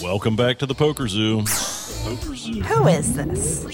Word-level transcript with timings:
Welcome 0.00 0.36
back 0.36 0.60
to 0.60 0.66
the 0.66 0.76
Poker 0.76 1.08
Zoo. 1.08 1.38
Poker 2.04 2.36
Zoo. 2.36 2.60
Who 2.60 2.86
is 2.86 3.16
this? 3.16 3.64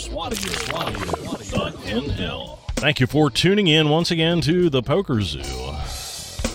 Thank 2.76 3.00
you 3.00 3.06
for 3.06 3.28
tuning 3.28 3.66
in 3.66 3.90
once 3.90 4.10
again 4.10 4.40
to 4.40 4.70
the 4.70 4.82
Poker 4.82 5.20
Zoo. 5.20 5.42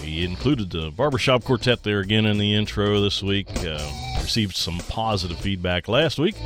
We 0.02 0.26
included 0.26 0.72
the 0.72 0.90
barbershop 0.90 1.44
quartet 1.44 1.84
there 1.84 2.00
again 2.00 2.26
in 2.26 2.40
the 2.40 2.56
intro 2.56 3.00
this 3.00 3.22
week. 3.22 3.48
Uh, 3.64 4.11
received 4.32 4.56
some 4.56 4.78
positive 4.88 5.38
feedback 5.38 5.90
last 5.90 6.18
week, 6.18 6.38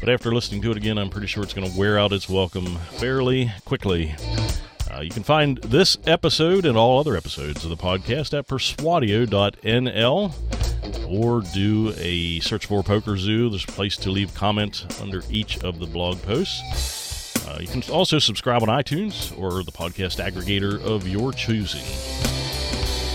but 0.00 0.08
after 0.08 0.32
listening 0.34 0.62
to 0.62 0.70
it 0.70 0.78
again, 0.78 0.96
I'm 0.96 1.10
pretty 1.10 1.26
sure 1.26 1.42
it's 1.42 1.52
going 1.52 1.70
to 1.70 1.78
wear 1.78 1.98
out 1.98 2.10
its 2.10 2.26
welcome 2.26 2.76
fairly 2.92 3.52
quickly. 3.66 4.14
Uh, 4.90 5.00
you 5.00 5.10
can 5.10 5.22
find 5.22 5.58
this 5.58 5.98
episode 6.06 6.64
and 6.64 6.78
all 6.78 6.98
other 6.98 7.18
episodes 7.18 7.64
of 7.64 7.68
the 7.68 7.76
podcast 7.76 8.32
at 8.32 8.48
persuadeo.nl 8.48 10.32
or 11.06 11.42
do 11.52 11.92
a 11.98 12.40
search 12.40 12.64
for 12.64 12.82
Poker 12.82 13.18
Zoo. 13.18 13.50
There's 13.50 13.64
a 13.64 13.66
place 13.66 13.98
to 13.98 14.10
leave 14.10 14.32
comment 14.32 14.86
under 15.02 15.20
each 15.28 15.62
of 15.62 15.80
the 15.80 15.86
blog 15.86 16.22
posts. 16.22 17.46
Uh, 17.46 17.58
you 17.60 17.68
can 17.68 17.82
also 17.90 18.18
subscribe 18.18 18.62
on 18.62 18.68
iTunes 18.70 19.38
or 19.38 19.62
the 19.62 19.72
podcast 19.72 20.16
aggregator 20.24 20.82
of 20.82 21.06
your 21.06 21.34
choosing. 21.34 22.37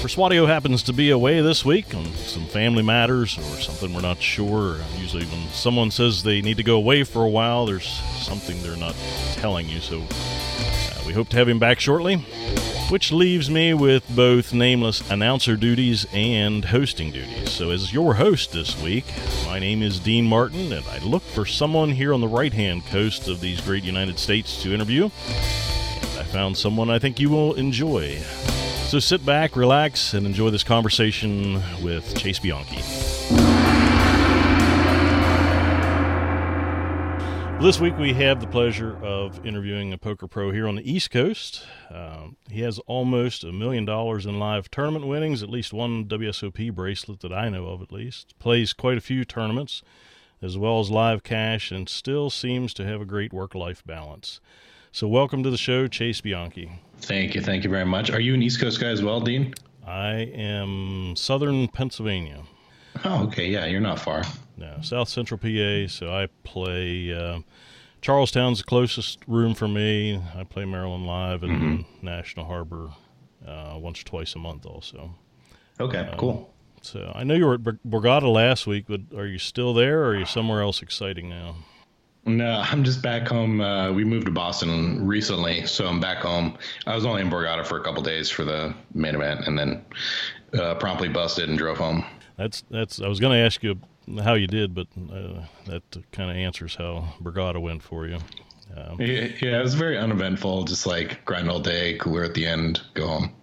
Persuadeo 0.03 0.45
happens 0.45 0.84
to 0.84 0.91
be 0.91 1.12
away 1.12 1.39
this 1.39 1.63
week 1.63 1.95
on 1.95 2.03
some 2.16 2.45
family 2.48 2.84
matters 2.84 3.38
or 3.38 3.62
something 3.62 3.93
we're 3.93 4.02
not 4.02 4.21
sure. 4.21 4.79
Usually, 4.98 5.23
when 5.23 5.48
someone 5.52 5.91
says 5.91 6.23
they 6.23 6.41
need 6.41 6.57
to 6.57 6.63
go 6.63 6.76
away 6.76 7.05
for 7.05 7.23
a 7.23 7.29
while, 7.29 7.66
there's 7.66 7.88
something 8.20 8.62
they're 8.62 8.76
not 8.76 8.95
telling 9.35 9.70
you. 9.70 9.79
So, 9.79 10.01
uh, 10.01 11.04
we 11.07 11.13
hope 11.13 11.29
to 11.29 11.37
have 11.37 11.48
him 11.48 11.57
back 11.57 11.79
shortly. 11.79 12.18
Which 12.90 13.13
leaves 13.13 13.49
me 13.49 13.74
with 13.74 14.04
both 14.13 14.54
nameless 14.54 15.09
announcer 15.09 15.55
duties 15.55 16.05
and 16.12 16.65
hosting 16.65 17.12
duties. 17.12 17.51
So, 17.51 17.70
as 17.70 17.93
your 17.93 18.15
host 18.15 18.51
this 18.51 18.77
week, 18.84 19.05
my 19.46 19.57
name 19.57 19.81
is 19.81 20.01
Dean 20.01 20.26
Martin, 20.26 20.74
and 20.74 20.85
I 20.87 20.98
look 20.98 21.24
for 21.24 21.46
someone 21.46 21.91
here 21.91 22.13
on 22.13 22.20
the 22.20 22.27
right 22.27 22.51
hand 22.51 22.85
coast 22.87 23.29
of 23.29 23.40
these 23.40 23.62
great 23.62 23.85
United 23.85 24.20
States 24.20 24.62
to 24.63 24.74
interview. 24.74 25.05
And 25.05 26.20
I 26.20 26.24
found 26.24 26.57
someone 26.57 26.90
I 26.90 26.99
think 26.99 27.21
you 27.21 27.29
will 27.29 27.54
enjoy. 27.54 28.21
So 28.94 28.99
sit 28.99 29.26
back, 29.26 29.55
relax, 29.55 30.13
and 30.13 30.24
enjoy 30.24 30.52
this 30.52 30.63
conversation 30.63 31.55
with 31.82 32.16
Chase 32.16 32.38
Bianchi. 32.38 32.76
This 37.60 37.80
week 37.80 37.98
we 37.98 38.14
have 38.14 38.40
the 38.40 38.46
pleasure 38.46 38.96
of 39.04 39.44
interviewing 39.44 39.94
a 39.94 39.98
poker 39.98 40.27
pro 40.27 40.52
here 40.52 40.68
on 40.68 40.76
the 40.76 40.88
East 40.88 41.10
Coast. 41.10 41.66
Um, 41.90 42.38
he 42.52 42.62
has 42.62 42.77
almost 42.86 43.44
a 43.44 43.52
million 43.52 43.84
dollars 43.84 44.27
in 44.27 44.38
live 44.38 44.70
tournament 44.70 45.08
winnings, 45.08 45.41
at 45.41 45.49
least 45.49 45.74
one 45.74 46.05
WSOP 46.05 46.71
bracelet 46.71 47.21
that 47.21 47.34
I 47.34 47.49
know 47.49 47.70
of, 47.70 47.82
at 47.82 47.91
least. 47.91 48.38
Plays 48.38 48.74
quite 48.74 48.99
a 48.99 49.02
few 49.02 49.26
tournaments, 49.26 49.82
as 50.40 50.55
well 50.55 50.80
as 50.80 50.91
live 50.91 51.24
cash, 51.24 51.71
and 51.71 51.90
still 51.90 52.30
seems 52.30 52.76
to 52.76 52.86
have 52.86 53.02
a 53.02 53.05
great 53.05 53.34
work 53.34 53.55
life 53.55 53.84
balance. 53.84 54.40
So, 54.91 55.08
welcome 55.08 55.41
to 55.41 55.49
the 55.49 55.58
show, 55.58 55.88
Chase 55.88 56.21
Bianchi. 56.21 56.80
Thank 57.04 57.35
you. 57.35 57.41
Thank 57.41 57.63
you 57.63 57.70
very 57.70 57.85
much. 57.85 58.12
Are 58.12 58.20
you 58.20 58.34
an 58.34 58.41
East 58.41 58.59
Coast 58.59 58.79
guy 58.79 58.87
as 58.87 59.04
well, 59.04 59.20
Dean? 59.20 59.54
I 59.85 60.32
am 60.34 61.15
Southern 61.15 61.68
Pennsylvania. 61.68 62.43
Oh, 63.04 63.23
okay. 63.26 63.48
Yeah, 63.48 63.65
you're 63.65 63.82
not 63.82 63.99
far. 63.99 64.23
No, 64.57 64.78
South 64.81 65.09
Central 65.09 65.38
PA. 65.38 65.88
So 65.88 66.13
I 66.13 66.28
play 66.44 67.13
uh, 67.13 67.40
Charlestown's 68.01 68.59
the 68.59 68.66
closest 68.66 69.19
room 69.28 69.53
for 69.53 69.68
me. 69.68 70.22
I 70.35 70.44
play 70.44 70.66
Maryland 70.66 71.06
Live 71.06 71.44
and 71.44 71.51
mm-hmm. 71.51 72.06
National 72.06 72.46
Harbor 72.46 72.91
uh, 73.46 73.78
once 73.78 74.02
or 74.02 74.06
twice 74.06 74.35
a 74.35 74.40
month, 74.40 74.66
also. 74.66 75.16
Okay, 75.80 76.00
um, 76.00 76.18
cool. 76.18 76.53
So 76.81 77.12
I 77.16 77.24
know 77.24 77.34
you 77.34 77.46
were 77.46 77.56
at 77.56 77.62
Borgata 77.62 78.31
last 78.31 78.68
week, 78.68 78.85
but 78.88 79.02
are 79.16 79.25
you 79.25 79.40
still 79.40 79.74
there, 79.74 80.03
or 80.03 80.08
are 80.09 80.18
you 80.18 80.25
somewhere 80.25 80.62
else 80.62 80.81
exciting 80.81 81.30
now? 81.30 81.56
No, 82.25 82.63
I'm 82.66 82.84
just 82.84 83.01
back 83.01 83.28
home. 83.28 83.59
Uh, 83.59 83.91
we 83.91 84.06
moved 84.06 84.28
to 84.28 84.31
Boston 84.31 85.06
recently, 85.06 85.66
so 85.66 85.88
I'm 85.88 86.00
back 86.00 86.19
home. 86.19 86.57
I 86.88 86.95
was 86.95 87.06
only 87.06 87.22
in 87.22 87.29
Borgata 87.29 87.66
for 87.66 87.78
a 87.78 87.84
couple 87.84 88.01
days 88.01 88.29
for 88.29 88.45
the 88.45 88.73
main 88.94 89.16
event, 89.16 89.45
and 89.45 89.59
then 89.59 89.85
uh, 90.57 90.75
promptly 90.75 91.09
busted 91.09 91.50
and 91.50 91.57
drove 91.57 91.78
home. 91.78 92.06
That's 92.38 92.63
that's. 92.69 93.01
I 93.01 93.07
was 93.07 93.19
going 93.19 93.34
to 93.34 93.45
ask 93.45 93.61
you 93.61 93.78
how 94.23 94.35
you 94.35 94.47
did, 94.47 94.73
but 94.73 94.88
uh, 95.11 95.45
that 95.66 95.84
kind 96.11 96.31
of 96.31 96.38
answers 96.38 96.75
how 96.75 97.13
Borgata 97.22 97.61
went 97.61 97.84
for 97.84 98.07
you. 98.07 98.17
Um, 98.75 99.00
yeah, 99.00 99.28
yeah, 99.41 99.59
it 99.59 99.63
was 99.63 99.75
very 99.75 99.97
uneventful. 99.97 100.63
Just 100.63 100.88
like 100.88 101.23
grind 101.25 101.50
all 101.50 101.59
day, 101.59 101.97
cooler 101.97 102.23
at 102.23 102.34
the 102.34 102.45
end, 102.45 102.81
go 102.94 103.07
home. 103.07 103.34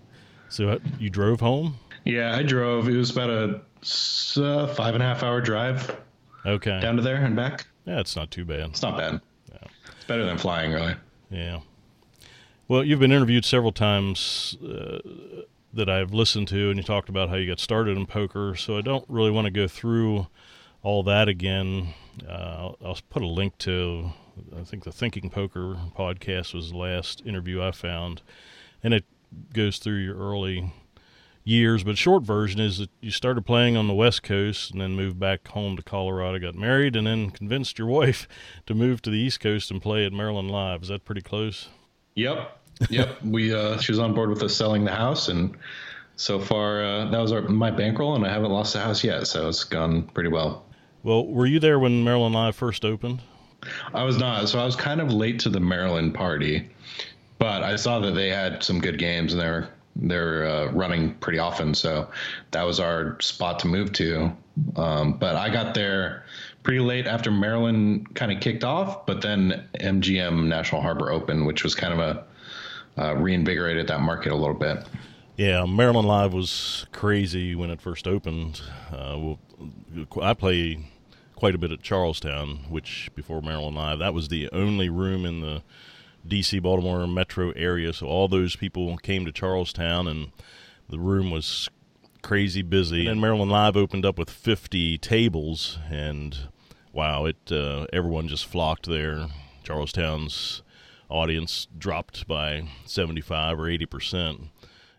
So 0.49 0.71
uh, 0.71 0.79
you 0.99 1.11
drove 1.11 1.41
home? 1.41 1.77
Yeah, 2.05 2.35
I 2.35 2.43
drove. 2.43 2.89
It 2.89 2.97
was 2.97 3.11
about 3.11 3.31
a 3.31 3.61
uh, 4.43 4.67
five 4.75 4.95
and 4.95 5.03
a 5.03 5.07
half 5.07 5.23
hour 5.23 5.41
drive. 5.41 5.97
Okay. 6.47 6.81
Down 6.81 6.97
to 6.97 7.03
there 7.03 7.17
and 7.17 7.37
back. 7.37 7.67
Yeah, 7.85 8.01
it's 8.01 8.17
not 8.17 8.31
too 8.31 8.45
bad. 8.45 8.71
It's 8.71 8.83
not 8.83 8.97
bad. 8.97 9.21
Yeah. 9.51 9.69
It's 9.97 10.05
better 10.07 10.25
than 10.25 10.39
flying, 10.39 10.73
really. 10.73 10.95
Yeah. 11.31 11.61
Well, 12.69 12.85
you've 12.85 13.01
been 13.01 13.13
interviewed 13.13 13.45
several 13.45 13.73
times 13.73 14.57
uh, 14.63 14.99
that 15.73 15.89
I've 15.89 16.13
listened 16.13 16.49
to, 16.49 16.71
and 16.71 16.79
you 16.79 16.83
talked 16.83 17.09
about 17.09 17.29
how 17.29 17.37
you 17.37 17.47
got 17.49 17.59
started 17.59 17.97
in 17.97 18.07
poker. 18.07 18.55
So 18.55 18.79
I 18.79 18.81
don't 18.81 19.05
really 19.09 19.31
want 19.31 19.47
to 19.47 19.51
go 19.51 19.67
through 19.67 20.29
all 20.83 21.03
that 21.05 21.29
again. 21.29 21.95
Uh, 22.29 22.33
I'll, 22.33 22.79
I'll, 22.85 22.99
put 23.09 23.23
a 23.23 23.27
link 23.27 23.59
to, 23.59 24.13
I 24.57 24.65
think 24.65 24.85
the 24.85 24.93
Thinking 24.93 25.31
Poker 25.31 25.77
podcast 25.97 26.55
was 26.55 26.71
the 26.71 26.77
last 26.77 27.23
interview 27.25 27.63
I 27.63 27.73
found, 27.73 28.23
and 28.83 28.95
it 28.95 29.05
goes 29.53 29.79
through 29.79 29.99
your 29.99 30.17
early 30.17 30.73
years. 31.51 31.85
But 31.85 31.99
short 31.99 32.23
version 32.23 32.61
is 32.61 32.79
that 32.79 32.91
you 33.01 33.11
started 33.11 33.45
playing 33.45 33.77
on 33.77 33.89
the 33.89 33.95
West 33.95 34.23
Coast 34.23 34.71
and 34.71 34.81
then 34.81 34.93
moved 34.93 35.19
back 35.19 35.47
home 35.49 35.77
to 35.77 35.83
Colorado, 35.83 36.39
got 36.39 36.55
married, 36.55 36.97
and 36.97 37.07
then 37.07 37.31
convinced 37.31 37.79
your 37.79 37.89
wife 38.01 38.27
to 38.67 38.75
move 38.75 39.03
to 39.03 39.11
the 39.11 39.19
East 39.19 39.41
Coast 39.41 39.71
and 39.71 39.83
play 39.83 40.07
at 40.07 40.13
Maryland 40.13 40.51
Live. 40.51 40.83
Is 40.83 40.89
that 40.89 41.05
pretty 41.05 41.21
close? 41.21 41.69
Yep. 42.15 42.59
Yep. 42.89 43.23
we 43.23 43.53
uh, 43.53 43.79
she 43.81 43.93
was 43.93 43.99
on 43.99 44.15
board 44.15 44.31
with 44.31 44.43
us 44.43 44.57
selling 44.57 44.85
the 44.85 44.95
house, 44.95 45.29
and 45.29 45.55
so 46.17 46.39
far 46.39 46.83
uh, 46.83 47.11
that 47.11 47.19
was 47.19 47.33
our, 47.33 47.43
my 47.43 47.71
bankroll, 47.71 48.15
and 48.15 48.25
I 48.25 48.31
haven't 48.31 48.51
lost 48.51 48.73
the 48.73 48.81
house 48.81 49.05
yet, 49.05 49.27
so 49.27 49.49
it's 49.49 49.65
gone 49.65 50.05
pretty 50.05 50.31
well. 50.31 50.65
Well, 51.03 51.27
were 51.27 51.47
you 51.47 51.61
there 51.61 51.79
when 51.79 52.05
Maryland 52.05 52.35
Live 52.35 52.57
first 52.57 52.85
opened? 52.85 53.21
I 53.93 54.05
was 54.05 54.19
not. 54.19 54.49
So 54.49 54.59
I 54.59 54.65
was 54.65 54.77
kind 54.77 55.01
of 55.01 55.13
late 55.13 55.39
to 55.41 55.51
the 55.51 55.61
Maryland 55.61 56.15
party, 56.15 56.71
but 57.39 57.63
I 57.63 57.77
saw 57.77 57.99
that 58.01 58.13
they 58.13 58.29
had 58.29 58.63
some 58.63 58.81
good 58.81 58.99
games 58.99 59.33
and 59.33 59.41
they 59.41 59.49
were 59.49 59.69
they're 59.97 60.47
uh, 60.47 60.67
running 60.73 61.15
pretty 61.17 61.39
often. 61.39 61.75
So 61.75 62.09
that 62.53 62.63
was 62.63 62.81
our 62.81 63.21
spot 63.21 63.59
to 63.61 63.67
move 63.67 63.93
to. 63.95 64.33
Um, 64.77 65.15
but 65.15 65.37
I 65.37 65.51
got 65.51 65.75
there 65.75 66.25
pretty 66.63 66.81
late 66.81 67.07
after 67.07 67.31
Maryland 67.31 68.15
kind 68.15 68.33
of 68.33 68.41
kicked 68.41 68.65
off, 68.65 69.07
but 69.07 69.23
then 69.23 69.65
MGM 69.81 70.47
National 70.47 70.83
Harbor 70.83 71.11
opened, 71.11 71.47
which 71.47 71.65
was 71.65 71.75
kind 71.75 71.93
of 71.93 71.99
a 71.99 72.25
uh, 73.01 73.15
reinvigorated 73.17 73.87
that 73.89 74.01
market 74.01 74.33
a 74.33 74.37
little 74.37 74.55
bit. 74.55 74.85
Yeah, 75.37 75.65
Maryland 75.65 76.07
Live 76.07 76.35
was 76.35 76.87
crazy 76.93 77.55
when 77.55 77.71
it 77.71 77.81
first 77.81 78.07
opened. 78.07 78.61
Uh, 78.93 79.17
well, 79.19 79.39
I 80.21 80.35
play 80.35 80.79
quite 81.35 81.55
a 81.55 81.59
bit 81.59 81.73
at 81.73 81.81
Charlestown, 81.81 82.67
which 82.69 83.11
before 83.15 83.41
Maryland 83.41 83.77
Live, 83.77 83.99
that 84.01 84.13
was 84.13 84.29
the 84.29 84.51
only 84.53 84.91
room 84.91 85.25
in 85.25 85.41
the 85.41 85.63
DC 86.27 86.63
Baltimore 86.63 87.07
metro 87.07 87.51
area. 87.53 87.93
So 87.93 88.07
all 88.07 88.29
those 88.29 88.57
people 88.57 88.97
came 88.99 89.25
to 89.25 89.33
Charlestown, 89.33 90.07
and 90.07 90.33
the 90.89 90.99
room 90.99 91.31
was 91.31 91.69
crazy 92.23 92.63
busy. 92.63 93.07
And 93.07 93.21
Maryland 93.21 93.51
Live 93.51 93.77
opened 93.77 94.05
up 94.05 94.19
with 94.19 94.31
50 94.31 94.99
tables, 94.99 95.79
and 95.91 96.37
wow, 96.93 97.25
it 97.25 97.51
uh, 97.51 97.87
everyone 97.93 98.29
just 98.29 98.47
flocked 98.47 98.87
there. 98.87 99.27
Charlestown's 99.63 100.63
audience 101.09 101.67
dropped 101.77 102.27
by 102.27 102.69
75 102.85 103.59
or 103.59 103.69
80 103.69 103.87
percent. 103.87 104.41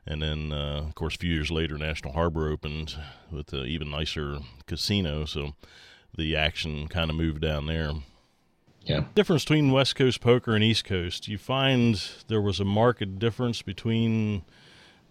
And 0.06 0.22
then, 0.22 0.51
uh, 0.51 0.84
of 0.88 0.96
course, 0.96 1.16
a 1.16 1.19
few 1.19 1.34
years 1.34 1.51
later, 1.51 1.78
National 1.78 2.13
Harbor 2.13 2.50
opened 2.50 2.96
with 3.31 3.54
an 3.54 3.66
even 3.68 3.92
nicer 3.92 4.40
casino. 4.66 5.25
So 5.25 5.54
the 6.18 6.36
action 6.36 6.88
kind 6.88 7.10
of 7.10 7.16
moved 7.16 7.42
down 7.42 7.68
there. 7.68 7.92
Yeah. 8.83 9.04
Difference 9.16 9.44
between 9.44 9.72
West 9.72 9.95
Coast 9.95 10.22
poker 10.22 10.56
and 10.56 10.63
East 10.63 10.86
Coast. 10.86 11.25
Do 11.25 11.31
you 11.31 11.38
find 11.38 12.01
there 12.28 12.42
was 12.42 12.60
a 12.60 12.66
marked 12.66 13.19
difference 13.19 13.62
between 13.62 14.44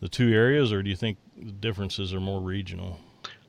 the 0.00 0.08
two 0.08 0.32
areas, 0.32 0.72
or 0.72 0.82
do 0.82 0.90
you 0.90 0.96
think 0.96 1.18
the 1.36 1.52
differences 1.52 2.12
are 2.12 2.20
more 2.20 2.40
regional? 2.40 2.98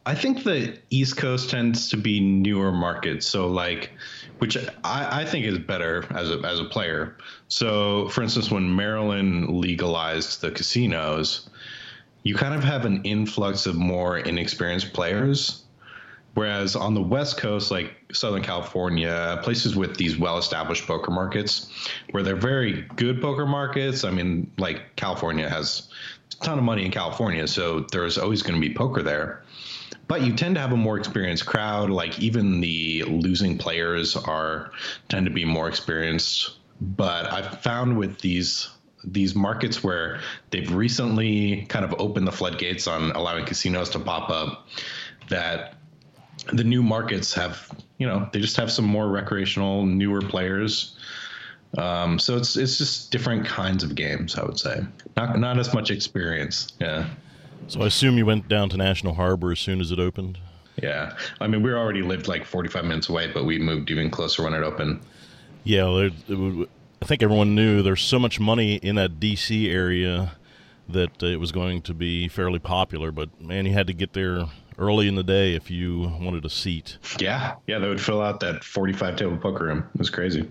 I 0.06 0.16
think 0.16 0.44
the 0.44 0.78
East 0.90 1.18
Coast 1.18 1.50
tends 1.52 1.90
to 1.90 1.98
be 1.98 2.20
newer 2.20 2.72
markets. 2.72 3.28
So, 3.28 3.48
like, 3.48 3.92
which 4.40 4.58
I, 4.84 5.22
I 5.22 5.26
think 5.26 5.46
is 5.46 5.60
better 5.60 6.06
as 6.16 6.30
a, 6.30 6.40
as 6.40 6.60
a 6.60 6.66
player. 6.66 7.18
So, 7.48 8.10
for 8.10 8.24
instance, 8.24 8.50
when 8.50 8.76
Maryland 8.76 9.60
legalized 9.60 10.42
the 10.42 10.52
casinos, 10.52 11.50
you 12.24 12.36
kind 12.36 12.56
of 12.56 12.64
have 12.64 12.86
an 12.86 13.02
influx 13.04 13.66
of 13.66 13.76
more 13.76 14.18
inexperienced 14.18 14.94
players 14.94 15.64
Whereas 16.34 16.76
on 16.76 16.94
the 16.94 17.02
West 17.02 17.38
Coast, 17.38 17.72
like 17.72 17.94
Southern 18.14 18.42
California, 18.42 19.40
places 19.44 19.76
with 19.76 19.98
these 19.98 20.18
well 20.18 20.38
established 20.38 20.88
poker 20.88 21.12
markets, 21.12 21.70
where 22.12 22.24
they're 22.24 22.36
very 22.36 22.84
good 22.96 23.22
poker 23.22 23.46
markets. 23.46 24.04
I 24.04 24.12
mean, 24.12 24.50
like 24.58 24.96
California 24.96 25.50
has 25.50 25.90
a 26.40 26.46
ton 26.46 26.58
of 26.58 26.64
money 26.64 26.86
in 26.86 26.92
California, 26.92 27.48
so 27.48 27.82
there's 27.92 28.18
always 28.18 28.44
going 28.44 28.60
to 28.60 28.66
be 28.66 28.74
poker 28.74 29.04
there. 29.04 29.44
But 30.08 30.24
you 30.24 30.34
tend 30.34 30.56
to 30.56 30.62
have 30.62 30.72
a 30.72 30.78
more 30.78 30.98
experienced 30.98 31.46
crowd. 31.46 31.90
Like 31.90 32.20
even 32.20 32.62
the 32.62 33.04
losing 33.04 33.58
players 33.58 34.16
are 34.16 34.72
tend 35.10 35.26
to 35.26 35.32
be 35.32 35.46
more 35.46 35.68
experienced. 35.68 36.58
But 36.80 37.32
I've 37.32 37.62
found 37.62 37.98
with 37.98 38.20
these 38.20 38.70
these 39.04 39.36
markets 39.36 39.84
where 39.84 40.20
they've 40.52 40.74
recently 40.74 41.66
kind 41.70 41.84
of 41.84 41.96
opened 42.00 42.28
the 42.28 42.32
floodgates 42.32 42.88
on 42.88 43.12
allowing 43.12 43.46
casinos 43.46 43.90
to 43.90 44.00
pop 44.00 44.30
up 44.30 44.68
that 45.30 45.76
the 46.54 46.64
new 46.64 46.84
markets 46.84 47.34
have 47.34 47.70
you 47.98 48.08
know 48.08 48.28
they 48.34 48.40
just 48.40 48.58
have 48.58 48.72
some 48.72 48.86
more 48.86 49.08
recreational 49.10 49.86
newer 49.86 50.22
players. 50.22 50.96
Um, 51.78 52.20
so 52.20 52.36
it's 52.36 52.58
it's 52.58 52.78
just 52.78 53.12
different 53.12 53.46
kinds 53.46 53.84
of 53.84 53.96
games 53.96 54.36
i 54.36 54.44
would 54.44 54.60
say. 54.60 54.84
Not 55.16 55.40
not 55.40 55.58
as 55.58 55.74
much 55.74 55.92
experience. 55.92 56.74
Yeah. 56.80 57.08
So 57.68 57.82
i 57.82 57.88
assume 57.88 58.18
you 58.18 58.26
went 58.26 58.48
down 58.48 58.70
to 58.70 58.78
national 58.78 59.14
harbor 59.14 59.52
as 59.52 59.60
soon 59.60 59.80
as 59.80 59.92
it 59.92 60.00
opened? 60.00 60.38
Yeah. 60.82 61.16
I 61.40 61.48
mean 61.48 61.64
we 61.64 61.72
already 61.72 62.02
lived 62.02 62.28
like 62.28 62.46
45 62.46 62.86
minutes 62.86 63.10
away 63.10 63.32
but 63.32 63.46
we 63.46 63.60
moved 63.60 63.90
even 63.92 64.10
closer 64.10 64.44
when 64.44 64.54
it 64.54 64.64
opened. 64.64 65.02
Yeah 65.64 66.10
i 67.04 67.06
think 67.06 67.24
everyone 67.24 67.56
knew 67.56 67.82
there's 67.82 68.02
so 68.02 68.20
much 68.20 68.40
money 68.40 68.76
in 68.76 68.96
that 68.96 69.20
dc 69.20 69.68
area 69.72 70.34
that 70.88 71.24
it 71.24 71.40
was 71.40 71.52
going 71.52 71.82
to 71.82 71.94
be 71.94 72.28
fairly 72.28 72.60
popular 72.60 73.12
but 73.12 73.42
man 73.42 73.66
you 73.66 73.74
had 73.74 73.88
to 73.88 73.94
get 73.94 74.14
there 74.14 74.46
early 74.82 75.08
in 75.08 75.16
the 75.16 75.24
day 75.24 75.54
if 75.54 75.70
you 75.72 76.12
wanted 76.20 76.44
a 76.44 76.50
seat. 76.50 76.98
Yeah, 77.20 77.56
yeah, 77.68 77.80
they 77.80 77.88
would 77.88 78.02
fill 78.02 78.22
out 78.22 78.40
that 78.42 78.64
45 78.64 79.16
table 79.16 79.38
poker 79.38 79.66
room. 79.66 79.90
It 79.94 80.00
was 80.00 80.10
crazy. 80.10 80.50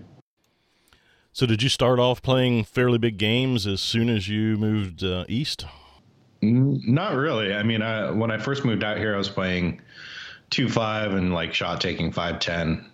So, 1.33 1.45
did 1.45 1.61
you 1.61 1.69
start 1.69 1.99
off 1.99 2.21
playing 2.21 2.63
fairly 2.63 2.97
big 2.97 3.17
games 3.17 3.67
as 3.67 3.79
soon 3.81 4.09
as 4.09 4.27
you 4.27 4.57
moved 4.57 5.03
uh, 5.03 5.25
east? 5.29 5.65
Not 6.41 7.15
really. 7.15 7.53
I 7.53 7.63
mean, 7.63 7.81
I, 7.81 8.09
when 8.09 8.31
I 8.31 8.37
first 8.37 8.65
moved 8.65 8.83
out 8.83 8.97
here, 8.97 9.13
I 9.13 9.17
was 9.17 9.29
playing 9.29 9.81
two 10.49 10.67
five 10.67 11.13
and 11.13 11.33
like 11.33 11.53
shot 11.53 11.79
taking 11.79 12.11
five 12.11 12.39
ten. 12.39 12.85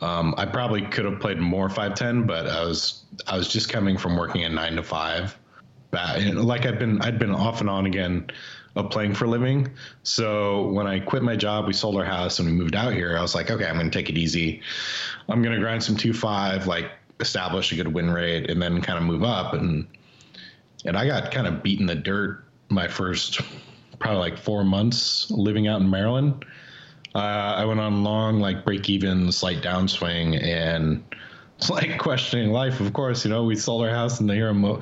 Um, 0.00 0.34
I 0.36 0.44
probably 0.44 0.82
could 0.82 1.04
have 1.04 1.20
played 1.20 1.38
more 1.38 1.68
five 1.70 1.94
ten, 1.94 2.26
but 2.26 2.46
I 2.46 2.64
was 2.64 3.04
I 3.26 3.36
was 3.36 3.48
just 3.48 3.68
coming 3.68 3.96
from 3.96 4.16
working 4.16 4.44
at 4.44 4.52
nine 4.52 4.76
to 4.76 4.82
five. 4.82 5.38
Like 5.92 6.66
I've 6.66 6.78
been 6.78 7.00
I'd 7.00 7.18
been 7.18 7.34
off 7.34 7.60
and 7.60 7.70
on 7.70 7.86
again 7.86 8.28
of 8.76 8.90
playing 8.90 9.14
for 9.14 9.26
a 9.26 9.28
living. 9.28 9.70
So 10.02 10.68
when 10.68 10.86
I 10.86 10.98
quit 10.98 11.22
my 11.22 11.36
job, 11.36 11.66
we 11.66 11.72
sold 11.72 11.96
our 11.96 12.04
house 12.04 12.38
and 12.38 12.48
we 12.48 12.54
moved 12.54 12.74
out 12.74 12.92
here. 12.92 13.16
I 13.16 13.22
was 13.22 13.34
like, 13.34 13.50
okay, 13.50 13.66
I'm 13.66 13.74
going 13.74 13.90
to 13.90 13.96
take 13.96 14.10
it 14.10 14.18
easy. 14.18 14.60
I'm 15.28 15.42
going 15.42 15.54
to 15.54 15.60
grind 15.60 15.82
some 15.82 15.96
two 15.96 16.12
five, 16.12 16.66
like 16.66 16.90
establish 17.20 17.72
a 17.72 17.76
good 17.76 17.92
win 17.92 18.10
rate, 18.10 18.50
and 18.50 18.60
then 18.60 18.82
kind 18.82 18.98
of 18.98 19.04
move 19.04 19.22
up. 19.22 19.54
And 19.54 19.86
and 20.84 20.96
I 20.96 21.06
got 21.06 21.30
kind 21.30 21.46
of 21.46 21.62
beaten 21.62 21.86
the 21.86 21.94
dirt 21.94 22.44
my 22.68 22.88
first 22.88 23.40
probably 23.98 24.18
like 24.18 24.38
four 24.38 24.64
months 24.64 25.30
living 25.30 25.68
out 25.68 25.80
in 25.80 25.88
Maryland. 25.88 26.44
Uh, 27.14 27.54
I 27.56 27.64
went 27.64 27.78
on 27.78 28.02
long 28.02 28.40
like 28.40 28.64
break 28.64 28.90
even, 28.90 29.30
slight 29.30 29.62
downswing, 29.62 30.42
and 30.42 31.04
like 31.70 31.98
questioning 31.98 32.50
life. 32.50 32.80
Of 32.80 32.92
course, 32.92 33.24
you 33.24 33.30
know, 33.30 33.44
we 33.44 33.56
sold 33.56 33.82
our 33.82 33.90
house 33.90 34.20
and 34.20 34.28
they 34.28 34.40
mo- 34.52 34.80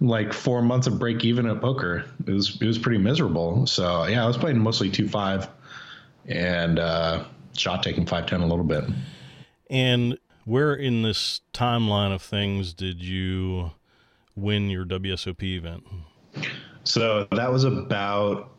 like 0.00 0.32
four 0.32 0.62
months 0.62 0.86
of 0.86 0.98
break 0.98 1.24
even 1.24 1.46
at 1.46 1.60
poker. 1.60 2.04
It 2.26 2.32
was 2.32 2.58
it 2.60 2.66
was 2.66 2.78
pretty 2.78 2.98
miserable. 2.98 3.66
So 3.66 4.06
yeah, 4.06 4.24
I 4.24 4.26
was 4.26 4.36
playing 4.36 4.58
mostly 4.58 4.90
two 4.90 5.08
five, 5.08 5.48
and 6.26 6.78
uh, 6.78 7.24
shot 7.56 7.82
taking 7.82 8.06
five 8.06 8.26
ten 8.26 8.40
a 8.40 8.46
little 8.46 8.64
bit. 8.64 8.84
And 9.70 10.18
where 10.44 10.74
in 10.74 11.02
this 11.02 11.40
timeline 11.52 12.14
of 12.14 12.22
things 12.22 12.74
did 12.74 13.02
you 13.02 13.72
win 14.36 14.68
your 14.70 14.84
WSOP 14.84 15.42
event? 15.42 15.84
So 16.84 17.26
that 17.32 17.50
was 17.50 17.64
about 17.64 18.50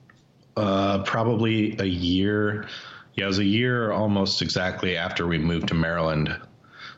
uh, 0.57 1.03
probably 1.03 1.75
a 1.79 1.85
year. 1.85 2.68
Yeah, 3.15 3.25
it 3.25 3.27
was 3.27 3.39
a 3.39 3.45
year 3.45 3.91
almost 3.91 4.41
exactly 4.41 4.97
after 4.97 5.27
we 5.27 5.38
moved 5.38 5.68
to 5.69 5.73
Maryland. 5.73 6.35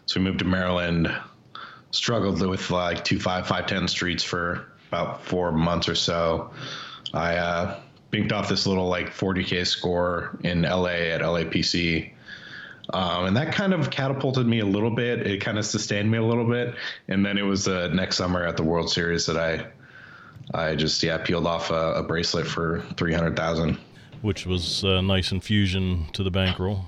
So 0.07 0.19
we 0.19 0.24
moved 0.25 0.39
to 0.39 0.45
Maryland, 0.45 1.13
struggled 1.92 2.42
with 2.45 2.71
like 2.71 3.04
two 3.04 3.19
five 3.19 3.45
five 3.48 3.68
ten 3.68 3.88
streets 3.88 4.24
for 4.24 4.65
about 4.89 5.21
four 5.21 5.51
months 5.51 5.88
or 5.88 5.95
so. 5.95 6.51
I 7.13 7.36
uh, 7.36 7.80
binked 8.12 8.31
off 8.31 8.50
this 8.50 8.65
little 8.65 8.88
like 8.88 9.07
40k 9.09 9.68
score 9.68 10.38
in 10.44 10.63
LA 10.63 11.12
at 11.13 11.21
LAPC. 11.21 12.12
Um, 12.94 13.25
and 13.25 13.38
that 13.38 13.54
kind 13.54 13.74
of 13.74 13.89
catapulted 13.89 14.48
me 14.48 14.59
a 14.59 14.65
little 14.65 14.92
bit. 14.92 15.27
It 15.27 15.42
kind 15.42 15.57
of 15.57 15.65
sustained 15.65 16.09
me 16.09 16.18
a 16.18 16.24
little 16.24 16.50
bit. 16.50 16.75
And 17.09 17.25
then 17.25 17.38
it 17.38 17.42
was 17.42 17.65
the 17.65 17.86
uh, 17.86 17.88
next 17.89 18.15
summer 18.15 18.45
at 18.45 18.56
the 18.56 18.63
World 18.63 18.89
Series 18.89 19.25
that 19.25 19.38
I, 19.38 19.68
I 20.57 20.75
just 20.75 21.04
yeah 21.04 21.18
peeled 21.18 21.45
off 21.45 21.69
a, 21.69 21.95
a 21.95 22.04
bracelet 22.04 22.48
for 22.48 22.81
three 22.95 23.13
hundred 23.13 23.36
thousand, 23.36 23.77
which 24.21 24.45
was 24.45 24.86
a 24.86 25.01
nice 25.01 25.33
infusion 25.33 26.07
to 26.13 26.24
the 26.24 26.31
bankroll. 26.31 26.86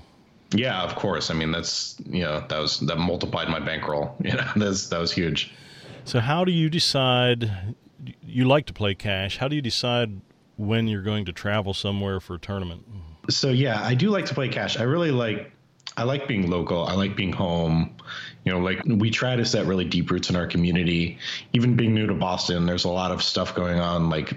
Yeah, 0.52 0.82
of 0.82 0.96
course. 0.96 1.30
I 1.30 1.34
mean, 1.34 1.52
that's 1.52 1.96
you 2.06 2.22
know 2.22 2.44
that 2.48 2.58
was 2.58 2.80
that 2.80 2.98
multiplied 2.98 3.48
my 3.48 3.60
bankroll. 3.60 4.16
You 4.22 4.32
know, 4.32 4.50
that's 4.56 4.88
that 4.88 4.98
was 4.98 5.12
huge. 5.12 5.52
So, 6.04 6.20
how 6.20 6.44
do 6.44 6.52
you 6.52 6.68
decide? 6.68 7.50
You 8.22 8.46
like 8.46 8.66
to 8.66 8.72
play 8.72 8.94
cash. 8.94 9.38
How 9.38 9.48
do 9.48 9.56
you 9.56 9.62
decide 9.62 10.20
when 10.56 10.88
you're 10.88 11.02
going 11.02 11.24
to 11.26 11.32
travel 11.32 11.74
somewhere 11.74 12.20
for 12.20 12.34
a 12.34 12.38
tournament? 12.38 12.84
So, 13.28 13.50
yeah, 13.50 13.82
I 13.82 13.94
do 13.94 14.10
like 14.10 14.26
to 14.26 14.34
play 14.34 14.48
cash. 14.48 14.78
I 14.78 14.84
really 14.84 15.10
like. 15.10 15.52
I 15.96 16.04
like 16.04 16.26
being 16.28 16.48
local. 16.48 16.84
I 16.84 16.94
like 16.94 17.16
being 17.16 17.32
home. 17.32 17.94
You 18.44 18.52
know, 18.52 18.60
like 18.60 18.80
we 18.86 19.10
try 19.10 19.36
to 19.36 19.44
set 19.44 19.66
really 19.66 19.84
deep 19.84 20.10
roots 20.10 20.30
in 20.30 20.36
our 20.36 20.46
community. 20.46 21.18
Even 21.52 21.76
being 21.76 21.94
new 21.94 22.06
to 22.06 22.14
Boston, 22.14 22.64
there's 22.64 22.84
a 22.84 22.88
lot 22.88 23.10
of 23.10 23.22
stuff 23.22 23.54
going 23.54 23.78
on, 23.78 24.08
like 24.08 24.32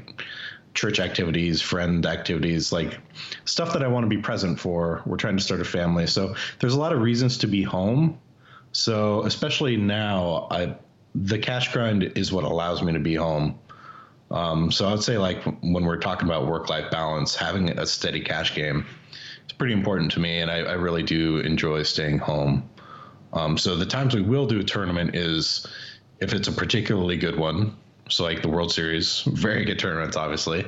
church 0.74 1.00
activities, 1.00 1.62
friend 1.62 2.06
activities, 2.06 2.72
like 2.72 3.00
stuff 3.46 3.74
that 3.74 3.84
I 3.84 3.88
want 3.88 4.06
to 4.06 4.10
be 4.10 4.22
present 4.22 4.60
for. 4.60 5.02
We're 5.06 5.18
trying 5.18 5.38
to 5.38 5.44
start 5.44 5.62
a 5.62 5.66
family. 5.66 6.08
So 6.08 6.36
there's 6.60 6.74
a 6.74 6.80
lot 6.80 6.94
of 6.94 7.02
reasons 7.02 7.38
to 7.40 7.48
be 7.48 7.64
home. 7.64 8.20
So 8.72 9.24
especially 9.24 9.78
now, 9.78 10.48
I 10.50 10.76
the 11.16 11.38
cash 11.38 11.72
grind 11.72 12.04
is 12.16 12.32
what 12.32 12.44
allows 12.44 12.82
me 12.82 12.94
to 12.94 13.00
be 13.00 13.14
home. 13.14 13.60
Um, 14.32 14.72
so 14.72 14.90
I'd 14.90 15.04
say 15.04 15.20
like 15.20 15.44
when 15.62 15.86
we're 15.86 15.98
talking 15.98 16.28
about 16.28 16.48
work 16.48 16.70
life 16.70 16.90
balance, 16.90 17.36
having 17.36 17.70
a 17.70 17.86
steady 17.86 18.22
cash 18.22 18.56
game 18.56 18.86
is 19.46 19.54
pretty 19.54 19.74
important 19.74 20.12
to 20.14 20.20
me, 20.20 20.40
and 20.40 20.50
I, 20.50 20.60
I 20.60 20.74
really 20.74 21.04
do 21.04 21.38
enjoy 21.38 21.84
staying 21.84 22.18
home. 22.18 22.68
Um, 23.32 23.58
so 23.60 23.76
the 23.76 23.86
times 23.86 24.16
we 24.16 24.22
will 24.22 24.48
do 24.48 24.60
a 24.60 24.64
tournament 24.64 25.16
is 25.16 25.68
if 26.20 26.34
it's 26.34 26.48
a 26.48 26.52
particularly 26.52 27.18
good 27.18 27.38
one, 27.38 27.76
so 28.14 28.24
like 28.24 28.42
the 28.42 28.50
World 28.50 28.72
Series, 28.72 29.22
very 29.22 29.66
good 29.66 29.80
tournaments, 29.80 30.16
obviously. 30.16 30.66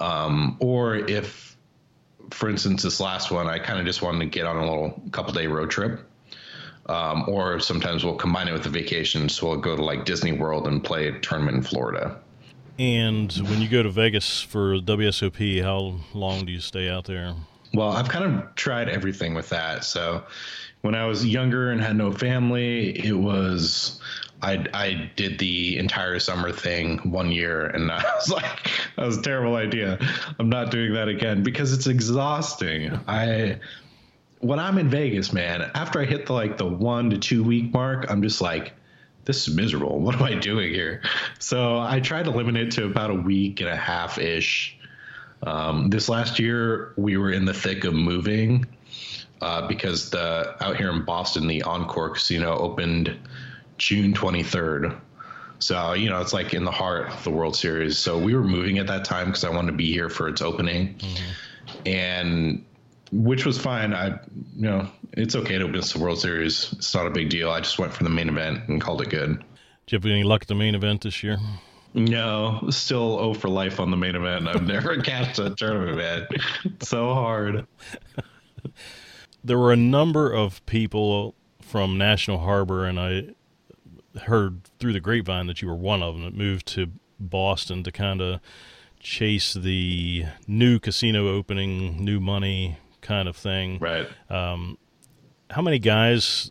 Um, 0.00 0.56
or 0.60 0.96
if, 0.96 1.56
for 2.30 2.48
instance, 2.48 2.82
this 2.82 3.00
last 3.00 3.30
one, 3.30 3.46
I 3.46 3.58
kind 3.58 3.78
of 3.78 3.86
just 3.86 4.02
wanted 4.02 4.20
to 4.20 4.26
get 4.26 4.46
on 4.46 4.56
a 4.56 4.60
little 4.60 5.02
couple 5.10 5.32
day 5.32 5.46
road 5.46 5.70
trip. 5.70 6.00
Um, 6.86 7.28
or 7.28 7.60
sometimes 7.60 8.04
we'll 8.04 8.16
combine 8.16 8.48
it 8.48 8.52
with 8.52 8.66
a 8.66 8.70
vacation, 8.70 9.28
so 9.28 9.48
we'll 9.48 9.58
go 9.58 9.76
to 9.76 9.84
like 9.84 10.04
Disney 10.04 10.32
World 10.32 10.66
and 10.66 10.82
play 10.82 11.06
a 11.06 11.18
tournament 11.20 11.56
in 11.56 11.62
Florida. 11.62 12.18
And 12.78 13.32
when 13.32 13.60
you 13.60 13.68
go 13.68 13.84
to 13.84 13.90
Vegas 13.90 14.40
for 14.42 14.78
WSOP, 14.78 15.62
how 15.62 16.00
long 16.12 16.44
do 16.44 16.50
you 16.50 16.60
stay 16.60 16.88
out 16.88 17.04
there? 17.04 17.34
Well, 17.72 17.90
I've 17.90 18.08
kind 18.08 18.24
of 18.24 18.54
tried 18.56 18.88
everything 18.88 19.34
with 19.34 19.48
that. 19.50 19.84
So 19.84 20.24
when 20.82 20.94
I 20.94 21.06
was 21.06 21.24
younger 21.24 21.70
and 21.70 21.80
had 21.80 21.96
no 21.96 22.12
family, 22.12 22.90
it 23.04 23.12
was 23.12 24.00
I 24.42 24.66
I 24.74 25.10
did 25.16 25.38
the 25.38 25.78
entire 25.78 26.18
summer 26.18 26.52
thing 26.52 26.98
one 27.10 27.32
year, 27.32 27.66
and 27.66 27.90
I 27.92 28.02
was 28.02 28.28
like, 28.28 28.70
that 28.96 29.06
was 29.06 29.18
a 29.18 29.22
terrible 29.22 29.56
idea. 29.56 29.98
I'm 30.38 30.50
not 30.50 30.70
doing 30.70 30.92
that 30.94 31.08
again 31.08 31.42
because 31.42 31.72
it's 31.72 31.86
exhausting. 31.86 32.98
I 33.06 33.58
when 34.40 34.58
I'm 34.58 34.78
in 34.78 34.88
Vegas, 34.88 35.32
man, 35.32 35.70
after 35.74 36.00
I 36.00 36.04
hit 36.04 36.26
the 36.26 36.32
like 36.32 36.58
the 36.58 36.66
one 36.66 37.10
to 37.10 37.18
two 37.18 37.42
week 37.44 37.72
mark, 37.72 38.10
I'm 38.10 38.22
just 38.22 38.40
like, 38.40 38.72
this 39.24 39.46
is 39.46 39.54
miserable. 39.54 40.00
What 40.00 40.16
am 40.16 40.22
I 40.22 40.34
doing 40.34 40.74
here? 40.74 41.02
So 41.38 41.78
I 41.78 42.00
tried 42.00 42.24
to 42.24 42.30
limit 42.30 42.56
it 42.56 42.72
to 42.72 42.86
about 42.86 43.10
a 43.10 43.14
week 43.14 43.60
and 43.60 43.70
a 43.70 43.76
half 43.76 44.18
ish. 44.18 44.76
Um, 45.44 45.90
this 45.90 46.08
last 46.08 46.38
year, 46.38 46.92
we 46.96 47.16
were 47.16 47.32
in 47.32 47.44
the 47.44 47.54
thick 47.54 47.84
of 47.84 47.94
moving 47.94 48.66
uh, 49.42 49.66
because 49.66 50.10
the 50.10 50.56
out 50.64 50.76
here 50.76 50.90
in 50.90 51.04
Boston, 51.04 51.46
the 51.46 51.62
Encore 51.62 52.10
Casino 52.10 52.56
opened 52.56 53.18
June 53.78 54.14
23rd. 54.14 54.98
So, 55.58 55.92
you 55.92 56.08
know, 56.08 56.20
it's 56.20 56.32
like 56.32 56.54
in 56.54 56.64
the 56.64 56.70
heart 56.70 57.08
of 57.08 57.22
the 57.24 57.30
World 57.30 57.54
Series. 57.54 57.98
So 57.98 58.18
we 58.18 58.34
were 58.34 58.42
moving 58.42 58.78
at 58.78 58.86
that 58.88 59.04
time 59.04 59.26
because 59.26 59.44
I 59.44 59.50
wanted 59.50 59.72
to 59.72 59.76
be 59.76 59.92
here 59.92 60.08
for 60.08 60.28
its 60.28 60.42
opening. 60.42 60.94
Mm-hmm. 60.94 61.88
And 61.88 62.64
which 63.12 63.44
was 63.44 63.58
fine. 63.58 63.92
I, 63.94 64.18
you 64.56 64.62
know, 64.62 64.88
it's 65.12 65.36
okay 65.36 65.58
to 65.58 65.68
miss 65.68 65.92
the 65.92 66.00
World 66.00 66.20
Series. 66.20 66.72
It's 66.72 66.94
not 66.94 67.06
a 67.06 67.10
big 67.10 67.28
deal. 67.28 67.50
I 67.50 67.60
just 67.60 67.78
went 67.78 67.92
for 67.92 68.04
the 68.04 68.10
main 68.10 68.28
event 68.28 68.68
and 68.68 68.80
called 68.80 69.02
it 69.02 69.10
good. 69.10 69.38
Did 69.86 69.92
you 69.92 69.98
have 69.98 70.06
any 70.06 70.24
luck 70.24 70.42
at 70.42 70.48
the 70.48 70.54
main 70.54 70.74
event 70.74 71.02
this 71.02 71.22
year? 71.22 71.38
No, 71.94 72.68
still 72.70 73.18
0 73.18 73.34
for 73.34 73.48
life 73.48 73.78
on 73.78 73.90
the 73.90 73.96
main 73.96 74.16
event. 74.16 74.48
I've 74.48 74.62
never 74.66 75.00
cashed 75.02 75.38
a 75.38 75.50
tournament, 75.50 75.98
man. 75.98 76.78
so 76.80 77.12
hard. 77.12 77.66
there 79.44 79.58
were 79.58 79.72
a 79.72 79.76
number 79.76 80.30
of 80.30 80.64
people 80.66 81.34
from 81.60 81.98
National 81.98 82.38
Harbor, 82.38 82.84
and 82.86 82.98
I 82.98 83.28
heard 84.24 84.64
through 84.78 84.92
the 84.92 85.00
grapevine 85.00 85.46
that 85.46 85.62
you 85.62 85.68
were 85.68 85.74
one 85.74 86.02
of 86.02 86.14
them 86.14 86.24
that 86.24 86.34
moved 86.34 86.66
to 86.68 86.88
Boston 87.18 87.82
to 87.84 87.92
kind 87.92 88.20
of 88.20 88.40
chase 89.00 89.54
the 89.54 90.26
new 90.46 90.78
casino 90.78 91.28
opening, 91.28 92.04
new 92.04 92.20
money 92.20 92.78
kind 93.00 93.28
of 93.28 93.36
thing. 93.36 93.78
Right. 93.78 94.08
Um, 94.30 94.78
how 95.50 95.62
many 95.62 95.78
guys, 95.78 96.50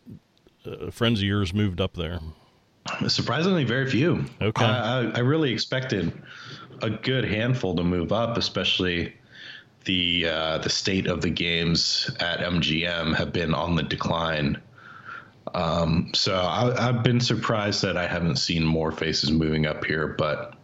uh, 0.66 0.90
friends 0.90 1.20
of 1.20 1.24
yours, 1.24 1.54
moved 1.54 1.80
up 1.80 1.94
there? 1.94 2.20
Surprisingly, 3.06 3.64
very 3.64 3.88
few. 3.88 4.24
Okay. 4.40 4.64
I, 4.64 5.02
I, 5.02 5.12
I 5.14 5.18
really 5.20 5.52
expected 5.52 6.12
a 6.82 6.90
good 6.90 7.24
handful 7.24 7.76
to 7.76 7.84
move 7.84 8.12
up, 8.12 8.36
especially 8.36 9.14
the 9.84 10.26
uh, 10.28 10.58
the 10.58 10.70
state 10.70 11.06
of 11.06 11.20
the 11.20 11.30
games 11.30 12.10
at 12.20 12.40
MGM 12.40 13.14
have 13.16 13.32
been 13.32 13.54
on 13.54 13.74
the 13.76 13.82
decline. 13.82 14.60
Um, 15.54 16.10
so 16.14 16.34
I, 16.36 16.88
I've 16.88 17.02
been 17.02 17.20
surprised 17.20 17.82
that 17.82 17.96
I 17.96 18.06
haven't 18.06 18.36
seen 18.36 18.64
more 18.64 18.90
faces 18.92 19.30
moving 19.30 19.66
up 19.66 19.84
here, 19.84 20.08
but 20.16 20.54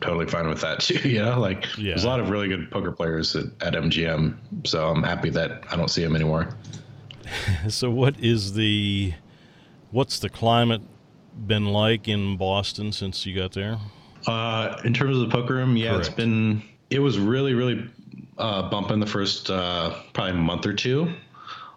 totally 0.00 0.26
fine 0.26 0.48
with 0.48 0.60
that 0.60 0.80
too. 0.86 1.08
You 1.08 1.22
know, 1.22 1.40
like 1.40 1.66
Yeah. 1.78 1.90
there's 1.92 2.04
a 2.04 2.08
lot 2.08 2.20
of 2.20 2.30
really 2.30 2.48
good 2.48 2.70
poker 2.70 2.92
players 2.92 3.34
at, 3.34 3.46
at 3.62 3.72
MGM, 3.74 4.36
so 4.66 4.88
I'm 4.88 5.02
happy 5.02 5.30
that 5.30 5.64
I 5.72 5.76
don't 5.76 5.90
see 5.90 6.02
them 6.02 6.14
anymore. 6.14 6.48
So, 7.68 7.90
what 7.90 8.18
is 8.18 8.54
the 8.54 9.12
what's 9.92 10.18
the 10.18 10.28
climate 10.28 10.82
been 11.46 11.66
like 11.66 12.08
in 12.08 12.36
Boston 12.36 12.90
since 12.90 13.24
you 13.24 13.36
got 13.36 13.52
there? 13.52 13.78
Uh, 14.26 14.80
in 14.84 14.92
terms 14.92 15.16
of 15.16 15.22
the 15.22 15.28
poker 15.28 15.54
room, 15.54 15.76
yeah, 15.76 15.96
it's 15.96 16.08
been 16.08 16.60
it 16.90 16.98
was 16.98 17.18
really 17.20 17.54
really 17.54 17.88
uh, 18.38 18.68
bumping 18.70 19.00
the 19.00 19.06
first 19.06 19.50
uh, 19.50 19.94
probably 20.12 20.40
month 20.40 20.66
or 20.66 20.72
two. 20.72 21.12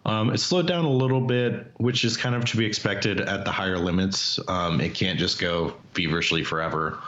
Um, 0.05 0.31
it 0.31 0.39
slowed 0.39 0.67
down 0.67 0.83
a 0.83 0.91
little 0.91 1.21
bit, 1.21 1.71
which 1.77 2.03
is 2.03 2.17
kind 2.17 2.35
of 2.35 2.43
to 2.45 2.57
be 2.57 2.65
expected 2.65 3.21
at 3.21 3.45
the 3.45 3.51
higher 3.51 3.77
limits. 3.77 4.39
Um, 4.49 4.81
it 4.81 4.93
can't 4.93 5.17
just 5.17 5.39
go 5.39 5.75
feverishly 5.93 6.43
forever. 6.43 6.99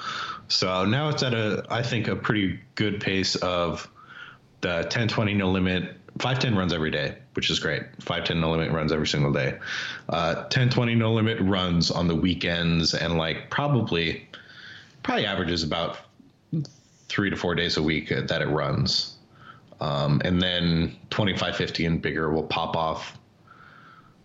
So 0.48 0.86
now 0.86 1.10
it's 1.10 1.24
at 1.24 1.34
a 1.34 1.66
I 1.70 1.82
think 1.82 2.08
a 2.08 2.16
pretty 2.16 2.60
good 2.75 3.02
pace 3.02 3.36
of 3.36 3.90
the 4.62 4.84
10 4.90 5.08
20 5.08 5.34
no 5.34 5.52
limit 5.52 5.96
510 6.20 6.58
runs 6.58 6.74
every 6.74 6.92
day 6.92 7.18
which 7.34 7.50
is 7.50 7.60
great 7.60 7.84
510 8.00 8.40
no 8.40 8.52
limit 8.52 8.72
runs 8.72 8.92
every 8.92 9.08
single 9.08 9.32
day 9.34 9.58
uh, 10.10 10.44
10 10.46 10.70
20 10.70 10.96
no 10.96 11.14
limit 11.14 11.40
runs 11.42 11.92
on 11.92 12.08
the 12.08 12.16
weekends 12.16 12.94
and 12.94 13.18
like 13.18 13.50
probably 13.50 14.28
probably 15.04 15.25
averages 15.25 15.64
about 15.64 15.98
three 17.10 17.30
to 17.30 17.36
four 17.36 17.54
days 17.54 17.78
a 17.78 17.84
week 17.84 18.10
that 18.10 18.42
it 18.42 18.48
runs 18.48 19.14
um, 19.82 20.22
and 20.25 20.41
then 20.41 20.96
25 21.10 21.55
50 21.55 21.86
and 21.86 22.01
bigger 22.01 22.32
will 22.32 22.44
pop 22.44 22.75
off 22.75 23.17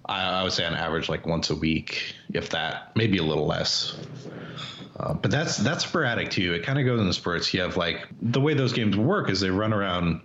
I, 0.07 0.41
I 0.41 0.43
would 0.43 0.53
say 0.53 0.65
on 0.65 0.75
average 0.75 1.09
like 1.09 1.27
once 1.27 1.51
a 1.51 1.55
week 1.57 2.15
if 2.33 2.51
that 2.51 2.93
maybe 2.97 3.19
a 3.19 3.23
little 3.25 3.47
less 3.47 3.97
uh, 5.01 5.15
but 5.15 5.31
that's 5.31 5.57
that's 5.57 5.85
sporadic 5.85 6.31
too. 6.31 6.53
It 6.53 6.63
kind 6.63 6.79
of 6.79 6.85
goes 6.85 7.01
in 7.01 7.11
spurts. 7.15 7.55
You 7.55 7.63
have 7.63 7.79
like 7.79 8.07
the 8.21 8.41
way 8.41 8.53
those 8.53 8.75
games 8.75 8.99
work 8.99 9.31
is 9.31 9.41
they 9.41 9.49
run 9.49 9.73
around 9.73 10.21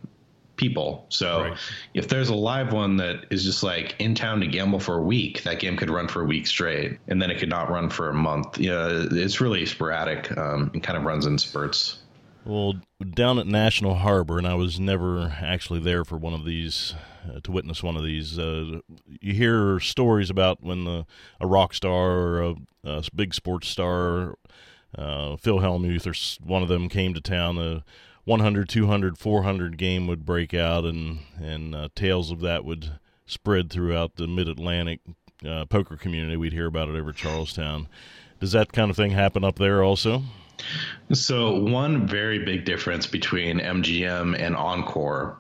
people. 0.57 1.05
So 1.09 1.43
Right. 1.43 1.57
if 1.93 2.09
there's 2.09 2.29
a 2.29 2.35
live 2.35 2.73
one 2.73 2.97
that 2.97 3.25
is 3.29 3.43
just 3.43 3.63
like 3.63 3.95
in 3.99 4.15
town 4.15 4.41
to 4.41 4.47
gamble 4.47 4.79
for 4.79 4.97
a 4.97 5.01
week, 5.01 5.43
that 5.43 5.59
game 5.59 5.77
could 5.77 5.89
run 5.89 6.07
for 6.09 6.21
a 6.21 6.25
week 6.25 6.47
straight, 6.47 6.99
and 7.07 7.21
then 7.21 7.31
it 7.31 7.39
could 7.39 7.49
not 7.49 7.69
run 7.69 7.89
for 7.89 8.09
a 8.09 8.13
month. 8.13 8.57
Yeah, 8.57 9.05
it's 9.11 9.39
really 9.39 9.65
sporadic. 9.65 10.35
Um, 10.37 10.71
it 10.73 10.83
kind 10.83 10.97
of 10.97 11.03
runs 11.05 11.25
in 11.25 11.37
spurts. 11.37 11.99
Well, 12.45 12.75
down 13.03 13.39
at 13.39 13.47
National 13.47 13.95
Harbor, 13.95 14.37
and 14.37 14.45
I 14.45 14.53
was 14.53 14.79
never 14.79 15.35
actually 15.41 15.79
there 15.79 16.05
for 16.05 16.15
one 16.15 16.35
of 16.35 16.45
these 16.45 16.93
uh, 17.27 17.39
to 17.39 17.51
witness 17.51 17.81
one 17.81 17.97
of 17.97 18.03
these. 18.03 18.37
Uh, 18.37 18.81
you 19.19 19.33
hear 19.33 19.79
stories 19.79 20.29
about 20.29 20.61
when 20.61 20.85
the, 20.85 21.07
a 21.39 21.47
rock 21.47 21.73
star 21.73 22.11
or 22.11 22.43
a, 22.43 22.55
a 22.83 23.03
big 23.15 23.33
sports 23.33 23.67
star, 23.67 24.35
uh, 24.95 25.37
Phil 25.37 25.57
Hellmuth 25.57 26.05
or 26.05 26.45
one 26.45 26.61
of 26.61 26.69
them 26.69 26.87
came 26.87 27.15
to 27.15 27.21
town. 27.21 27.55
The 27.55 27.83
100, 28.25 28.69
200, 28.69 29.17
400 29.17 29.77
game 29.77 30.05
would 30.05 30.23
break 30.23 30.53
out, 30.53 30.85
and 30.85 31.19
and 31.41 31.73
uh, 31.73 31.89
tales 31.95 32.29
of 32.29 32.41
that 32.41 32.63
would 32.63 32.99
spread 33.25 33.71
throughout 33.71 34.17
the 34.17 34.27
Mid 34.27 34.47
Atlantic 34.47 34.99
uh, 35.43 35.65
poker 35.65 35.97
community. 35.97 36.37
We'd 36.37 36.53
hear 36.53 36.67
about 36.67 36.89
it 36.89 36.95
over 36.95 37.11
Charlestown. 37.11 37.87
Does 38.39 38.51
that 38.51 38.71
kind 38.71 38.91
of 38.91 38.95
thing 38.95 39.11
happen 39.11 39.43
up 39.43 39.57
there 39.57 39.83
also? 39.83 40.21
So 41.13 41.59
one 41.59 42.07
very 42.07 42.43
big 42.43 42.65
difference 42.65 43.05
between 43.05 43.59
MGM 43.59 44.39
and 44.39 44.55
Encore 44.55 45.37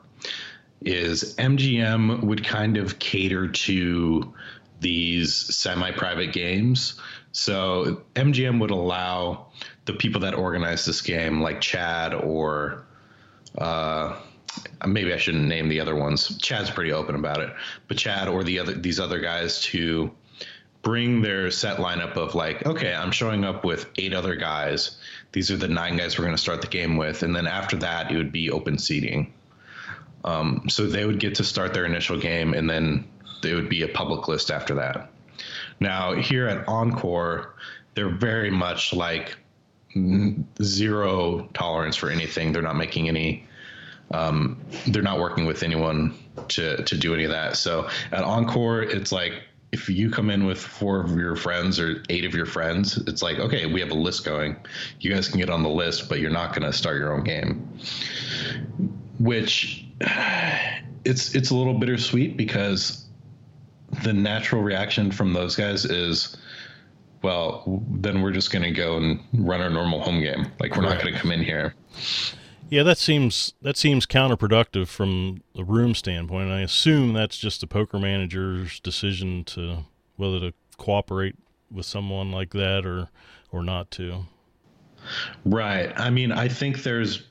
is 0.81 1.35
MGM 1.35 2.23
would 2.23 2.43
kind 2.43 2.77
of 2.77 2.99
cater 2.99 3.47
to 3.47 4.33
these 4.79 5.33
semi-private 5.33 6.31
games. 6.31 6.99
So 7.31 8.03
MGM 8.15 8.59
would 8.59 8.71
allow 8.71 9.47
the 9.85 9.93
people 9.93 10.21
that 10.21 10.35
organize 10.35 10.85
this 10.85 11.01
game, 11.01 11.41
like 11.41 11.61
Chad 11.61 12.13
or 12.13 12.85
uh, 13.57 14.17
maybe 14.85 15.13
I 15.13 15.17
shouldn't 15.17 15.47
name 15.47 15.69
the 15.69 15.79
other 15.79 15.95
ones. 15.95 16.37
Chad's 16.37 16.69
pretty 16.69 16.91
open 16.91 17.15
about 17.15 17.39
it, 17.41 17.53
but 17.87 17.97
Chad 17.97 18.27
or 18.27 18.43
the 18.43 18.59
other 18.59 18.73
these 18.73 18.99
other 18.99 19.19
guys 19.19 19.61
to 19.63 20.11
bring 20.85 21.23
their 21.23 21.49
set 21.49 21.79
lineup 21.79 22.15
of 22.15 22.35
like, 22.35 22.63
okay, 22.63 22.93
I'm 22.93 23.11
showing 23.11 23.43
up 23.43 23.65
with 23.65 23.89
eight 23.97 24.13
other 24.13 24.35
guys. 24.35 24.97
These 25.31 25.49
are 25.49 25.57
the 25.57 25.67
nine 25.67 25.97
guys 25.97 26.17
we're 26.17 26.25
going 26.25 26.37
to 26.37 26.41
start 26.41 26.61
the 26.61 26.67
game 26.67 26.95
with, 26.95 27.23
and 27.23 27.35
then 27.35 27.47
after 27.47 27.75
that, 27.77 28.11
it 28.11 28.15
would 28.15 28.31
be 28.31 28.51
open 28.51 28.77
seating. 28.77 29.33
Um, 30.23 30.69
so 30.69 30.85
they 30.85 31.03
would 31.05 31.19
get 31.19 31.35
to 31.35 31.43
start 31.43 31.73
their 31.73 31.85
initial 31.85 32.19
game, 32.19 32.53
and 32.53 32.69
then 32.69 33.03
there 33.41 33.55
would 33.55 33.67
be 33.67 33.81
a 33.81 33.87
public 33.87 34.27
list 34.27 34.51
after 34.51 34.75
that. 34.75 35.11
Now 35.79 36.13
here 36.13 36.47
at 36.47 36.67
Encore, 36.67 37.55
they're 37.95 38.15
very 38.15 38.51
much 38.51 38.93
like 38.93 39.35
zero 40.61 41.49
tolerance 41.55 41.95
for 41.95 42.11
anything. 42.11 42.51
They're 42.51 42.61
not 42.61 42.77
making 42.77 43.09
any 43.09 43.47
um, 44.11 44.61
they're 44.87 45.01
not 45.01 45.19
working 45.19 45.45
with 45.45 45.63
anyone 45.63 46.13
to 46.49 46.83
to 46.83 46.95
do 46.95 47.15
any 47.15 47.23
of 47.23 47.31
that. 47.31 47.57
So 47.57 47.89
at 48.11 48.23
Encore, 48.23 48.83
it's 48.83 49.11
like 49.11 49.41
if 49.71 49.89
you 49.89 50.09
come 50.09 50.29
in 50.29 50.45
with 50.45 50.59
four 50.59 51.01
of 51.01 51.17
your 51.17 51.35
friends 51.35 51.79
or 51.79 52.03
eight 52.09 52.25
of 52.25 52.33
your 52.33 52.45
friends, 52.45 52.97
it's 53.07 53.21
like 53.21 53.39
okay, 53.39 53.65
we 53.65 53.79
have 53.81 53.91
a 53.91 53.95
list 53.95 54.25
going. 54.25 54.55
You 54.99 55.13
guys 55.13 55.27
can 55.27 55.39
get 55.39 55.49
on 55.49 55.63
the 55.63 55.69
list, 55.69 56.09
but 56.09 56.19
you're 56.19 56.31
not 56.31 56.55
going 56.55 56.69
to 56.69 56.77
start 56.77 56.97
your 56.97 57.13
own 57.13 57.23
game. 57.23 57.67
Which 59.19 59.85
it's 61.05 61.35
it's 61.35 61.49
a 61.49 61.55
little 61.55 61.77
bittersweet 61.77 62.37
because 62.37 63.05
the 64.03 64.13
natural 64.13 64.61
reaction 64.61 65.11
from 65.11 65.33
those 65.33 65.55
guys 65.55 65.85
is. 65.85 66.37
Well, 67.21 67.83
then 67.89 68.21
we're 68.21 68.33
just 68.33 68.51
going 68.51 68.61
to 68.61 68.71
go 68.71 68.97
and 68.97 69.19
run 69.33 69.59
our 69.59 69.69
normal 69.71 69.99
home 69.99 70.19
game. 70.21 70.51
Like 70.59 70.75
we're 70.75 70.83
not 70.83 71.01
going 71.01 71.11
to 71.11 71.19
come 71.19 71.31
in 71.31 71.43
here. 71.43 71.73
Yeah, 72.69 72.83
that 72.83 72.97
seems 72.97 73.53
that 73.61 73.77
seems 73.77 74.05
counterproductive 74.05 74.87
from 74.87 75.43
the 75.55 75.63
room 75.63 75.93
standpoint. 75.93 76.49
I 76.49 76.61
assume 76.61 77.13
that's 77.13 77.37
just 77.37 77.61
the 77.61 77.67
poker 77.67 77.99
manager's 77.99 78.79
decision 78.79 79.43
to 79.45 79.85
whether 80.15 80.39
to 80.39 80.53
cooperate 80.77 81.35
with 81.71 81.85
someone 81.85 82.31
like 82.31 82.51
that 82.51 82.85
or 82.85 83.09
or 83.51 83.63
not 83.63 83.91
to. 83.91 84.25
Right. 85.45 85.93
I 85.99 86.09
mean, 86.09 86.31
I 86.31 86.47
think 86.47 86.83
there's 86.83 87.23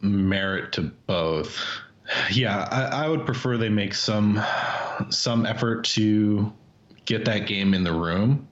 merit 0.00 0.72
to 0.72 0.82
both. 0.82 1.58
Yeah, 2.30 2.66
I, 2.70 3.04
I 3.04 3.08
would 3.08 3.26
prefer 3.26 3.56
they 3.56 3.68
make 3.68 3.94
some 3.94 4.42
some 5.10 5.46
effort 5.46 5.84
to 5.84 6.52
get 7.04 7.24
that 7.26 7.46
game 7.46 7.74
in 7.74 7.84
the 7.84 7.92
room, 7.92 8.48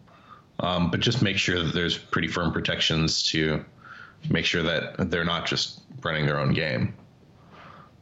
um, 0.61 0.91
but 0.91 1.01
just 1.01 1.23
make 1.23 1.39
sure 1.39 1.63
that 1.63 1.75
there's 1.75 1.97
pretty 1.97 2.29
firm 2.29 2.53
protections 2.53 3.23
to 3.31 3.65
make 4.31 4.45
sure 4.45 4.63
that 4.63 5.11
they're 5.11 5.25
not 5.25 5.47
just 5.47 5.83
running 6.03 6.27
their 6.27 6.39
own 6.39 6.53
game. 6.53 6.95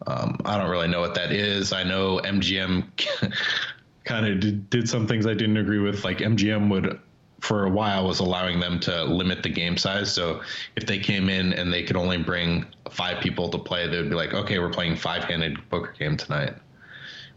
Um, 0.06 0.38
I 0.44 0.58
don't 0.58 0.70
really 0.70 0.88
know 0.88 1.00
what 1.00 1.14
that 1.14 1.32
is. 1.32 1.72
I 1.72 1.82
know 1.82 2.18
MGM 2.18 2.88
kind 4.04 4.26
of 4.26 4.40
did, 4.40 4.70
did 4.70 4.88
some 4.88 5.06
things 5.06 5.26
I 5.26 5.34
didn't 5.34 5.56
agree 5.56 5.80
with. 5.80 6.04
Like 6.04 6.18
MGM 6.18 6.70
would, 6.70 7.00
for 7.40 7.64
a 7.64 7.70
while, 7.70 8.06
was 8.06 8.20
allowing 8.20 8.60
them 8.60 8.78
to 8.80 9.04
limit 9.04 9.42
the 9.42 9.48
game 9.48 9.76
size. 9.76 10.12
So 10.12 10.42
if 10.76 10.86
they 10.86 10.98
came 10.98 11.28
in 11.28 11.52
and 11.52 11.72
they 11.72 11.82
could 11.82 11.96
only 11.96 12.18
bring 12.18 12.66
five 12.90 13.20
people 13.20 13.48
to 13.48 13.58
play, 13.58 13.88
they 13.88 13.96
would 13.96 14.10
be 14.10 14.14
like, 14.14 14.32
okay, 14.32 14.58
we're 14.58 14.70
playing 14.70 14.96
five-handed 14.96 15.58
poker 15.70 15.94
game 15.98 16.16
tonight, 16.16 16.54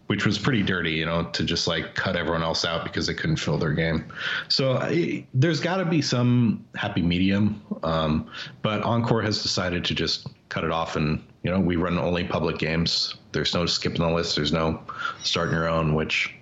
which 0.09 0.25
was 0.25 0.39
pretty 0.39 0.63
dirty, 0.63 0.89
you 0.93 1.05
know, 1.05 1.23
to 1.33 1.43
just 1.43 1.67
like 1.67 1.93
cut 1.93 2.15
everyone 2.15 2.41
else 2.41 2.65
out 2.65 2.83
because 2.83 3.05
they 3.05 3.13
couldn't 3.13 3.35
fill 3.35 3.59
their 3.59 3.73
game. 3.73 4.03
So 4.47 4.77
I, 4.77 5.23
there's 5.35 5.59
got 5.59 5.77
to 5.77 5.85
be 5.85 6.01
some 6.01 6.65
happy 6.73 7.03
medium. 7.03 7.61
Um, 7.83 8.27
but 8.63 8.81
Encore 8.81 9.21
has 9.21 9.43
decided 9.43 9.85
to 9.85 9.93
just 9.93 10.27
cut 10.49 10.63
it 10.63 10.71
off 10.71 10.95
and 10.95 11.23
you 11.43 11.51
know 11.51 11.59
we 11.59 11.75
run 11.75 11.99
only 11.99 12.23
public 12.23 12.57
games. 12.57 13.13
There's 13.33 13.53
no 13.53 13.67
skipping 13.67 14.01
the 14.01 14.09
list. 14.09 14.35
There's 14.35 14.51
no 14.51 14.81
starting 15.21 15.53
your 15.53 15.69
own, 15.69 15.93
which 15.93 16.33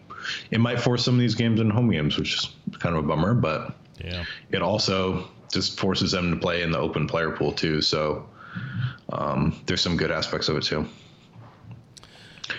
it 0.51 0.61
might 0.61 0.79
force 0.79 1.03
some 1.03 1.15
of 1.15 1.19
these 1.19 1.35
games 1.35 1.59
in 1.59 1.69
home 1.69 1.91
games, 1.91 2.17
which 2.17 2.35
is 2.35 2.55
kind 2.79 2.95
of 2.95 3.03
a 3.03 3.07
bummer. 3.07 3.33
But 3.33 3.75
Yeah. 4.01 4.23
it 4.49 4.61
also 4.61 5.27
just 5.51 5.77
forces 5.77 6.13
them 6.13 6.31
to 6.31 6.37
play 6.37 6.61
in 6.61 6.71
the 6.71 6.79
open 6.79 7.05
player 7.05 7.31
pool 7.31 7.51
too. 7.51 7.81
So 7.81 8.29
um, 9.11 9.59
there's 9.65 9.81
some 9.81 9.97
good 9.97 10.09
aspects 10.11 10.47
of 10.47 10.55
it 10.55 10.63
too. 10.63 10.87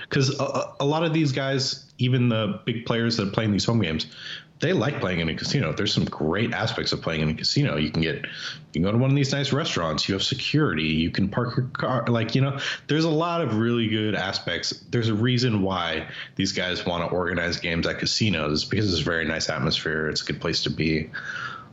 Because 0.08 0.38
a, 0.38 0.74
a, 0.80 0.84
lot 0.84 1.04
of 1.04 1.12
these 1.12 1.32
guys, 1.32 1.92
even 1.98 2.28
the 2.28 2.60
big 2.64 2.86
players 2.86 3.16
that 3.16 3.28
are 3.28 3.30
playing 3.30 3.52
these 3.52 3.64
home 3.64 3.80
games, 3.80 4.06
they 4.60 4.72
like 4.72 5.00
playing 5.00 5.20
in 5.20 5.28
a 5.28 5.34
casino. 5.34 5.72
There's 5.72 5.92
some 5.92 6.04
great 6.06 6.52
aspects 6.52 6.92
of 6.92 7.00
playing 7.00 7.20
in 7.20 7.28
a 7.28 7.34
casino. 7.34 7.76
You 7.76 7.90
can 7.90 8.02
get, 8.02 8.16
you 8.16 8.72
can 8.72 8.82
go 8.82 8.90
to 8.90 8.98
one 8.98 9.10
of 9.10 9.16
these 9.16 9.32
nice 9.32 9.52
restaurants. 9.52 10.08
You 10.08 10.14
have 10.14 10.22
security. 10.22 10.84
You 10.84 11.10
can 11.10 11.28
park 11.28 11.56
your 11.56 11.66
car. 11.66 12.04
Like 12.08 12.34
you 12.34 12.40
know, 12.40 12.58
there's 12.88 13.04
a 13.04 13.10
lot 13.10 13.40
of 13.40 13.56
really 13.56 13.88
good 13.88 14.14
aspects. 14.14 14.70
There's 14.90 15.08
a 15.08 15.14
reason 15.14 15.62
why 15.62 16.08
these 16.36 16.52
guys 16.52 16.84
want 16.84 17.08
to 17.08 17.14
organize 17.14 17.58
games 17.58 17.86
at 17.86 17.98
casinos 17.98 18.64
because 18.64 18.90
it's 18.92 19.02
a 19.02 19.04
very 19.04 19.24
nice 19.24 19.48
atmosphere. 19.48 20.08
It's 20.08 20.22
a 20.22 20.24
good 20.24 20.40
place 20.40 20.62
to 20.64 20.70
be. 20.70 21.10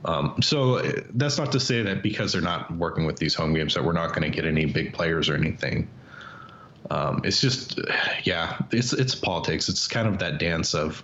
Um, 0.03 0.39
so 0.43 0.81
that's 1.15 1.39
not 1.39 1.51
to 1.53 1.59
say 1.59 1.81
that 1.81 2.03
because 2.03 2.33
they're 2.33 2.41
not 2.41 2.71
working 2.77 3.05
with 3.05 3.17
these 3.17 3.33
home 3.33 3.55
games 3.55 3.73
that 3.73 3.83
we're 3.83 3.93
not 3.93 4.09
going 4.09 4.21
to 4.21 4.29
get 4.29 4.45
any 4.45 4.65
big 4.65 4.93
players 4.93 5.29
or 5.29 5.35
anything. 5.35 5.87
Um, 6.91 7.21
it's 7.23 7.41
just, 7.41 7.79
yeah, 8.23 8.59
it's 8.71 8.93
it's 8.93 9.15
politics. 9.15 9.69
It's 9.69 9.87
kind 9.87 10.07
of 10.07 10.19
that 10.19 10.37
dance 10.37 10.73
of 10.73 11.03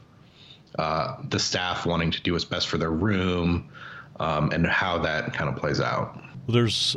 uh, 0.78 1.18
the 1.30 1.40
staff 1.40 1.86
wanting 1.86 2.12
to 2.12 2.22
do 2.22 2.34
what's 2.34 2.46
best 2.46 2.68
for 2.68 2.78
their 2.78 2.92
room, 2.92 3.70
um, 4.20 4.52
and 4.52 4.66
how 4.68 5.00
that 5.00 5.34
kind 5.34 5.50
of 5.50 5.56
plays 5.56 5.82
out. 5.82 6.16
Well, 6.16 6.54
there's 6.54 6.96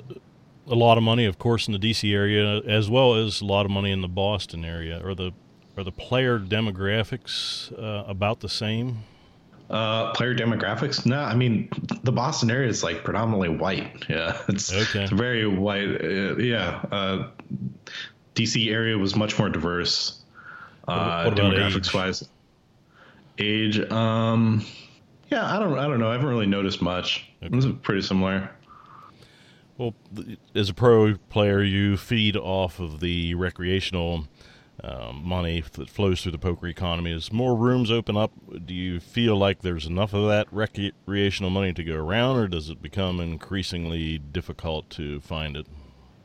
a 0.66 0.74
lot 0.74 0.98
of 0.98 1.04
money, 1.04 1.24
of 1.24 1.38
course, 1.38 1.66
in 1.66 1.72
the 1.72 1.78
DC 1.78 2.12
area, 2.12 2.58
as 2.60 2.88
well 2.88 3.14
as 3.14 3.40
a 3.40 3.44
lot 3.44 3.64
of 3.64 3.70
money 3.70 3.90
in 3.90 4.00
the 4.00 4.08
Boston 4.08 4.64
area. 4.64 5.04
Are 5.04 5.14
the 5.14 5.32
are 5.76 5.84
the 5.84 5.92
player 5.92 6.38
demographics 6.38 7.72
uh, 7.78 8.04
about 8.06 8.40
the 8.40 8.48
same? 8.48 8.98
Uh, 9.70 10.12
player 10.12 10.34
demographics? 10.34 11.06
No, 11.06 11.20
I 11.20 11.34
mean 11.34 11.68
the 12.02 12.12
Boston 12.12 12.50
area 12.50 12.68
is 12.68 12.84
like 12.84 13.02
predominantly 13.02 13.48
white. 13.48 14.04
Yeah, 14.08 14.40
it's, 14.48 14.72
okay. 14.72 15.04
it's 15.04 15.12
very 15.12 15.46
white. 15.46 16.00
Uh, 16.02 16.36
yeah, 16.36 16.84
uh, 16.92 17.30
DC 18.34 18.70
area 18.70 18.96
was 18.98 19.14
much 19.16 19.38
more 19.38 19.48
diverse. 19.48 20.20
Uh, 20.86 21.30
demographics 21.30 21.88
age? 21.88 21.94
wise, 21.94 22.28
age. 23.38 23.80
Um, 23.90 24.64
yeah, 25.30 25.54
I 25.54 25.58
don't. 25.58 25.78
I 25.78 25.86
don't 25.86 25.98
know. 25.98 26.08
I 26.08 26.12
haven't 26.12 26.28
really 26.28 26.46
noticed 26.46 26.82
much. 26.82 27.28
Okay. 27.42 27.46
It 27.46 27.56
was 27.56 27.66
pretty 27.82 28.02
similar. 28.02 28.50
Well, 29.78 29.94
as 30.54 30.68
a 30.68 30.74
pro 30.74 31.16
player, 31.30 31.62
you 31.62 31.96
feed 31.96 32.36
off 32.36 32.78
of 32.78 33.00
the 33.00 33.34
recreational 33.34 34.28
um, 34.82 35.22
money 35.24 35.62
that 35.72 35.90
flows 35.90 36.22
through 36.22 36.32
the 36.32 36.38
poker 36.38 36.66
economy. 36.68 37.12
As 37.12 37.32
more 37.32 37.56
rooms 37.56 37.90
open 37.90 38.16
up, 38.16 38.32
do 38.66 38.74
you 38.74 39.00
feel 39.00 39.36
like 39.36 39.62
there's 39.62 39.86
enough 39.86 40.12
of 40.12 40.28
that 40.28 40.46
recreational 40.52 41.50
money 41.50 41.72
to 41.72 41.82
go 41.82 41.96
around, 41.96 42.36
or 42.36 42.48
does 42.48 42.70
it 42.70 42.82
become 42.82 43.20
increasingly 43.20 44.18
difficult 44.18 44.90
to 44.90 45.20
find 45.20 45.56
it? 45.56 45.66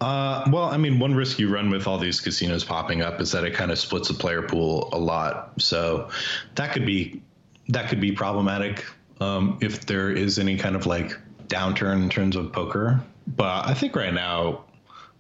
Uh, 0.02 0.46
well, 0.50 0.66
I 0.66 0.78
mean, 0.78 1.00
one 1.00 1.14
risk 1.14 1.40
you 1.40 1.50
run 1.50 1.70
with 1.70 1.86
all 1.86 1.98
these 1.98 2.22
casinos 2.22 2.64
popping 2.64 3.02
up 3.02 3.20
is 3.20 3.32
that 3.32 3.44
it 3.44 3.54
kind 3.54 3.70
of 3.72 3.78
splits 3.78 4.08
the 4.08 4.14
player 4.14 4.42
pool 4.42 4.90
a 4.94 4.98
lot. 4.98 5.62
So 5.62 6.10
that 6.56 6.72
could 6.72 6.86
be 6.86 7.22
that 7.68 7.90
could 7.90 8.00
be 8.00 8.12
problematic 8.12 8.86
um, 9.20 9.58
if 9.62 9.86
there 9.86 10.10
is 10.10 10.40
any 10.40 10.58
kind 10.58 10.76
of 10.76 10.86
like 10.86 11.18
downturn 11.48 12.02
in 12.04 12.10
terms 12.10 12.36
of 12.36 12.52
poker. 12.54 13.02
But 13.28 13.68
I 13.68 13.74
think 13.74 13.96
right 13.96 14.14
now 14.14 14.64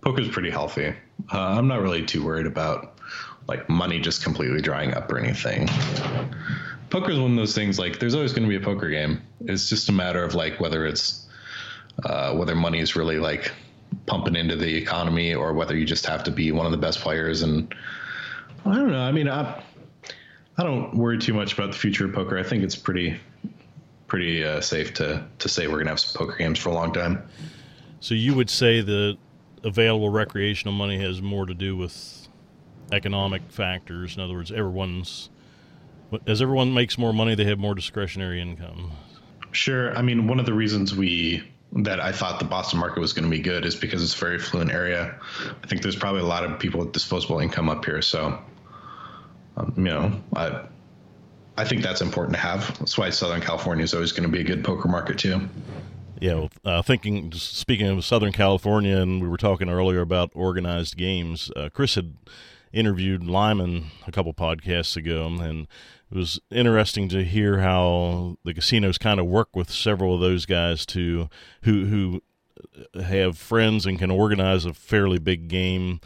poker 0.01 0.21
is 0.21 0.29
pretty 0.29 0.50
healthy. 0.50 0.93
Uh, 1.31 1.39
I'm 1.39 1.67
not 1.67 1.81
really 1.81 2.05
too 2.05 2.24
worried 2.24 2.45
about 2.45 2.98
like 3.48 3.67
money 3.67 4.00
just 4.00 4.24
completely 4.24 4.62
drying 4.62 4.93
up 4.93 5.12
or 5.12 5.19
anything. 5.19 5.67
Poker 6.89 7.12
is 7.12 7.19
one 7.19 7.31
of 7.31 7.38
those 7.38 7.53
things 7.53 7.77
like 7.77 8.00
there's 8.00 8.15
always 8.15 8.31
going 8.31 8.43
to 8.43 8.50
be 8.50 8.55
a 8.55 8.65
poker 8.65 8.89
game. 8.89 9.21
It's 9.41 9.69
just 9.69 9.89
a 9.89 9.91
matter 9.91 10.24
of 10.24 10.36
like 10.36 10.59
whether 10.59 10.86
it's 10.86 11.27
uh, 12.03 12.33
whether 12.33 12.55
money 12.55 12.79
is 12.79 12.95
really 12.95 13.19
like 13.19 13.51
pumping 14.05 14.36
into 14.36 14.55
the 14.55 14.75
economy 14.75 15.34
or 15.34 15.53
whether 15.53 15.75
you 15.77 15.86
just 15.86 16.05
have 16.05 16.24
to 16.24 16.31
be 16.31 16.51
one 16.51 16.65
of 16.65 16.72
the 16.72 16.77
best 16.77 17.00
players. 17.00 17.41
And 17.41 17.74
I 18.65 18.75
don't 18.75 18.91
know. 18.91 19.01
I 19.01 19.12
mean, 19.12 19.27
I, 19.29 19.62
I 20.58 20.63
don't 20.63 20.96
worry 20.96 21.17
too 21.17 21.34
much 21.34 21.53
about 21.53 21.72
the 21.72 21.77
future 21.77 22.05
of 22.05 22.13
poker. 22.13 22.38
I 22.38 22.43
think 22.43 22.63
it's 22.63 22.75
pretty, 22.75 23.19
pretty 24.08 24.43
uh, 24.43 24.62
safe 24.62 24.93
to, 24.96 25.25
to 25.39 25.50
say 25.50 25.67
we're 25.67 25.75
going 25.75 25.86
to 25.86 25.91
have 25.91 26.00
some 26.00 26.18
poker 26.18 26.37
games 26.37 26.59
for 26.59 26.70
a 26.70 26.74
long 26.74 26.94
time. 26.94 27.24
So 28.00 28.16
you 28.16 28.33
would 28.35 28.50
say 28.50 28.81
that 28.81 29.18
available 29.64 30.09
recreational 30.09 30.74
money 30.74 31.00
has 31.00 31.22
more 31.22 31.46
to 31.46 31.53
do 31.53 31.75
with 31.75 32.27
economic 32.92 33.42
factors. 33.50 34.16
In 34.16 34.24
other 34.24 34.33
words, 34.33 34.51
everyone's 34.51 35.29
as 36.25 36.42
everyone 36.42 36.74
makes 36.74 36.98
more 36.98 37.14
money, 37.14 37.35
they 37.35 37.46
have 37.46 37.59
more 37.59 37.75
discretionary 37.75 38.42
income. 38.42 38.92
Sure. 39.51 39.96
I 39.96 40.01
mean, 40.01 40.27
one 40.27 40.40
of 40.40 40.46
the 40.46 40.53
reasons 40.53 40.96
we 40.96 41.44
that 41.74 42.00
I 42.00 42.12
thought 42.12 42.40
the 42.40 42.46
Boston 42.46 42.79
market 42.79 43.00
was 43.00 43.14
going 43.14 43.25
to 43.25 43.29
be 43.29 43.42
good 43.42 43.66
is 43.66 43.75
because 43.75 44.03
it's 44.03 44.16
a 44.16 44.20
very 44.20 44.40
fluent 44.40 44.72
area. 44.72 45.16
I 45.64 45.68
think 45.68 45.82
there's 45.82 45.96
probably 45.96 46.22
a 46.22 46.25
lot 46.25 46.44
of 46.44 46.60
people 46.60 46.79
with 46.79 46.92
disposable 46.92 47.40
income 47.40 47.70
up 47.70 47.86
here, 47.86 48.01
so 48.01 48.40
um, 49.58 49.74
you 49.77 49.84
know, 49.84 50.20
I 50.36 50.66
I 51.58 51.66
think 51.66 51.84
that's 51.84 52.01
important 52.01 52.36
to 52.36 52.42
have. 52.42 52.77
That's 52.79 52.98
why 52.98 53.10
Southern 53.10 53.42
California 53.42 53.84
is 53.84 53.94
always 53.94 54.12
going 54.12 54.24
to 54.24 54.29
be 54.29 54.40
a 54.40 54.44
good 54.44 54.64
poker 54.64 54.88
market 54.88 55.20
too. 55.20 55.42
Yeah, 56.20 56.34
well, 56.34 56.51
uh, 56.66 56.82
thinking 56.82 57.32
speaking 57.34 57.88
of 57.88 58.03
Southern 58.03 58.32
California, 58.32 58.98
and 58.98 59.22
we 59.22 59.27
were 59.27 59.38
talking 59.38 59.70
earlier 59.70 60.01
about 60.01 60.32
organized 60.34 60.98
games. 60.98 61.51
Uh, 61.55 61.70
Chris 61.72 61.96
had 61.96 62.14
interviewed 62.72 63.24
Lyman 63.24 63.86
a 64.08 64.12
couple 64.12 64.34
podcasts 64.34 64.96
ago, 64.96 65.25
and 65.25 65.68
it 66.12 66.18
was 66.18 66.40
interesting 66.51 67.10
to 67.10 67.24
hear 67.24 67.60
how 67.60 68.38
the 68.44 68.53
casinos 68.53 68.98
kind 68.98 69.20
of 69.20 69.25
work 69.25 69.55
with 69.55 69.70
several 69.70 70.16
of 70.16 70.22
those 70.22 70.46
guys 70.46 70.86
to 70.88 71.29
who 71.64 71.86
who 71.86 72.22
have 73.01 73.38
friends 73.38 73.86
and 73.86 74.00
can 74.00 74.12
organize 74.12 74.66
a 74.66 74.74
fairly 74.74 75.20
big 75.20 75.48
game, 75.48 76.00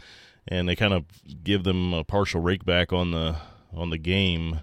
and 0.46 0.68
they 0.68 0.76
kind 0.76 0.92
of 0.92 1.04
give 1.42 1.64
them 1.64 1.92
a 1.92 2.04
partial 2.04 2.40
rake 2.40 2.64
back 2.64 2.92
on 2.92 3.10
the 3.10 3.36
on 3.72 3.90
the 3.90 3.98
game. 3.98 4.60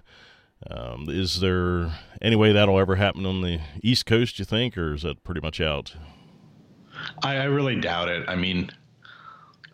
Um, 0.70 1.06
is 1.08 1.40
there 1.40 1.92
any 2.20 2.36
way 2.36 2.52
that'll 2.52 2.78
ever 2.78 2.94
happen 2.94 3.26
on 3.26 3.40
the 3.40 3.60
East 3.82 4.06
Coast? 4.06 4.38
You 4.38 4.44
think, 4.44 4.78
or 4.78 4.94
is 4.94 5.02
that 5.02 5.24
pretty 5.24 5.40
much 5.40 5.60
out? 5.60 5.96
I, 7.22 7.36
I 7.36 7.44
really 7.44 7.80
doubt 7.80 8.08
it. 8.08 8.28
I 8.28 8.36
mean, 8.36 8.70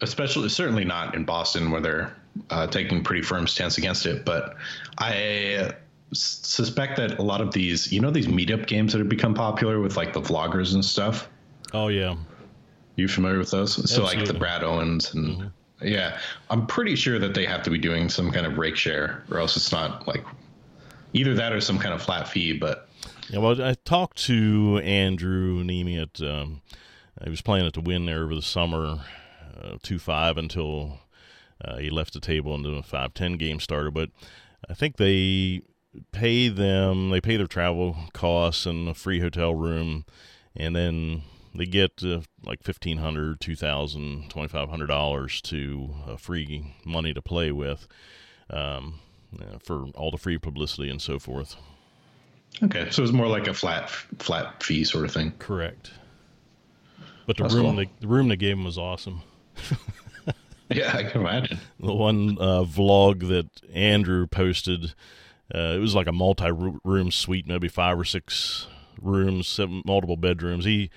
especially 0.00 0.48
certainly 0.48 0.84
not 0.84 1.14
in 1.14 1.24
Boston 1.24 1.70
where 1.70 1.80
they're 1.80 2.16
uh, 2.50 2.66
taking 2.66 3.02
pretty 3.02 3.22
firm 3.22 3.46
stance 3.46 3.78
against 3.78 4.06
it. 4.06 4.24
But 4.24 4.56
I 4.98 5.72
suspect 6.12 6.96
that 6.96 7.18
a 7.18 7.22
lot 7.22 7.40
of 7.40 7.52
these, 7.52 7.92
you 7.92 8.00
know, 8.00 8.10
these 8.10 8.26
meetup 8.26 8.66
games 8.66 8.92
that 8.92 8.98
have 8.98 9.08
become 9.08 9.34
popular 9.34 9.80
with 9.80 9.96
like 9.96 10.12
the 10.12 10.20
vloggers 10.20 10.74
and 10.74 10.84
stuff. 10.84 11.28
Oh 11.72 11.88
yeah, 11.88 12.16
you 12.96 13.08
familiar 13.08 13.38
with 13.38 13.50
those? 13.50 13.78
Absolutely. 13.78 14.10
So 14.10 14.18
like 14.18 14.26
the 14.26 14.38
Brad 14.38 14.62
Owens 14.62 15.14
and. 15.14 15.26
Mm-hmm. 15.26 15.46
Yeah, 15.80 16.18
I'm 16.50 16.66
pretty 16.66 16.96
sure 16.96 17.20
that 17.20 17.34
they 17.34 17.46
have 17.46 17.62
to 17.62 17.70
be 17.70 17.78
doing 17.78 18.08
some 18.08 18.32
kind 18.32 18.44
of 18.44 18.58
rake 18.58 18.74
share, 18.74 19.22
or 19.30 19.38
else 19.38 19.56
it's 19.56 19.70
not 19.70 20.08
like 20.08 20.24
either 21.12 21.34
that 21.34 21.52
or 21.52 21.60
some 21.60 21.78
kind 21.78 21.94
of 21.94 22.02
flat 22.02 22.26
fee. 22.26 22.52
But 22.52 22.88
yeah, 23.30 23.38
well, 23.38 23.62
I 23.62 23.74
talked 23.84 24.18
to 24.24 24.80
Andrew 24.82 25.62
Neeme 25.62 26.02
at 26.02 26.20
um, 26.20 26.62
he 27.22 27.30
was 27.30 27.42
playing 27.42 27.64
at 27.64 27.74
the 27.74 27.80
Wynn 27.80 28.06
there 28.06 28.24
over 28.24 28.34
the 28.34 28.42
summer, 28.42 28.98
two 29.82 29.98
five 29.98 30.36
until 30.36 31.00
uh, 31.64 31.76
he 31.76 31.90
left 31.90 32.12
the 32.12 32.20
table 32.20 32.54
and 32.54 32.64
the 32.64 32.82
five 32.82 33.14
ten 33.14 33.34
game 33.34 33.60
starter. 33.60 33.90
But 33.90 34.10
I 34.68 34.74
think 34.74 34.96
they 34.96 35.62
pay 36.12 36.48
them 36.48 37.10
they 37.10 37.20
pay 37.20 37.36
their 37.36 37.46
travel 37.46 37.96
costs 38.12 38.66
and 38.66 38.88
a 38.88 38.94
free 38.94 39.20
hotel 39.20 39.54
room, 39.54 40.04
and 40.54 40.74
then 40.74 41.22
they 41.54 41.66
get 41.66 42.02
uh, 42.02 42.20
like 42.44 42.62
fifteen 42.62 42.98
hundred, 42.98 43.40
two 43.40 43.56
thousand, 43.56 44.30
twenty 44.30 44.48
five 44.48 44.68
hundred 44.68 44.86
dollars 44.86 45.40
to 45.42 45.90
uh, 46.06 46.16
free 46.16 46.74
money 46.84 47.12
to 47.14 47.22
play 47.22 47.52
with. 47.52 47.86
Um, 48.50 49.00
for 49.62 49.88
all 49.94 50.10
the 50.10 50.16
free 50.16 50.38
publicity 50.38 50.88
and 50.88 51.02
so 51.02 51.18
forth. 51.18 51.54
Okay, 52.62 52.88
so 52.90 53.02
it's 53.02 53.12
more 53.12 53.28
like 53.28 53.46
a 53.46 53.52
flat 53.52 53.90
flat 53.90 54.62
fee 54.62 54.84
sort 54.84 55.04
of 55.04 55.12
thing. 55.12 55.34
Correct. 55.38 55.90
But 57.26 57.36
the 57.36 57.42
That's 57.42 57.54
room 57.54 57.64
cool. 57.64 57.76
they, 57.76 57.90
the 58.00 58.08
room 58.08 58.28
they 58.28 58.36
gave 58.36 58.56
him 58.56 58.64
was 58.64 58.78
awesome. 58.78 59.20
yeah, 60.70 60.96
I 60.96 61.04
can 61.04 61.20
imagine. 61.20 61.58
The 61.80 61.94
one 61.94 62.38
uh, 62.40 62.64
vlog 62.64 63.28
that 63.28 63.48
Andrew 63.72 64.26
posted, 64.26 64.94
uh, 65.54 65.74
it 65.74 65.80
was 65.80 65.94
like 65.94 66.06
a 66.06 66.12
multi-room 66.12 67.10
suite, 67.10 67.46
maybe 67.46 67.68
five 67.68 67.98
or 67.98 68.04
six 68.04 68.66
rooms, 69.00 69.48
seven 69.48 69.82
multiple 69.84 70.16
bedrooms. 70.16 70.64
He 70.64 70.90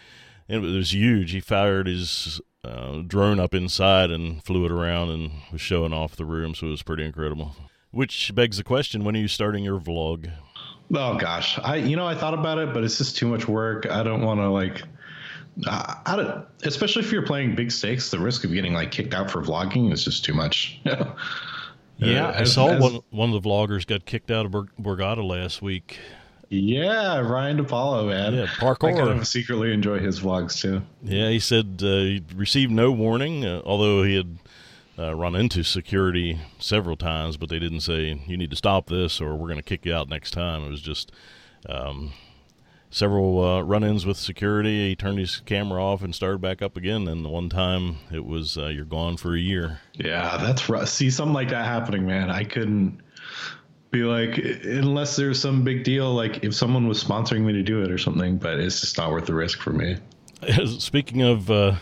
it 0.48 0.60
was 0.60 0.94
huge. 0.94 1.32
He 1.32 1.40
fired 1.40 1.88
his 1.88 2.42
uh, 2.64 3.02
drone 3.08 3.40
up 3.40 3.54
inside 3.54 4.12
and 4.12 4.44
flew 4.44 4.66
it 4.66 4.72
around 4.72 5.10
and 5.10 5.32
was 5.52 5.62
showing 5.62 5.94
off 5.94 6.16
the 6.16 6.26
room, 6.26 6.54
so 6.54 6.68
it 6.68 6.72
was 6.72 6.84
pretty 6.84 7.06
incredible. 7.06 7.56
Which 7.92 8.34
begs 8.36 8.58
the 8.58 8.64
question: 8.64 9.04
When 9.04 9.16
are 9.16 9.20
you 9.20 9.28
starting 9.28 9.64
your 9.64 9.80
vlog? 9.80 10.32
Oh 10.94 11.18
gosh, 11.18 11.58
I 11.60 11.78
you 11.78 11.96
know 11.96 12.08
I 12.08 12.16
thought 12.16 12.34
about 12.34 12.58
it, 12.58 12.74
but 12.74 12.84
it's 12.84 12.98
just 12.98 13.16
too 13.16 13.28
much 13.28 13.48
work. 13.48 13.90
I 13.90 14.04
don't 14.04 14.22
want 14.22 14.40
to 14.40 14.50
like. 14.50 14.82
I, 15.66 15.98
I 16.06 16.16
don't, 16.16 16.46
especially 16.64 17.04
if 17.04 17.12
you're 17.12 17.26
playing 17.26 17.56
big 17.56 17.72
stakes, 17.72 18.10
the 18.10 18.20
risk 18.20 18.44
of 18.44 18.54
getting 18.54 18.74
like 18.74 18.92
kicked 18.92 19.14
out 19.14 19.30
for 19.30 19.42
vlogging 19.42 19.92
is 19.92 20.04
just 20.04 20.24
too 20.24 20.34
much. 20.34 20.80
yeah, 21.98 22.28
uh, 22.28 22.40
I 22.40 22.44
saw 22.44 22.70
as, 22.70 22.82
one 22.82 23.02
one 23.10 23.34
of 23.34 23.42
the 23.42 23.50
vloggers 23.50 23.86
got 23.86 24.06
kicked 24.06 24.32
out 24.32 24.46
of 24.46 24.52
Borgata 24.52 25.24
last 25.28 25.62
week. 25.62 26.00
Yeah, 26.50 27.20
Ryan 27.20 27.64
DePaulo, 27.64 28.10
man. 28.10 28.34
Yeah, 28.34 28.46
parkour. 28.46 28.94
I 28.94 28.98
kind 28.98 29.20
of 29.20 29.28
secretly 29.28 29.74
enjoy 29.74 30.00
his 30.00 30.20
vlogs 30.20 30.60
too. 30.60 30.82
Yeah, 31.02 31.30
he 31.30 31.40
said 31.40 31.82
uh, 31.82 31.86
he 31.86 32.24
received 32.36 32.72
no 32.72 32.92
warning, 32.92 33.46
uh, 33.46 33.62
although 33.64 34.04
he 34.04 34.18
had 34.18 34.38
uh, 35.00 35.16
run 35.16 35.34
into 35.36 35.64
security 35.64 36.40
several 36.60 36.98
times, 36.98 37.38
but 37.38 37.50
they 37.50 37.60
didn't 37.60 37.82
say 37.82 38.22
you 38.28 38.36
need 38.36 38.50
to 38.50 38.56
stop 38.56 38.88
this 38.88 39.22
or 39.22 39.36
we're 39.36 39.48
going 39.48 39.56
to 39.58 39.64
kick 39.64 39.86
you 39.86 39.94
out 39.94 40.10
next 40.10 40.32
time. 40.32 40.64
It 40.64 40.70
was 40.70 40.82
just 40.82 41.12
um, 41.70 42.12
several 42.92 43.44
uh, 43.44 43.62
run-ins 43.62 44.06
with 44.06 44.18
security. 44.18 44.90
He 44.90 44.96
turned 44.96 45.18
his 45.18 45.42
camera 45.46 45.84
off 45.84 46.04
and 46.04 46.14
started 46.14 46.42
back 46.42 46.62
up 46.62 46.78
again. 46.78 47.08
And 47.08 47.26
the 47.26 47.30
one 47.30 47.50
time 47.50 47.98
it 48.12 48.26
was 48.26 48.58
uh, 48.58 48.68
you're 48.68 48.86
gone 48.86 49.18
for 49.18 49.36
a 49.36 49.40
year. 49.40 49.80
Yeah, 49.94 50.38
that's 50.38 50.70
rough. 50.70 50.90
See 50.90 51.10
something 51.10 51.34
like 51.34 51.50
that 51.50 51.66
happening, 51.66 52.06
man. 52.06 52.30
I 52.30 52.44
couldn't 52.44 53.02
be 53.90 54.04
like 54.04 54.38
unless 54.38 55.18
there's 55.18 55.42
some 55.42 55.64
big 55.66 55.84
deal 55.84 56.14
like 56.14 56.46
if 56.46 56.56
someone 56.56 56.88
was 56.88 57.04
sponsoring 57.04 57.42
me 57.42 57.52
to 57.52 57.62
do 57.62 57.84
it 57.84 57.92
or 57.92 57.98
something 57.98 58.38
but 58.38 58.58
it's 58.58 58.80
just 58.80 58.98
not 58.98 59.12
worth 59.12 59.26
the 59.26 59.34
risk 59.34 59.60
for 59.60 59.74
me 59.74 59.98
speaking 60.80 61.22
of 61.22 61.52
uh, 61.52 61.76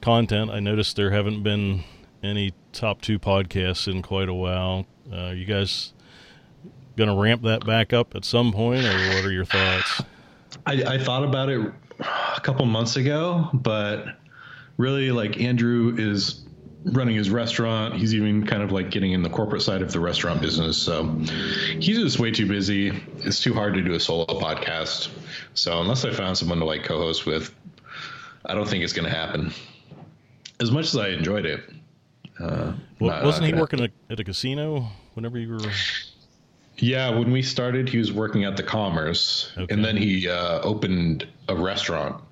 content 0.00 0.50
i 0.50 0.58
noticed 0.58 0.96
there 0.96 1.10
haven't 1.10 1.42
been 1.42 1.84
any 2.22 2.52
top 2.72 3.00
two 3.00 3.18
podcasts 3.18 3.90
in 3.90 4.02
quite 4.02 4.28
a 4.28 4.34
while. 4.34 4.86
Uh, 5.12 5.30
you 5.30 5.44
guys 5.44 5.92
going 6.96 7.08
to 7.08 7.16
ramp 7.16 7.42
that 7.42 7.64
back 7.64 7.92
up 7.92 8.14
at 8.14 8.24
some 8.24 8.52
point, 8.52 8.84
or 8.84 9.08
what 9.14 9.24
are 9.24 9.32
your 9.32 9.44
thoughts? 9.44 10.02
I, 10.70 10.94
I 10.94 10.98
thought 10.98 11.24
about 11.24 11.48
it 11.48 11.60
a 11.98 12.40
couple 12.40 12.64
months 12.64 12.94
ago, 12.94 13.48
but 13.52 14.06
really, 14.76 15.10
like 15.10 15.40
Andrew 15.40 15.96
is 15.98 16.44
running 16.84 17.16
his 17.16 17.28
restaurant. 17.28 17.96
He's 17.96 18.14
even 18.14 18.46
kind 18.46 18.62
of 18.62 18.70
like 18.70 18.92
getting 18.92 19.10
in 19.10 19.22
the 19.22 19.28
corporate 19.28 19.62
side 19.62 19.82
of 19.82 19.90
the 19.92 19.98
restaurant 19.98 20.40
business. 20.40 20.78
So 20.78 21.08
he's 21.80 21.98
just 21.98 22.20
way 22.20 22.30
too 22.30 22.46
busy. 22.46 22.92
It's 23.18 23.40
too 23.40 23.52
hard 23.52 23.74
to 23.74 23.82
do 23.82 23.94
a 23.94 24.00
solo 24.00 24.26
podcast. 24.26 25.08
So 25.54 25.80
unless 25.80 26.04
I 26.04 26.12
found 26.12 26.38
someone 26.38 26.60
to 26.60 26.64
like 26.64 26.84
co-host 26.84 27.26
with, 27.26 27.52
I 28.46 28.54
don't 28.54 28.68
think 28.68 28.84
it's 28.84 28.92
going 28.92 29.10
to 29.10 29.14
happen. 29.14 29.52
As 30.60 30.70
much 30.70 30.86
as 30.86 30.96
I 30.96 31.08
enjoyed 31.08 31.46
it, 31.46 31.68
uh, 32.38 32.74
well, 33.00 33.24
wasn't 33.24 33.46
he 33.46 33.54
working 33.54 33.80
at, 33.80 33.90
at 34.08 34.20
a 34.20 34.24
casino 34.24 34.86
whenever 35.14 35.36
you 35.36 35.50
were? 35.50 35.72
Yeah, 36.80 37.10
when 37.10 37.30
we 37.30 37.42
started, 37.42 37.88
he 37.88 37.98
was 37.98 38.12
working 38.12 38.44
at 38.44 38.56
the 38.56 38.62
Commerce, 38.62 39.52
okay. 39.56 39.72
and 39.72 39.84
then 39.84 39.96
he 39.96 40.28
uh, 40.28 40.60
opened 40.62 41.26
a 41.48 41.54
restaurant, 41.54 42.22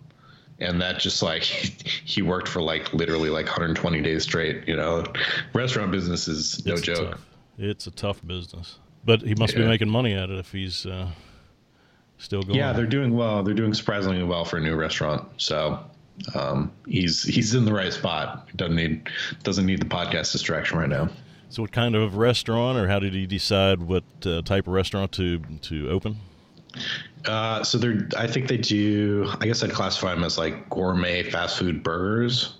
and 0.58 0.80
that 0.80 0.98
just 0.98 1.22
like 1.22 1.42
he 2.04 2.22
worked 2.22 2.48
for 2.48 2.62
like 2.62 2.92
literally 2.92 3.30
like 3.30 3.46
120 3.46 4.00
days 4.00 4.22
straight. 4.22 4.66
You 4.66 4.76
know, 4.76 5.04
restaurant 5.52 5.92
business 5.92 6.28
is 6.28 6.64
no 6.64 6.74
it's 6.74 6.82
joke. 6.82 7.10
Tough. 7.12 7.26
It's 7.58 7.86
a 7.86 7.90
tough 7.90 8.26
business, 8.26 8.78
but 9.04 9.20
he 9.20 9.34
must 9.34 9.52
yeah. 9.52 9.60
be 9.60 9.66
making 9.66 9.90
money 9.90 10.14
at 10.14 10.30
it 10.30 10.38
if 10.38 10.52
he's 10.52 10.86
uh, 10.86 11.08
still 12.16 12.42
going. 12.42 12.58
Yeah, 12.58 12.72
they're 12.72 12.86
doing 12.86 13.14
well. 13.14 13.42
They're 13.42 13.54
doing 13.54 13.74
surprisingly 13.74 14.22
well 14.22 14.44
for 14.44 14.56
a 14.56 14.60
new 14.60 14.76
restaurant. 14.76 15.28
So 15.36 15.78
um, 16.34 16.72
he's 16.86 17.22
he's 17.22 17.54
in 17.54 17.64
the 17.64 17.72
right 17.72 17.92
spot. 17.92 18.48
Doesn't 18.56 18.76
need 18.76 19.08
doesn't 19.42 19.66
need 19.66 19.80
the 19.80 19.86
podcast 19.86 20.32
distraction 20.32 20.78
right 20.78 20.88
now. 20.88 21.10
So, 21.50 21.62
what 21.62 21.72
kind 21.72 21.94
of 21.94 22.16
restaurant, 22.16 22.78
or 22.78 22.88
how 22.88 22.98
did 22.98 23.14
he 23.14 23.26
decide 23.26 23.80
what 23.80 24.04
uh, 24.24 24.42
type 24.42 24.66
of 24.66 24.72
restaurant 24.74 25.12
to 25.12 25.40
to 25.62 25.88
open? 25.90 26.16
Uh, 27.24 27.64
so 27.64 27.78
they're 27.78 28.08
I 28.16 28.26
think 28.26 28.48
they 28.48 28.56
do. 28.56 29.30
I 29.40 29.46
guess 29.46 29.62
I'd 29.62 29.72
classify 29.72 30.14
them 30.14 30.24
as 30.24 30.38
like 30.38 30.68
gourmet 30.70 31.22
fast 31.22 31.58
food 31.58 31.82
burgers. 31.82 32.58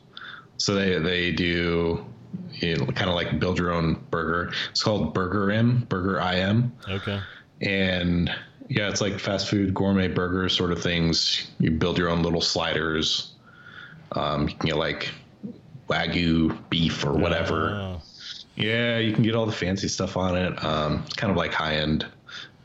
So 0.57 0.75
they 0.75 0.99
they 0.99 1.33
do 1.33 2.05
you 2.53 2.77
know, 2.77 2.87
kind 2.87 3.09
of 3.09 3.15
like 3.15 3.39
build 3.39 3.59
your 3.59 3.73
own 3.73 4.05
burger. 4.11 4.53
It's 4.71 4.83
called 4.83 5.15
Burger 5.15 5.51
M, 5.51 5.87
Burger 5.89 6.19
IM. 6.19 6.73
Okay. 6.89 7.21
And 7.61 8.35
yeah, 8.69 8.89
it's 8.89 9.01
like 9.01 9.19
fast 9.19 9.49
food 9.49 9.75
gourmet 9.75 10.09
burger 10.09 10.49
sort 10.49 10.73
of 10.73 10.83
things. 10.83 11.51
You 11.59 11.71
build 11.71 11.99
your 11.99 12.09
own 12.09 12.23
little 12.23 12.41
sliders 12.41 13.35
um, 14.13 14.49
you 14.49 14.55
can 14.55 14.67
get 14.69 14.77
like 14.77 15.11
wagyu 15.89 16.57
beef 16.71 17.05
or 17.05 17.13
whatever. 17.13 17.71
Oh. 17.71 17.88
Yeah, 18.59 18.99
you 18.99 19.13
can 19.13 19.23
get 19.23 19.35
all 19.35 19.47
the 19.47 19.53
fancy 19.53 19.89
stuff 19.89 20.17
on 20.17 20.37
it. 20.37 20.65
Um, 20.65 21.05
kind 21.17 21.31
of 21.31 21.37
like 21.37 21.53
high 21.53 21.77
end, 21.77 22.07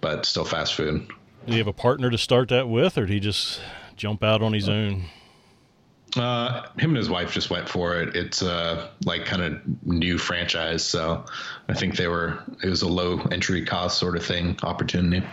but 0.02 0.26
still 0.26 0.46
fast 0.46 0.74
food. 0.74 1.08
Do 1.46 1.52
you 1.52 1.60
have 1.60 1.68
a 1.68 1.74
partner 1.74 2.10
to 2.10 2.18
start 2.18 2.50
that 2.50 2.68
with, 2.68 2.98
or 2.98 3.06
did 3.06 3.14
he 3.14 3.20
just 3.20 3.62
jump 3.96 4.24
out 4.24 4.42
on 4.42 4.54
his 4.54 4.68
own? 4.68 5.06
Uh, 6.16 6.68
him 6.78 6.92
and 6.92 6.98
his 6.98 7.10
wife 7.10 7.34
just 7.34 7.50
went 7.50 7.68
for 7.68 7.96
it. 8.00 8.16
It's 8.16 8.42
a 8.42 8.90
like 9.06 9.26
kind 9.26 9.42
of 9.42 9.86
new 9.86 10.18
franchise, 10.18 10.84
so 10.84 11.26
I 11.68 11.74
think 11.74 11.96
they 11.96 12.08
were. 12.08 12.40
It 12.64 12.70
was 12.70 12.82
a 12.82 12.88
low 12.88 13.20
entry 13.32 13.66
cost 13.66 14.00
sort 14.00 14.16
of 14.16 14.26
thing, 14.26 14.58
opportunity. 14.64 15.26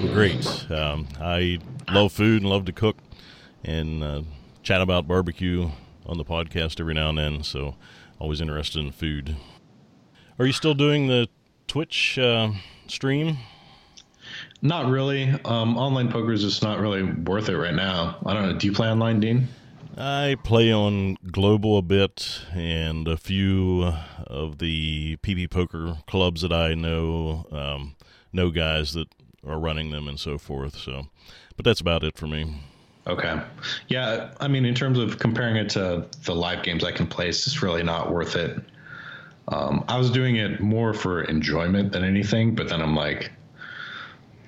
great. 0.00 0.70
Um, 0.70 1.08
I 1.20 1.58
love 1.88 2.12
food 2.12 2.42
and 2.42 2.50
love 2.50 2.66
to 2.66 2.72
cook, 2.72 2.98
and 3.64 4.02
uh, 4.02 4.22
chat 4.62 4.80
about 4.80 5.08
barbecue 5.08 5.70
on 6.06 6.18
the 6.18 6.24
podcast 6.24 6.80
every 6.80 6.94
now 6.94 7.08
and 7.08 7.18
then. 7.18 7.42
So 7.42 7.76
always 8.18 8.40
interested 8.40 8.84
in 8.84 8.90
food. 8.90 9.36
Are 10.38 10.46
you 10.46 10.52
still 10.52 10.74
doing 10.74 11.08
the 11.08 11.28
Twitch 11.66 12.16
uh, 12.16 12.52
stream? 12.86 13.38
Not 14.62 14.88
really. 14.88 15.30
Um, 15.44 15.76
online 15.76 16.12
poker 16.12 16.32
is 16.32 16.42
just 16.42 16.62
not 16.62 16.78
really 16.78 17.02
worth 17.02 17.48
it 17.48 17.56
right 17.56 17.74
now. 17.74 18.18
I 18.24 18.34
don't 18.34 18.42
know. 18.44 18.52
Do 18.56 18.68
you 18.68 18.72
play 18.72 18.88
online, 18.88 19.18
Dean? 19.18 19.48
I 19.96 20.36
play 20.44 20.72
on 20.72 21.16
Global 21.32 21.76
a 21.78 21.82
bit 21.82 22.42
and 22.54 23.08
a 23.08 23.16
few 23.16 23.92
of 24.28 24.58
the 24.58 25.16
PP 25.24 25.50
poker 25.50 25.96
clubs 26.06 26.42
that 26.42 26.52
I 26.52 26.74
know 26.74 27.46
um, 27.50 27.96
know 28.32 28.50
guys 28.50 28.92
that 28.92 29.08
are 29.44 29.58
running 29.58 29.90
them 29.90 30.06
and 30.06 30.20
so 30.20 30.38
forth. 30.38 30.76
So, 30.76 31.08
but 31.56 31.64
that's 31.64 31.80
about 31.80 32.04
it 32.04 32.16
for 32.16 32.28
me. 32.28 32.62
Okay. 33.08 33.40
Yeah, 33.88 34.30
I 34.38 34.46
mean, 34.46 34.64
in 34.64 34.76
terms 34.76 35.00
of 35.00 35.18
comparing 35.18 35.56
it 35.56 35.70
to 35.70 36.06
the 36.24 36.34
live 36.34 36.62
games 36.62 36.84
I 36.84 36.92
can 36.92 37.08
play, 37.08 37.28
it's 37.28 37.42
just 37.42 37.60
really 37.60 37.82
not 37.82 38.12
worth 38.12 38.36
it. 38.36 38.62
Um, 39.48 39.84
I 39.88 39.98
was 39.98 40.10
doing 40.10 40.36
it 40.36 40.60
more 40.60 40.92
for 40.92 41.22
enjoyment 41.22 41.92
than 41.92 42.04
anything, 42.04 42.54
but 42.54 42.68
then 42.68 42.82
I'm 42.82 42.94
like, 42.94 43.32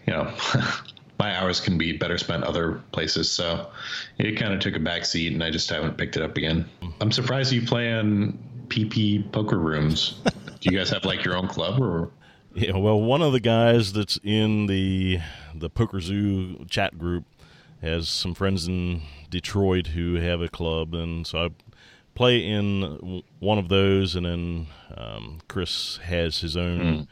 you 0.07 0.13
know, 0.13 0.33
my 1.19 1.37
hours 1.37 1.61
can 1.61 1.79
be 1.79 1.97
better 1.97 2.19
spent 2.19 2.45
other 2.45 2.83
places. 2.93 3.31
So 3.31 3.71
it 4.19 4.33
kind 4.33 4.53
of 4.53 4.61
took 4.61 4.77
a 4.77 4.81
back 4.81 5.05
seat, 5.05 5.33
and 5.33 5.43
I 5.43 5.51
just 5.51 5.69
haven't 5.71 5.97
picked 5.97 6.17
it 6.17 6.23
up 6.23 6.37
again. 6.37 6.69
I'm 7.01 7.13
surprised 7.13 7.53
you 7.53 7.63
play 7.63 7.91
in 7.91 8.39
PP 8.69 9.31
poker 9.33 9.59
rooms. 9.59 10.21
Do 10.61 10.71
you 10.71 10.79
guys 10.79 10.91
have 10.91 11.05
like 11.05 11.25
your 11.25 11.37
own 11.37 11.49
club 11.49 11.81
or? 11.81 12.11
Yeah, 12.55 12.77
well, 12.77 13.01
one 13.01 13.23
of 13.23 13.33
the 13.33 13.41
guys 13.41 13.93
that's 13.93 14.19
in 14.25 14.67
the 14.67 15.21
the 15.55 15.71
Poker 15.71 16.01
Zoo 16.01 16.65
chat 16.69 16.99
group 16.99 17.25
has 17.81 18.09
some 18.09 18.35
friends 18.35 18.67
in 18.67 19.03
Detroit 19.31 19.89
who 19.89 20.17
have 20.17 20.41
a 20.41 20.49
club, 20.49 20.95
and 20.95 21.27
so 21.27 21.45
I 21.45 21.49
play 22.21 22.45
in 22.47 23.23
one 23.39 23.57
of 23.57 23.71
those, 23.71 24.15
and 24.15 24.27
then 24.27 24.67
um, 24.95 25.41
Chris 25.49 25.97
has 26.03 26.41
his 26.41 26.55
own 26.55 26.79
mm. 26.79 27.07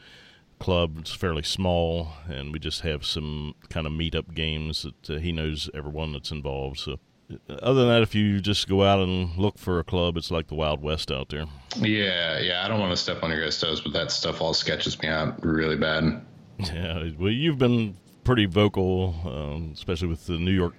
club. 0.59 0.99
It's 0.99 1.11
fairly 1.11 1.41
small, 1.41 2.09
and 2.27 2.53
we 2.53 2.59
just 2.59 2.81
have 2.81 3.03
some 3.03 3.55
kind 3.69 3.87
of 3.87 3.93
meetup 3.93 4.35
games 4.35 4.83
that 4.83 5.15
uh, 5.15 5.19
he 5.19 5.31
knows 5.31 5.67
everyone 5.73 6.13
that's 6.13 6.29
involved. 6.29 6.77
So. 6.77 6.99
Other 7.47 7.81
than 7.81 7.89
that, 7.89 8.01
if 8.01 8.15
you 8.15 8.39
just 8.39 8.67
go 8.67 8.83
out 8.83 8.99
and 8.99 9.35
look 9.35 9.59
for 9.59 9.79
a 9.79 9.83
club, 9.83 10.17
it's 10.17 10.31
like 10.31 10.47
the 10.47 10.55
Wild 10.55 10.81
West 10.81 11.11
out 11.11 11.29
there. 11.29 11.45
Yeah, 11.75 12.39
yeah. 12.39 12.65
I 12.65 12.67
don't 12.67 12.79
want 12.79 12.91
to 12.91 12.97
step 12.97 13.21
on 13.21 13.29
your 13.29 13.43
guys' 13.43 13.59
toes, 13.59 13.81
but 13.81 13.93
that 13.93 14.09
stuff 14.11 14.41
all 14.41 14.55
sketches 14.55 14.99
me 14.99 15.09
out 15.09 15.43
really 15.43 15.75
bad. 15.75 16.21
Yeah, 16.59 17.11
well, 17.17 17.31
you've 17.31 17.57
been 17.57 17.95
pretty 18.25 18.45
vocal, 18.45 19.15
um, 19.25 19.71
especially 19.73 20.09
with 20.09 20.25
the 20.25 20.37
New 20.37 20.51
York 20.51 20.73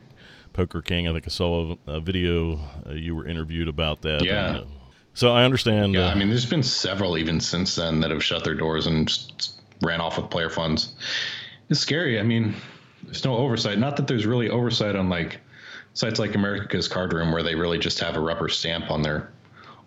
Poker 0.52 0.82
King. 0.82 1.08
I 1.08 1.12
think 1.12 1.24
I 1.26 1.30
saw 1.30 1.76
a, 1.86 1.92
a 1.92 2.00
video 2.00 2.58
uh, 2.86 2.92
you 2.92 3.14
were 3.14 3.26
interviewed 3.26 3.68
about 3.68 4.02
that. 4.02 4.24
Yeah. 4.24 4.48
And, 4.48 4.56
uh, 4.58 4.64
so 5.14 5.32
I 5.32 5.44
understand. 5.44 5.94
Yeah, 5.94 6.06
uh, 6.06 6.10
I 6.10 6.14
mean, 6.14 6.28
there's 6.28 6.46
been 6.46 6.62
several 6.62 7.18
even 7.18 7.40
since 7.40 7.74
then 7.74 8.00
that 8.00 8.10
have 8.10 8.22
shut 8.22 8.44
their 8.44 8.54
doors 8.54 8.86
and 8.86 9.10
ran 9.82 10.00
off 10.00 10.16
with 10.16 10.30
player 10.30 10.50
funds. 10.50 10.94
It's 11.68 11.80
scary. 11.80 12.18
I 12.18 12.22
mean, 12.22 12.54
there's 13.04 13.24
no 13.24 13.36
oversight. 13.36 13.78
Not 13.78 13.96
that 13.96 14.06
there's 14.06 14.26
really 14.26 14.50
oversight 14.50 14.96
on 14.96 15.08
like 15.08 15.40
sites 15.94 16.18
like 16.18 16.34
America's 16.34 16.88
Card 16.88 17.12
Room 17.12 17.32
where 17.32 17.42
they 17.42 17.54
really 17.54 17.78
just 17.78 17.98
have 18.00 18.16
a 18.16 18.20
rubber 18.20 18.48
stamp 18.48 18.90
on 18.90 19.02
their 19.02 19.32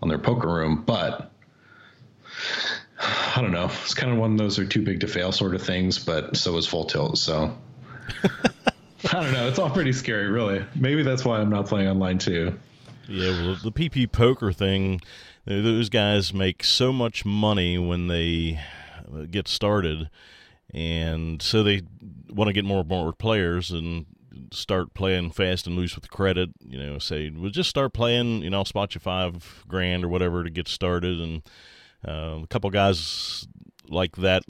on 0.02 0.10
their 0.10 0.18
poker 0.18 0.54
room, 0.54 0.84
but 0.86 1.32
I 3.00 3.42
don't 3.42 3.52
know. 3.52 3.70
It's 3.84 3.94
kind 3.94 4.12
of 4.12 4.18
one 4.18 4.34
of 4.34 4.38
those 4.38 4.60
are 4.60 4.66
too 4.66 4.82
big 4.82 5.00
to 5.02 5.08
fail 5.08 5.32
sort 5.32 5.56
of 5.56 5.62
things, 5.62 6.00
but 6.00 6.36
so 6.36 6.58
is 6.58 6.68
full 6.68 6.86
tilt. 6.86 7.18
So 7.18 7.58
I 9.12 9.22
don't 9.22 9.34
know. 9.34 9.48
It's 9.48 9.60
all 9.60 9.70
pretty 9.70 9.92
scary, 9.92 10.28
really. 10.28 10.66
Maybe 10.76 11.04
that's 11.04 11.26
why 11.26 11.40
I'm 11.40 11.50
not 11.50 11.68
playing 11.68 11.88
online 11.88 12.20
too. 12.20 12.58
Yeah, 13.08 13.32
well, 13.32 13.58
the 13.62 13.72
PP 13.72 14.12
poker 14.12 14.54
thing, 14.54 15.02
those 15.46 15.90
guys 15.90 16.34
make 16.34 16.64
so 16.64 16.94
much 16.94 17.26
money 17.26 17.78
when 17.78 18.08
they 18.08 18.62
uh, 19.14 19.24
get 19.30 19.50
started, 19.50 20.10
and 20.74 21.42
so 21.42 21.64
they 21.64 21.82
want 22.30 22.48
to 22.48 22.54
get 22.54 22.64
more 22.64 22.80
and 22.80 22.90
more 22.90 23.12
players 23.12 23.72
and 23.72 24.06
start 24.52 24.94
playing 24.94 25.32
fast 25.32 25.68
and 25.68 25.76
loose 25.76 25.96
with 25.96 26.10
credit. 26.10 26.52
You 26.66 26.80
know, 26.80 26.98
say, 26.98 27.30
well, 27.30 27.50
just 27.50 27.70
start 27.70 27.94
playing. 27.94 28.42
You 28.42 28.52
know, 28.52 28.60
I'll 28.60 28.66
spot 28.66 28.96
you 28.96 29.02
five 29.02 29.66
grand 29.68 30.06
or 30.06 30.08
whatever 30.08 30.46
to 30.46 30.50
get 30.50 30.70
started, 30.70 31.20
and 31.20 31.42
uh, 32.08 32.42
a 32.42 32.48
couple 32.48 32.70
guys 32.70 33.48
like 33.90 34.16
that 34.16 34.44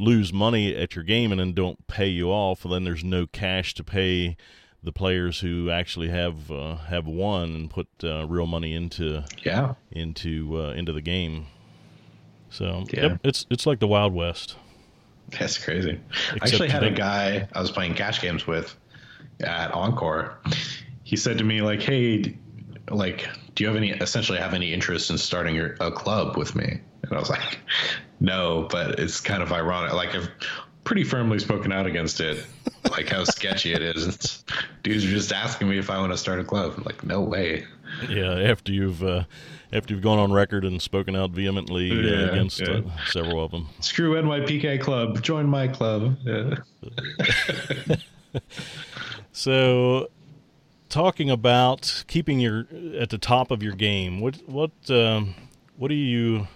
lose 0.00 0.32
money 0.32 0.74
at 0.74 0.96
your 0.96 1.04
game 1.04 1.30
and 1.30 1.40
then 1.40 1.52
don't 1.52 1.86
pay 1.86 2.08
you 2.08 2.30
off, 2.30 2.64
and 2.64 2.72
then 2.72 2.84
there's 2.84 3.04
no 3.04 3.26
cash 3.26 3.74
to 3.74 3.84
pay 3.84 4.36
the 4.82 4.92
players 4.92 5.40
who 5.40 5.70
actually 5.70 6.08
have 6.08 6.50
uh, 6.50 6.76
have 6.76 7.06
won 7.06 7.50
and 7.50 7.70
put 7.70 7.88
uh, 8.02 8.26
real 8.26 8.46
money 8.46 8.74
into 8.74 9.24
yeah 9.42 9.74
into 9.90 10.58
uh, 10.60 10.72
into 10.72 10.92
the 10.92 11.02
game. 11.02 11.46
So 12.48 12.84
Yeah. 12.92 13.02
yep, 13.02 13.20
it's 13.22 13.46
it's 13.50 13.66
like 13.66 13.80
the 13.80 13.86
Wild 13.86 14.14
West. 14.14 14.56
That's 15.38 15.58
crazy. 15.58 16.00
I 16.32 16.36
actually 16.42 16.70
had 16.70 16.82
a 16.82 16.90
guy 16.90 17.46
I 17.52 17.60
was 17.60 17.70
playing 17.70 17.94
cash 17.94 18.20
games 18.20 18.46
with 18.46 18.76
at 19.40 19.72
Encore. 19.72 20.38
He 21.04 21.16
said 21.16 21.38
to 21.38 21.44
me 21.44 21.60
like, 21.60 21.82
"Hey, 21.82 22.36
like, 22.90 23.28
do 23.54 23.62
you 23.62 23.68
have 23.68 23.76
any 23.76 23.90
essentially 23.90 24.38
have 24.38 24.54
any 24.54 24.72
interest 24.72 25.10
in 25.10 25.18
starting 25.18 25.54
your, 25.54 25.76
a 25.80 25.92
club 25.92 26.36
with 26.36 26.56
me?" 26.56 26.80
And 27.02 27.12
I 27.12 27.18
was 27.18 27.30
like, 27.30 27.58
"No, 28.20 28.68
but 28.70 28.98
it's 28.98 29.20
kind 29.20 29.42
of 29.42 29.52
ironic. 29.52 29.92
Like, 29.92 30.14
I've 30.14 30.28
pretty 30.84 31.04
firmly 31.04 31.38
spoken 31.38 31.72
out 31.72 31.86
against 31.86 32.20
it. 32.20 32.44
Like 32.90 33.08
how 33.08 33.24
sketchy 33.24 33.72
it 33.72 33.82
is. 33.82 34.06
It's, 34.06 34.44
dudes 34.82 35.04
are 35.04 35.08
just 35.08 35.32
asking 35.32 35.68
me 35.68 35.78
if 35.78 35.90
I 35.90 35.98
want 35.98 36.12
to 36.12 36.18
start 36.18 36.40
a 36.40 36.44
club. 36.44 36.74
I'm 36.76 36.84
like, 36.84 37.04
no 37.04 37.20
way. 37.20 37.66
Yeah, 38.08 38.34
after 38.34 38.72
you've 38.72 39.02
uh, 39.02 39.24
after 39.72 39.94
you've 39.94 40.02
gone 40.02 40.18
on 40.18 40.32
record 40.32 40.64
and 40.64 40.80
spoken 40.80 41.16
out 41.16 41.30
vehemently 41.30 41.90
uh, 41.90 42.30
against 42.30 42.60
yeah. 42.60 42.78
Uh, 42.78 43.06
several 43.06 43.44
of 43.44 43.50
them. 43.50 43.68
Screw 43.80 44.14
NYPK 44.14 44.80
club. 44.80 45.22
Join 45.22 45.46
my 45.46 45.68
club. 45.68 46.16
Yeah. 46.24 46.56
So, 49.32 50.08
talking 50.88 51.30
about 51.30 52.04
keeping 52.08 52.40
your 52.40 52.66
at 52.98 53.10
the 53.10 53.18
top 53.18 53.50
of 53.50 53.62
your 53.62 53.72
game, 53.72 54.20
what 54.20 54.36
what 54.46 54.72
um, 54.90 55.34
what 55.76 55.88
do 55.88 55.94
you 55.94 56.46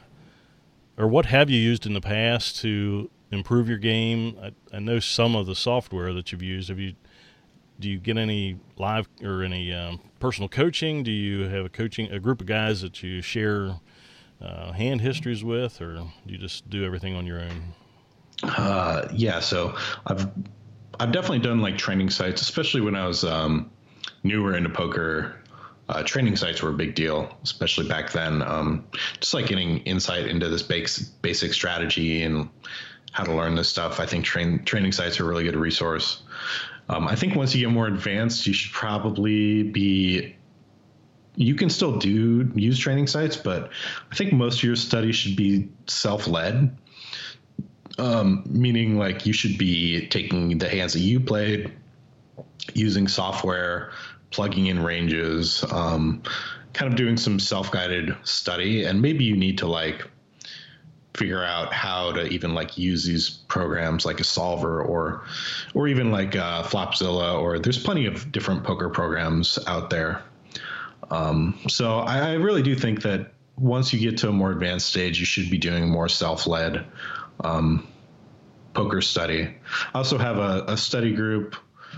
or 0.97 1.07
what 1.09 1.27
have 1.27 1.51
you 1.51 1.59
used 1.59 1.87
in 1.87 1.95
the 1.95 2.01
past 2.01 2.57
to 2.63 3.11
improve 3.31 3.69
your 3.69 3.79
game? 3.79 4.37
I, 4.43 4.77
I 4.77 4.79
know 4.79 5.01
some 5.01 5.35
of 5.35 5.47
the 5.47 5.55
software 5.55 6.13
that 6.13 6.33
you've 6.33 6.43
used. 6.43 6.69
Have 6.69 6.79
you 6.79 6.95
do 7.81 7.91
you 7.91 7.99
get 7.99 8.17
any 8.17 8.59
live 8.77 9.09
or 9.23 9.43
any 9.43 9.73
um, 9.73 10.01
personal 10.21 10.49
coaching? 10.49 11.03
Do 11.03 11.11
you 11.11 11.49
have 11.49 11.67
a 11.67 11.69
coaching 11.69 12.11
a 12.13 12.21
group 12.21 12.41
of 12.41 12.47
guys 12.47 12.83
that 12.83 13.03
you 13.03 13.21
share 13.21 13.81
uh, 14.41 14.73
hand 14.73 15.01
histories 15.01 15.43
with, 15.43 15.81
or 15.81 15.95
do 15.95 16.09
you 16.27 16.39
just 16.39 16.69
do 16.71 16.85
everything 16.85 17.15
on 17.15 17.27
your 17.27 17.41
own? 17.41 17.75
Uh, 18.43 19.09
yeah, 19.13 19.41
so 19.41 19.77
I've 20.07 20.29
I've 21.01 21.13
definitely 21.13 21.41
done 21.41 21.61
like 21.61 21.77
training 21.77 22.11
sites, 22.11 22.43
especially 22.43 22.81
when 22.81 22.95
I 22.95 23.07
was 23.07 23.25
um, 23.25 23.71
newer 24.23 24.57
into 24.57 24.71
poker. 24.71 25.41
Uh, 25.89 26.03
training 26.03 26.37
sites 26.37 26.63
were 26.63 26.71
a 26.71 26.75
big 26.75 26.95
deal, 26.95 27.37
especially 27.43 27.87
back 27.87 28.13
then. 28.13 28.43
Um, 28.43 28.87
just 29.21 29.35
like 29.35 29.47
getting 29.47 29.79
insight 29.81 30.27
into 30.27 30.49
this 30.49 30.63
base, 30.63 30.99
basic 30.99 31.53
strategy 31.53 32.23
and 32.23 32.49
how 33.13 33.25
to 33.25 33.35
learn 33.35 33.55
this 33.55 33.69
stuff. 33.69 34.01
I 34.01 34.07
think 34.07 34.25
train, 34.25 34.65
training 34.65 34.93
sites 34.93 35.21
are 35.21 35.25
a 35.25 35.29
really 35.29 35.45
good 35.45 35.57
resource. 35.57 36.23
Um, 36.89 37.07
I 37.07 37.17
think 37.17 37.35
once 37.35 37.55
you 37.55 37.67
get 37.67 37.73
more 37.73 37.87
advanced, 37.87 38.47
you 38.47 38.53
should 38.53 38.73
probably 38.73 39.63
be. 39.63 40.37
You 41.37 41.57
can 41.57 41.69
still 41.69 41.99
do 41.99 42.49
use 42.55 42.79
training 42.79 43.09
sites, 43.09 43.37
but 43.37 43.71
I 44.11 44.15
think 44.15 44.33
most 44.33 44.59
of 44.59 44.63
your 44.63 44.77
study 44.77 45.11
should 45.11 45.35
be 45.35 45.69
self-led 45.89 46.77
um, 47.99 48.43
meaning 48.47 48.99
like 48.99 49.27
you 49.27 49.33
should 49.33 49.59
be 49.59 50.07
taking 50.09 50.59
the 50.59 50.69
hands 50.69 50.95
that 50.95 51.01
you 51.01 51.21
played, 51.21 51.73
using 52.75 53.09
software, 53.09 53.93
plugging 54.35 54.67
in 54.67 54.83
ranges, 54.83 55.65
um, 55.71 56.21
kind 56.73 56.91
of 56.91 56.99
doing 56.99 57.17
some 57.17 57.39
self-guided 57.39 58.17
study, 58.25 58.85
and 58.85 59.01
maybe 59.01 59.23
you 59.23 59.37
need 59.37 59.59
to 59.59 59.69
like 59.69 60.09
figure 61.15 61.45
out 61.45 61.73
how 61.73 62.11
to 62.11 62.27
even 62.27 62.53
like 62.53 62.77
use 62.77 63.05
these 63.05 63.31
programs 63.31 64.05
like 64.05 64.19
a 64.19 64.25
solver 64.25 64.83
or 64.83 65.23
or 65.73 65.87
even 65.87 66.11
like 66.11 66.35
uh, 66.35 66.65
flopzilla 66.65 67.41
or 67.41 67.61
there's 67.61 67.79
plenty 67.79 68.07
of 68.07 68.33
different 68.33 68.65
poker 68.65 68.89
programs 68.89 69.57
out 69.69 69.91
there 69.91 70.25
um, 71.13 71.57
so 71.69 72.01
I, 72.01 72.31
I 72.31 72.33
really 72.33 72.63
do 72.63 72.75
think 72.75 73.03
that 73.03 73.31
once 73.57 73.93
you 73.93 74.01
get 74.01 74.19
to 74.19 74.29
a 74.29 74.33
more 74.33 74.51
advanced 74.51 74.89
stage 74.89 75.21
you 75.21 75.25
should 75.25 75.49
be 75.53 75.59
doing 75.59 75.89
more 75.89 76.09
self-led 76.09 76.85
um, 77.45 77.87
poker 78.75 79.01
study. 79.01 79.55
I 79.95 79.99
also 79.99 80.19
have 80.19 80.39
a, 80.39 80.65
a 80.69 80.77
study 80.77 81.15
group. 81.15 81.57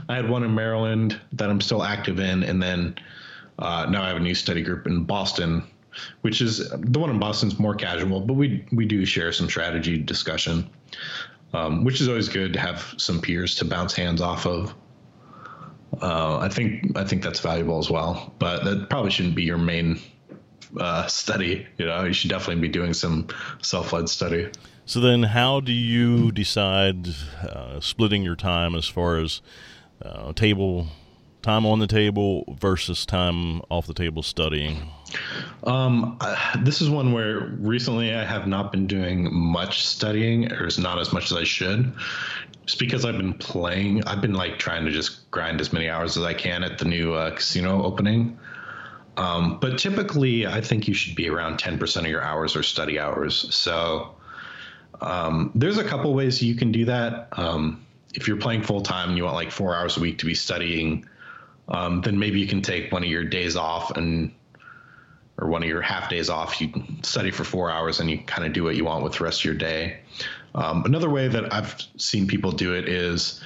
I 0.09 0.17
had 0.17 0.29
one 0.29 0.45
in 0.45 0.55
Maryland 0.55 1.21
that 1.33 1.51
I'm 1.51 1.61
still 1.61 1.83
active 1.83 2.21
in, 2.21 2.43
and 2.43 2.63
then 2.63 2.97
uh, 3.59 3.87
now 3.91 4.03
I 4.03 4.09
have 4.09 4.17
a 4.17 4.21
new 4.21 4.35
study 4.35 4.63
group 4.63 4.87
in 4.87 5.05
Boston, 5.05 5.63
which 6.21 6.41
is 6.41 6.69
the 6.71 6.99
one 6.99 7.11
in 7.11 7.19
Boston's 7.19 7.59
more 7.59 7.75
casual, 7.75 8.21
but 8.21 8.35
we 8.35 8.65
we 8.73 8.87
do 8.87 9.05
share 9.05 9.33
some 9.33 9.49
strategy 9.49 9.99
discussion, 9.99 10.69
um, 11.53 11.85
which 11.85 12.01
is 12.01 12.09
always 12.09 12.29
good 12.29 12.53
to 12.53 12.61
have 12.61 12.95
some 12.99 13.21
peers 13.21 13.55
to 13.57 13.65
bounce 13.65 13.95
hands 13.95 14.21
off 14.21 14.47
of. 14.47 14.75
Uh, 16.03 16.39
I 16.39 16.49
think 16.49 16.97
I 16.97 17.05
think 17.05 17.23
that's 17.23 17.41
valuable 17.41 17.79
as 17.79 17.91
well, 17.91 18.35
but 18.39 18.65
that 18.65 18.91
probably 18.91 19.11
shouldn't 19.11 19.35
be 19.35 19.45
your 19.45 19.59
main 19.59 19.99
uh, 20.79 21.07
study. 21.07 21.67
You 21.79 21.87
know, 21.87 22.05
you 22.05 22.13
should 22.13 22.31
definitely 22.31 22.61
be 22.61 22.69
doing 22.69 22.93
some 22.93 23.29
self-led 23.63 24.09
study. 24.09 24.51
So 24.85 25.01
then, 25.01 25.25
how 25.25 25.61
do 25.61 25.73
you 25.73 26.31
decide 26.31 27.09
uh, 27.43 27.81
splitting 27.81 28.23
your 28.23 28.37
time 28.37 28.75
as 28.75 28.87
far 28.87 29.19
as 29.19 29.41
uh, 30.03 30.33
table 30.33 30.87
time 31.43 31.65
on 31.65 31.79
the 31.79 31.87
table 31.87 32.45
versus 32.61 33.07
time 33.07 33.61
off 33.71 33.87
the 33.87 33.95
table 33.95 34.23
studying? 34.23 34.89
Um, 35.65 36.19
this 36.63 36.81
is 36.81 36.91
one 36.91 37.13
where 37.13 37.41
recently 37.61 38.13
I 38.13 38.25
have 38.25 38.49
not 38.49 38.73
been 38.73 38.87
doing 38.89 39.33
much 39.33 39.87
studying, 39.87 40.53
or 40.53 40.67
is 40.67 40.79
not 40.79 40.99
as 40.99 41.13
much 41.13 41.31
as 41.31 41.39
I 41.39 41.45
should. 41.45 41.93
Just 42.67 42.81
because 42.81 43.05
I've 43.05 43.17
been 43.17 43.35
playing, 43.35 44.03
I've 44.05 44.21
been 44.21 44.35
like 44.35 44.59
trying 44.59 44.85
to 44.87 44.91
just 44.91 45.31
grind 45.31 45.61
as 45.61 45.73
many 45.73 45.89
hours 45.89 46.17
as 46.17 46.25
I 46.25 46.35
can 46.35 46.65
at 46.65 46.79
the 46.79 46.85
new 46.85 47.15
uh, 47.15 47.31
casino 47.31 47.85
opening. 47.85 48.39
Um, 49.17 49.59
but 49.61 49.79
typically, 49.79 50.47
I 50.47 50.61
think 50.61 50.89
you 50.89 50.95
should 50.95 51.15
be 51.15 51.29
around 51.29 51.59
10% 51.59 51.97
of 51.97 52.07
your 52.07 52.23
hours 52.23 52.57
are 52.57 52.65
study 52.65 52.99
hours. 52.99 53.55
So 53.55 54.17
um, 55.01 55.53
there's 55.55 55.79
a 55.79 55.85
couple 55.85 56.13
ways 56.13 56.43
you 56.43 56.57
can 56.57 56.73
do 56.73 56.87
that. 56.87 57.29
Um, 57.33 57.86
if 58.17 58.27
you're 58.27 58.39
playing 58.39 58.63
full 58.63 58.81
time 58.81 59.11
and 59.11 59.19
you 59.19 59.25
want 59.25 59.37
like 59.37 59.51
four 59.51 59.77
hours 59.77 59.97
a 59.97 60.01
week 60.01 60.19
to 60.19 60.27
be 60.27 60.35
studying, 60.35 61.07
um, 61.69 62.01
then 62.01 62.19
maybe 62.19 62.41
you 62.41 62.47
can 62.47 62.63
take 62.63 62.91
one 62.91 63.03
of 63.03 63.09
your 63.09 63.25
days 63.25 63.57
off 63.57 63.97
and 63.97 64.33
or 65.39 65.49
one 65.49 65.63
of 65.63 65.69
your 65.69 65.83
half 65.83 66.09
days 66.09 66.31
off. 66.31 66.61
You 66.61 66.73
study 67.03 67.31
for 67.31 67.45
four 67.45 67.71
hours 67.71 68.01
and 68.01 68.11
you 68.11 68.19
kind 68.19 68.47
of 68.47 68.53
do 68.53 68.65
what 68.65 68.75
you 68.75 68.85
want 68.85 69.05
with 69.05 69.15
the 69.15 69.25
rest 69.25 69.41
of 69.41 69.45
your 69.45 69.55
day. 69.55 70.01
Um, 70.55 70.85
another 70.87 71.11
way 71.11 71.29
that 71.29 71.53
I've 71.53 71.77
seen 71.99 72.27
people 72.27 72.53
do 72.53 72.75
it 72.75 72.89
is 72.89 73.43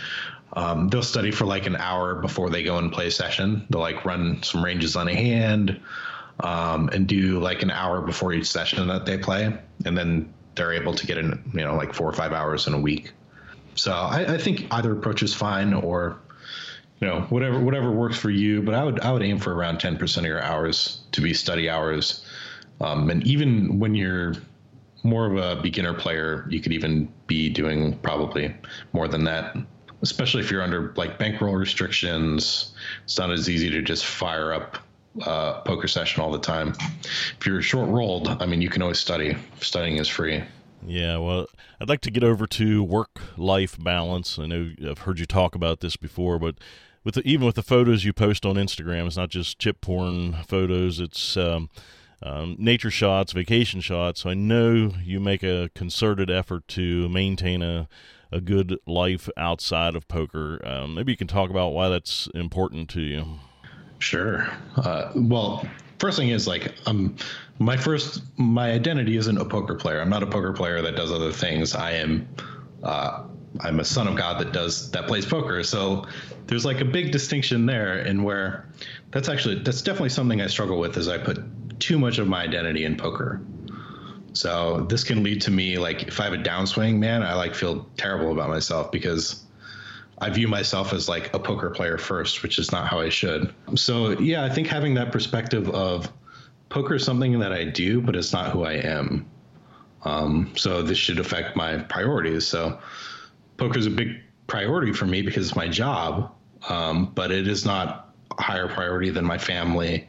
um, 0.52 0.88
they'll 0.88 1.02
study 1.02 1.32
for 1.32 1.44
like 1.44 1.66
an 1.66 1.76
hour 1.76 2.14
before 2.14 2.48
they 2.50 2.62
go 2.62 2.78
and 2.78 2.92
play 2.92 3.08
a 3.08 3.10
session. 3.10 3.66
They'll 3.70 3.80
like 3.80 4.04
run 4.04 4.42
some 4.44 4.64
ranges 4.64 4.94
on 4.94 5.08
a 5.08 5.14
hand 5.14 5.80
um, 6.40 6.88
and 6.92 7.06
do 7.06 7.40
like 7.40 7.62
an 7.62 7.70
hour 7.70 8.00
before 8.00 8.32
each 8.32 8.48
session 8.48 8.86
that 8.88 9.06
they 9.06 9.18
play, 9.18 9.52
and 9.84 9.98
then 9.98 10.32
they're 10.54 10.72
able 10.72 10.94
to 10.94 11.06
get 11.06 11.18
in 11.18 11.42
you 11.54 11.64
know 11.64 11.74
like 11.74 11.92
four 11.92 12.08
or 12.08 12.12
five 12.12 12.32
hours 12.32 12.66
in 12.66 12.74
a 12.74 12.80
week. 12.80 13.12
So 13.80 13.92
I, 13.92 14.34
I 14.34 14.36
think 14.36 14.66
either 14.70 14.92
approach 14.92 15.22
is 15.22 15.32
fine, 15.32 15.72
or 15.72 16.18
you 17.00 17.06
know 17.06 17.22
whatever 17.30 17.58
whatever 17.58 17.90
works 17.90 18.18
for 18.18 18.28
you. 18.28 18.60
But 18.60 18.74
I 18.74 18.84
would 18.84 19.00
I 19.00 19.10
would 19.10 19.22
aim 19.22 19.38
for 19.38 19.54
around 19.54 19.80
ten 19.80 19.96
percent 19.96 20.26
of 20.26 20.28
your 20.28 20.42
hours 20.42 21.00
to 21.12 21.22
be 21.22 21.32
study 21.32 21.70
hours, 21.70 22.22
um, 22.82 23.08
and 23.08 23.26
even 23.26 23.78
when 23.78 23.94
you're 23.94 24.34
more 25.02 25.24
of 25.24 25.38
a 25.38 25.62
beginner 25.62 25.94
player, 25.94 26.46
you 26.50 26.60
could 26.60 26.74
even 26.74 27.10
be 27.26 27.48
doing 27.48 27.98
probably 28.00 28.54
more 28.92 29.08
than 29.08 29.24
that. 29.24 29.56
Especially 30.02 30.42
if 30.42 30.50
you're 30.50 30.62
under 30.62 30.92
like 30.96 31.18
bankroll 31.18 31.54
restrictions, 31.54 32.74
it's 33.04 33.16
not 33.16 33.30
as 33.30 33.48
easy 33.48 33.70
to 33.70 33.80
just 33.80 34.04
fire 34.04 34.52
up 34.52 34.76
uh, 35.22 35.62
poker 35.62 35.88
session 35.88 36.22
all 36.22 36.30
the 36.30 36.38
time. 36.38 36.74
If 37.38 37.46
you're 37.46 37.62
short 37.62 37.88
rolled, 37.88 38.28
I 38.28 38.44
mean, 38.44 38.60
you 38.60 38.68
can 38.68 38.82
always 38.82 38.98
study. 38.98 39.38
Studying 39.60 39.96
is 39.96 40.06
free. 40.06 40.44
Yeah, 40.84 41.18
well, 41.18 41.46
I'd 41.80 41.88
like 41.88 42.00
to 42.02 42.10
get 42.10 42.24
over 42.24 42.46
to 42.46 42.82
work 42.82 43.20
life 43.36 43.76
balance. 43.78 44.38
I 44.38 44.46
know 44.46 44.70
I've 44.88 45.00
heard 45.00 45.18
you 45.18 45.26
talk 45.26 45.54
about 45.54 45.80
this 45.80 45.96
before, 45.96 46.38
but 46.38 46.56
with 47.04 47.14
the, 47.14 47.22
even 47.26 47.46
with 47.46 47.56
the 47.56 47.62
photos 47.62 48.04
you 48.04 48.12
post 48.12 48.46
on 48.46 48.56
Instagram, 48.56 49.06
it's 49.06 49.16
not 49.16 49.30
just 49.30 49.58
chip 49.58 49.80
porn 49.80 50.36
photos. 50.46 51.00
It's 51.00 51.36
um, 51.36 51.70
um, 52.22 52.56
nature 52.58 52.90
shots, 52.90 53.32
vacation 53.32 53.80
shots. 53.80 54.22
So 54.22 54.30
I 54.30 54.34
know 54.34 54.92
you 55.02 55.20
make 55.20 55.42
a 55.42 55.70
concerted 55.74 56.30
effort 56.30 56.66
to 56.68 57.08
maintain 57.08 57.62
a 57.62 57.88
a 58.32 58.40
good 58.40 58.78
life 58.86 59.28
outside 59.36 59.94
of 59.94 60.06
poker. 60.08 60.60
Um, 60.64 60.94
maybe 60.94 61.12
you 61.12 61.16
can 61.16 61.26
talk 61.26 61.50
about 61.50 61.70
why 61.70 61.88
that's 61.88 62.28
important 62.34 62.88
to 62.90 63.00
you. 63.00 63.26
Sure. 63.98 64.48
Uh, 64.76 65.12
well, 65.14 65.66
first 65.98 66.16
thing 66.16 66.30
is 66.30 66.46
like 66.46 66.72
um, 66.86 67.16
my 67.60 67.76
first 67.76 68.22
my 68.38 68.72
identity 68.72 69.16
isn't 69.16 69.36
a 69.36 69.44
poker 69.44 69.74
player. 69.74 70.00
I'm 70.00 70.08
not 70.08 70.22
a 70.22 70.26
poker 70.26 70.52
player 70.52 70.82
that 70.82 70.96
does 70.96 71.12
other 71.12 71.30
things. 71.30 71.76
I 71.76 71.92
am. 71.92 72.28
Uh, 72.82 73.24
I'm 73.60 73.80
a 73.80 73.84
son 73.84 74.08
of 74.08 74.16
God 74.16 74.40
that 74.40 74.52
does 74.52 74.90
that 74.92 75.06
plays 75.06 75.26
poker. 75.26 75.62
So 75.62 76.06
there's 76.46 76.64
like 76.64 76.80
a 76.80 76.84
big 76.84 77.12
distinction 77.12 77.66
there, 77.66 77.98
and 77.98 78.24
where 78.24 78.66
that's 79.10 79.28
actually 79.28 79.56
that's 79.56 79.82
definitely 79.82 80.08
something 80.08 80.40
I 80.40 80.46
struggle 80.46 80.80
with. 80.80 80.96
Is 80.96 81.06
I 81.06 81.18
put 81.18 81.38
too 81.78 81.98
much 81.98 82.18
of 82.18 82.26
my 82.26 82.42
identity 82.42 82.84
in 82.84 82.96
poker. 82.96 83.42
So 84.32 84.86
this 84.88 85.04
can 85.04 85.22
lead 85.22 85.42
to 85.42 85.50
me 85.50 85.76
like 85.76 86.04
if 86.04 86.18
I 86.18 86.24
have 86.24 86.32
a 86.32 86.38
downswing, 86.38 86.98
man, 86.98 87.22
I 87.22 87.34
like 87.34 87.54
feel 87.54 87.86
terrible 87.98 88.32
about 88.32 88.48
myself 88.48 88.90
because 88.90 89.44
I 90.18 90.30
view 90.30 90.48
myself 90.48 90.94
as 90.94 91.08
like 91.08 91.34
a 91.34 91.38
poker 91.38 91.68
player 91.70 91.98
first, 91.98 92.42
which 92.42 92.58
is 92.58 92.72
not 92.72 92.86
how 92.86 93.00
I 93.00 93.10
should. 93.10 93.52
So 93.74 94.18
yeah, 94.18 94.44
I 94.44 94.48
think 94.48 94.66
having 94.68 94.94
that 94.94 95.12
perspective 95.12 95.68
of 95.70 96.10
poker 96.70 96.94
is 96.94 97.04
something 97.04 97.38
that 97.40 97.52
I 97.52 97.64
do, 97.64 98.00
but 98.00 98.16
it's 98.16 98.32
not 98.32 98.50
who 98.50 98.64
I 98.64 98.74
am. 98.74 99.28
Um, 100.04 100.52
so 100.56 100.80
this 100.80 100.96
should 100.96 101.18
affect 101.18 101.56
my 101.56 101.76
priorities. 101.76 102.46
So 102.46 102.80
poker 103.58 103.78
is 103.78 103.86
a 103.86 103.90
big 103.90 104.20
priority 104.46 104.92
for 104.92 105.04
me 105.04 105.20
because 105.20 105.48
it's 105.48 105.56
my 105.56 105.68
job, 105.68 106.32
um, 106.68 107.12
but 107.14 107.30
it 107.30 107.46
is 107.46 107.66
not 107.66 108.14
higher 108.38 108.68
priority 108.68 109.10
than 109.10 109.26
my 109.26 109.36
family 109.36 110.08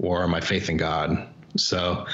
or 0.00 0.26
my 0.26 0.40
faith 0.40 0.68
in 0.68 0.76
God. 0.76 1.28
So 1.56 2.06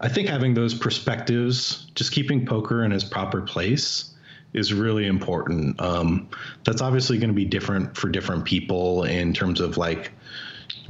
I 0.00 0.08
think 0.08 0.28
having 0.28 0.54
those 0.54 0.74
perspectives, 0.74 1.86
just 1.94 2.12
keeping 2.12 2.44
poker 2.44 2.84
in 2.84 2.92
its 2.92 3.04
proper 3.04 3.40
place, 3.42 4.14
is 4.52 4.72
really 4.72 5.06
important. 5.06 5.80
Um, 5.80 6.28
that's 6.64 6.82
obviously 6.82 7.18
going 7.18 7.30
to 7.30 7.34
be 7.34 7.44
different 7.44 7.96
for 7.96 8.08
different 8.08 8.44
people 8.44 9.04
in 9.04 9.32
terms 9.32 9.60
of 9.60 9.76
like 9.76 10.12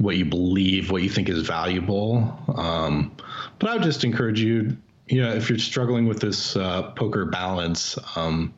what 0.03 0.17
you 0.17 0.25
believe, 0.25 0.91
what 0.91 1.01
you 1.01 1.09
think 1.09 1.29
is 1.29 1.47
valuable. 1.47 2.37
Um, 2.55 3.15
but 3.59 3.69
I 3.69 3.73
would 3.73 3.83
just 3.83 4.03
encourage 4.03 4.41
you, 4.41 4.75
you 5.07 5.21
know, 5.21 5.33
if 5.33 5.49
you're 5.49 5.59
struggling 5.59 6.07
with 6.07 6.19
this 6.19 6.55
uh, 6.55 6.91
poker 6.91 7.25
balance, 7.25 7.97
um, 8.15 8.53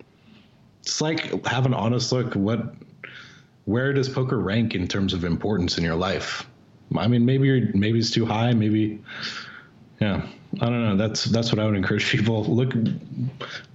it's 0.82 1.02
like 1.02 1.46
have 1.46 1.66
an 1.66 1.74
honest 1.74 2.12
look. 2.12 2.34
What, 2.34 2.74
where 3.66 3.94
does 3.94 4.10
poker 4.10 4.40
rank 4.40 4.76
in 4.76 4.88
terms 4.88 5.14
of 5.14 5.24
importance 5.24 5.78
in 5.78 5.84
your 5.84 5.96
life? 5.96 6.48
I 6.98 7.08
mean, 7.08 7.26
maybe 7.26 7.48
you're, 7.48 7.76
maybe 7.76 8.00
it's 8.00 8.12
too 8.12 8.26
high. 8.26 8.54
Maybe, 8.54 9.02
yeah, 10.00 10.28
I 10.62 10.66
don't 10.66 10.84
know. 10.84 10.96
That's 10.96 11.26
that's 11.26 11.52
what 11.52 11.60
I 11.60 11.66
would 11.66 11.76
encourage 11.76 12.10
people. 12.10 12.44
Look, 12.46 12.74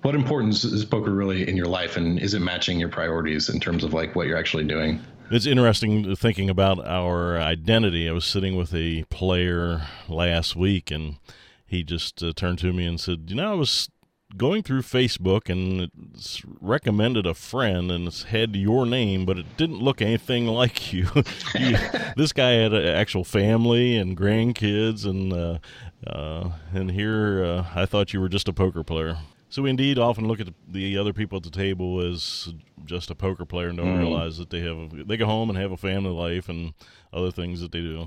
what 0.02 0.14
importance 0.14 0.64
is 0.64 0.84
poker 0.84 1.10
really 1.10 1.48
in 1.48 1.56
your 1.56 1.66
life, 1.66 1.96
and 1.96 2.20
is 2.20 2.34
it 2.34 2.40
matching 2.40 2.78
your 2.78 2.88
priorities 2.88 3.48
in 3.48 3.58
terms 3.58 3.82
of 3.84 3.92
like 3.92 4.14
what 4.14 4.28
you're 4.28 4.38
actually 4.38 4.64
doing? 4.64 5.00
It's 5.30 5.46
interesting 5.46 6.16
thinking 6.16 6.50
about 6.50 6.84
our 6.84 7.38
identity. 7.38 8.08
I 8.08 8.12
was 8.12 8.24
sitting 8.24 8.56
with 8.56 8.74
a 8.74 9.04
player 9.04 9.82
last 10.08 10.56
week, 10.56 10.90
and 10.90 11.18
he 11.64 11.84
just 11.84 12.20
uh, 12.20 12.32
turned 12.34 12.58
to 12.58 12.72
me 12.72 12.84
and 12.84 12.98
said, 12.98 13.26
"You 13.28 13.36
know, 13.36 13.52
I 13.52 13.54
was 13.54 13.88
going 14.36 14.62
through 14.64 14.82
Facebook 14.82 15.48
and 15.48 15.90
it's 16.14 16.42
recommended 16.60 17.26
a 17.26 17.34
friend 17.34 17.90
and 17.90 18.06
it's 18.08 18.24
had 18.24 18.54
your 18.56 18.86
name, 18.86 19.24
but 19.24 19.38
it 19.38 19.56
didn't 19.56 19.78
look 19.78 20.02
anything 20.02 20.46
like 20.60 20.92
you. 20.92 21.08
you 21.54 21.76
this 22.16 22.32
guy 22.32 22.50
had 22.50 22.72
an 22.72 22.84
actual 22.84 23.22
family 23.22 23.96
and 23.96 24.16
grandkids, 24.16 25.06
and 25.06 25.32
uh, 25.32 25.58
uh, 26.06 26.50
and 26.74 26.90
here 26.90 27.44
uh, 27.44 27.66
I 27.74 27.86
thought 27.86 28.12
you 28.12 28.20
were 28.20 28.28
just 28.28 28.48
a 28.48 28.52
poker 28.52 28.82
player. 28.82 29.18
So 29.50 29.62
we 29.62 29.70
indeed 29.70 29.98
often 29.98 30.28
look 30.28 30.40
at 30.40 30.48
the 30.68 30.96
other 30.96 31.12
people 31.12 31.36
at 31.36 31.42
the 31.42 31.50
table 31.50 32.00
as 32.00 32.54
just 32.84 33.10
a 33.10 33.16
poker 33.16 33.44
player 33.44 33.68
and 33.68 33.78
don't 33.78 33.96
mm. 33.96 33.98
realize 33.98 34.38
that 34.38 34.50
they 34.50 34.60
have 34.60 34.76
a, 34.76 35.04
they 35.04 35.16
go 35.16 35.26
home 35.26 35.50
and 35.50 35.58
have 35.58 35.72
a 35.72 35.76
family 35.76 36.10
life 36.10 36.48
and 36.48 36.72
other 37.12 37.32
things 37.32 37.60
that 37.60 37.72
they 37.72 37.80
do. 37.80 38.06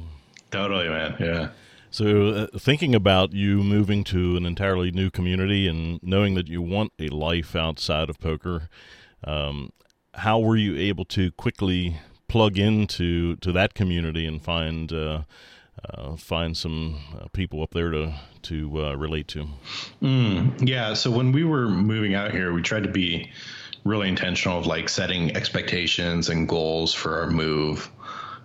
Totally, 0.51 0.87
man. 0.87 1.15
Yeah. 1.19 1.49
So, 1.91 2.29
uh, 2.29 2.57
thinking 2.57 2.95
about 2.95 3.33
you 3.33 3.61
moving 3.61 4.03
to 4.05 4.37
an 4.37 4.45
entirely 4.45 4.89
new 4.89 5.11
community 5.11 5.67
and 5.67 6.01
knowing 6.01 6.33
that 6.35 6.47
you 6.47 6.61
want 6.61 6.93
a 6.97 7.09
life 7.09 7.55
outside 7.55 8.09
of 8.09 8.19
poker, 8.19 8.69
um, 9.25 9.71
how 10.15 10.39
were 10.39 10.55
you 10.55 10.75
able 10.77 11.05
to 11.05 11.31
quickly 11.33 11.97
plug 12.27 12.57
into 12.57 13.35
to 13.37 13.51
that 13.51 13.73
community 13.73 14.25
and 14.25 14.41
find 14.41 14.91
uh, 14.91 15.23
uh, 15.89 16.15
find 16.15 16.55
some 16.55 16.99
uh, 17.19 17.27
people 17.33 17.61
up 17.61 17.73
there 17.73 17.89
to 17.91 18.13
to 18.43 18.85
uh, 18.85 18.95
relate 18.95 19.27
to? 19.29 19.47
Mm, 20.01 20.67
yeah. 20.67 20.93
So 20.93 21.11
when 21.11 21.31
we 21.31 21.43
were 21.43 21.67
moving 21.67 22.13
out 22.15 22.31
here, 22.31 22.53
we 22.53 22.61
tried 22.61 22.83
to 22.83 22.91
be 22.91 23.31
really 23.83 24.07
intentional 24.07 24.57
of 24.57 24.65
like 24.65 24.89
setting 24.89 25.35
expectations 25.35 26.29
and 26.29 26.47
goals 26.47 26.93
for 26.93 27.19
our 27.19 27.29
move. 27.29 27.89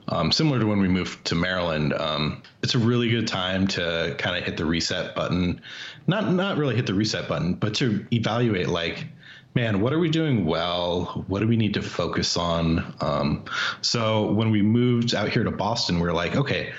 Um, 0.09 0.33
similar 0.33 0.59
to 0.59 0.67
when 0.67 0.81
we 0.81 0.89
moved 0.89 1.25
to 1.27 1.35
Maryland, 1.35 1.93
um, 1.93 2.43
it's 2.63 2.75
a 2.75 2.79
really 2.79 3.11
good 3.11 3.29
time 3.29 3.67
to 3.69 4.15
kind 4.19 4.37
of 4.37 4.43
hit 4.43 4.57
the 4.57 4.65
reset 4.65 5.15
button. 5.15 5.61
Not 6.07 6.33
not 6.33 6.57
really 6.57 6.77
hit 6.77 6.87
the 6.87 6.95
reset 6.95 7.29
button, 7.29 7.55
but 7.55 7.75
to 7.75 8.07
evaluate 8.11 8.69
like, 8.69 9.07
man, 9.55 9.81
what 9.81 9.93
are 9.93 9.99
we 9.99 10.09
doing 10.09 10.47
well? 10.47 11.25
What 11.29 11.41
do 11.41 11.47
we 11.47 11.57
need 11.57 11.75
to 11.75 11.83
focus 11.83 12.37
on? 12.39 12.95
Um, 13.01 13.45
so 13.83 14.33
when 14.33 14.51
we 14.51 14.63
moved 14.63 15.15
out 15.15 15.29
here 15.29 15.45
to 15.45 15.51
Boston, 15.51 16.01
we 16.01 16.09
are 16.09 16.15
like, 16.15 16.37
okay, 16.37 16.73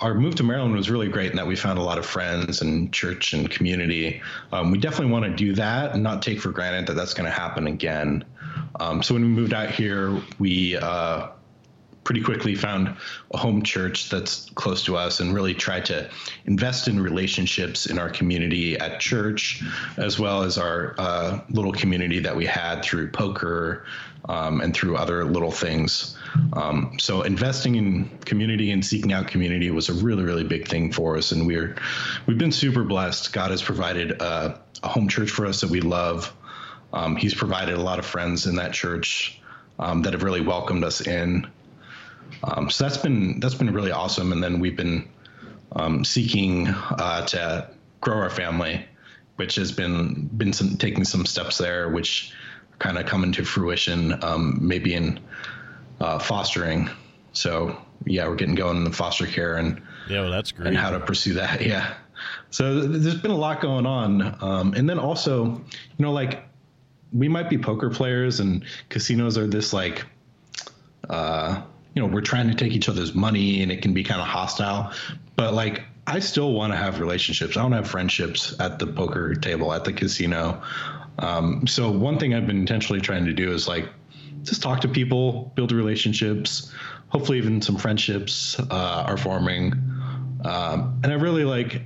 our 0.00 0.14
move 0.14 0.34
to 0.36 0.42
Maryland 0.42 0.74
was 0.74 0.90
really 0.90 1.08
great 1.08 1.30
in 1.30 1.36
that 1.36 1.46
we 1.46 1.56
found 1.56 1.78
a 1.78 1.82
lot 1.82 1.98
of 1.98 2.04
friends 2.04 2.60
and 2.60 2.92
church 2.92 3.32
and 3.32 3.50
community. 3.50 4.20
Um, 4.52 4.70
we 4.70 4.78
definitely 4.78 5.12
want 5.12 5.24
to 5.24 5.34
do 5.34 5.54
that 5.54 5.94
and 5.94 6.02
not 6.02 6.22
take 6.22 6.40
for 6.40 6.50
granted 6.50 6.86
that 6.88 6.94
that's 6.94 7.14
going 7.14 7.24
to 7.24 7.30
happen 7.30 7.66
again. 7.66 8.24
Um, 8.80 9.02
so 9.02 9.14
when 9.14 9.22
we 9.22 9.28
moved 9.28 9.54
out 9.54 9.70
here, 9.70 10.20
we 10.38 10.76
uh, 10.76 11.28
pretty 12.04 12.20
quickly 12.20 12.54
found 12.54 12.94
a 13.32 13.36
home 13.36 13.62
church 13.62 14.10
that's 14.10 14.50
close 14.54 14.84
to 14.84 14.96
us 14.96 15.20
and 15.20 15.34
really 15.34 15.54
tried 15.54 15.84
to 15.86 16.10
invest 16.46 16.88
in 16.88 17.00
relationships 17.00 17.86
in 17.86 17.98
our 17.98 18.10
community 18.10 18.76
at 18.78 19.00
church, 19.00 19.62
as 19.96 20.18
well 20.18 20.42
as 20.42 20.58
our 20.58 20.94
uh, 20.98 21.40
little 21.50 21.72
community 21.72 22.18
that 22.18 22.34
we 22.34 22.44
had 22.44 22.82
through 22.82 23.08
poker 23.10 23.86
um, 24.28 24.60
and 24.60 24.74
through 24.74 24.96
other 24.96 25.24
little 25.24 25.52
things. 25.52 26.16
Um, 26.54 26.96
so 26.98 27.22
investing 27.22 27.76
in 27.76 28.08
community 28.24 28.70
and 28.70 28.84
seeking 28.84 29.12
out 29.12 29.28
community 29.28 29.70
was 29.70 29.88
a 29.88 29.94
really, 29.94 30.22
really 30.22 30.44
big 30.44 30.68
thing 30.68 30.92
for 30.92 31.16
us, 31.16 31.32
and 31.32 31.46
we're 31.46 31.76
we've 32.26 32.38
been 32.38 32.52
super 32.52 32.84
blessed. 32.84 33.32
God 33.32 33.50
has 33.50 33.62
provided 33.62 34.12
a, 34.22 34.60
a 34.82 34.88
home 34.88 35.08
church 35.08 35.30
for 35.30 35.46
us 35.46 35.60
that 35.60 35.70
we 35.70 35.80
love. 35.80 36.34
Um, 36.92 37.16
he's 37.16 37.34
provided 37.34 37.74
a 37.74 37.80
lot 37.80 37.98
of 37.98 38.06
friends 38.06 38.46
in 38.46 38.56
that 38.56 38.72
church 38.72 39.40
um, 39.78 40.02
that 40.02 40.12
have 40.12 40.22
really 40.22 40.40
welcomed 40.40 40.84
us 40.84 41.06
in. 41.06 41.46
Um, 42.44 42.70
so 42.70 42.84
that's 42.84 42.98
been 42.98 43.40
that's 43.40 43.54
been 43.54 43.72
really 43.72 43.92
awesome. 43.92 44.32
And 44.32 44.42
then 44.42 44.60
we've 44.60 44.76
been 44.76 45.08
um, 45.76 46.04
seeking 46.04 46.68
uh, 46.68 47.26
to 47.26 47.68
grow 48.00 48.18
our 48.18 48.30
family, 48.30 48.84
which 49.36 49.54
has 49.56 49.72
been 49.72 50.28
been 50.36 50.52
some, 50.52 50.76
taking 50.76 51.04
some 51.04 51.24
steps 51.26 51.58
there, 51.58 51.88
which 51.90 52.32
kind 52.78 52.98
of 52.98 53.06
coming 53.06 53.32
to 53.32 53.44
fruition, 53.44 54.22
um, 54.24 54.58
maybe 54.60 54.94
in 54.94 55.20
uh, 56.02 56.18
fostering. 56.18 56.90
So 57.32 57.80
yeah, 58.04 58.26
we're 58.28 58.34
getting 58.34 58.56
going 58.56 58.76
in 58.76 58.84
the 58.84 58.92
foster 58.92 59.26
care 59.26 59.56
and 59.56 59.80
yeah, 60.08 60.22
well, 60.22 60.30
that's 60.30 60.52
great. 60.52 60.68
And 60.68 60.76
how 60.76 60.90
to 60.90 61.00
pursue 61.00 61.34
that. 61.34 61.62
Yeah. 61.66 61.94
So 62.50 62.80
there's 62.80 63.20
been 63.20 63.30
a 63.30 63.36
lot 63.36 63.60
going 63.60 63.86
on, 63.86 64.36
um, 64.44 64.74
and 64.74 64.88
then 64.88 64.98
also, 64.98 65.44
you 65.46 65.62
know, 65.98 66.12
like 66.12 66.44
we 67.12 67.28
might 67.28 67.48
be 67.48 67.58
poker 67.58 67.90
players, 67.90 68.38
and 68.38 68.64
casinos 68.90 69.38
are 69.38 69.46
this 69.46 69.72
like. 69.72 70.04
Uh, 71.08 71.62
you 71.94 72.00
know 72.00 72.08
we're 72.08 72.22
trying 72.22 72.48
to 72.48 72.54
take 72.54 72.72
each 72.72 72.88
other's 72.88 73.14
money 73.14 73.62
and 73.62 73.70
it 73.70 73.82
can 73.82 73.92
be 73.92 74.02
kind 74.02 74.18
of 74.18 74.26
hostile 74.26 74.92
but 75.36 75.52
like 75.52 75.82
i 76.06 76.18
still 76.18 76.52
want 76.52 76.72
to 76.72 76.76
have 76.76 77.00
relationships 77.00 77.54
i 77.56 77.60
want 77.60 77.72
to 77.72 77.76
have 77.76 77.86
friendships 77.86 78.58
at 78.60 78.78
the 78.78 78.86
poker 78.86 79.34
table 79.34 79.74
at 79.74 79.84
the 79.84 79.92
casino 79.92 80.62
um, 81.18 81.66
so 81.66 81.90
one 81.90 82.18
thing 82.18 82.32
i've 82.32 82.46
been 82.46 82.60
intentionally 82.60 83.00
trying 83.00 83.26
to 83.26 83.34
do 83.34 83.52
is 83.52 83.68
like 83.68 83.88
just 84.42 84.62
talk 84.62 84.80
to 84.80 84.88
people 84.88 85.52
build 85.54 85.72
relationships 85.72 86.72
hopefully 87.12 87.36
even 87.36 87.60
some 87.60 87.76
friendships 87.76 88.58
uh, 88.58 89.04
are 89.06 89.18
forming. 89.18 89.74
Um, 90.44 90.98
and 91.04 91.12
i 91.12 91.14
really 91.14 91.44
like 91.44 91.82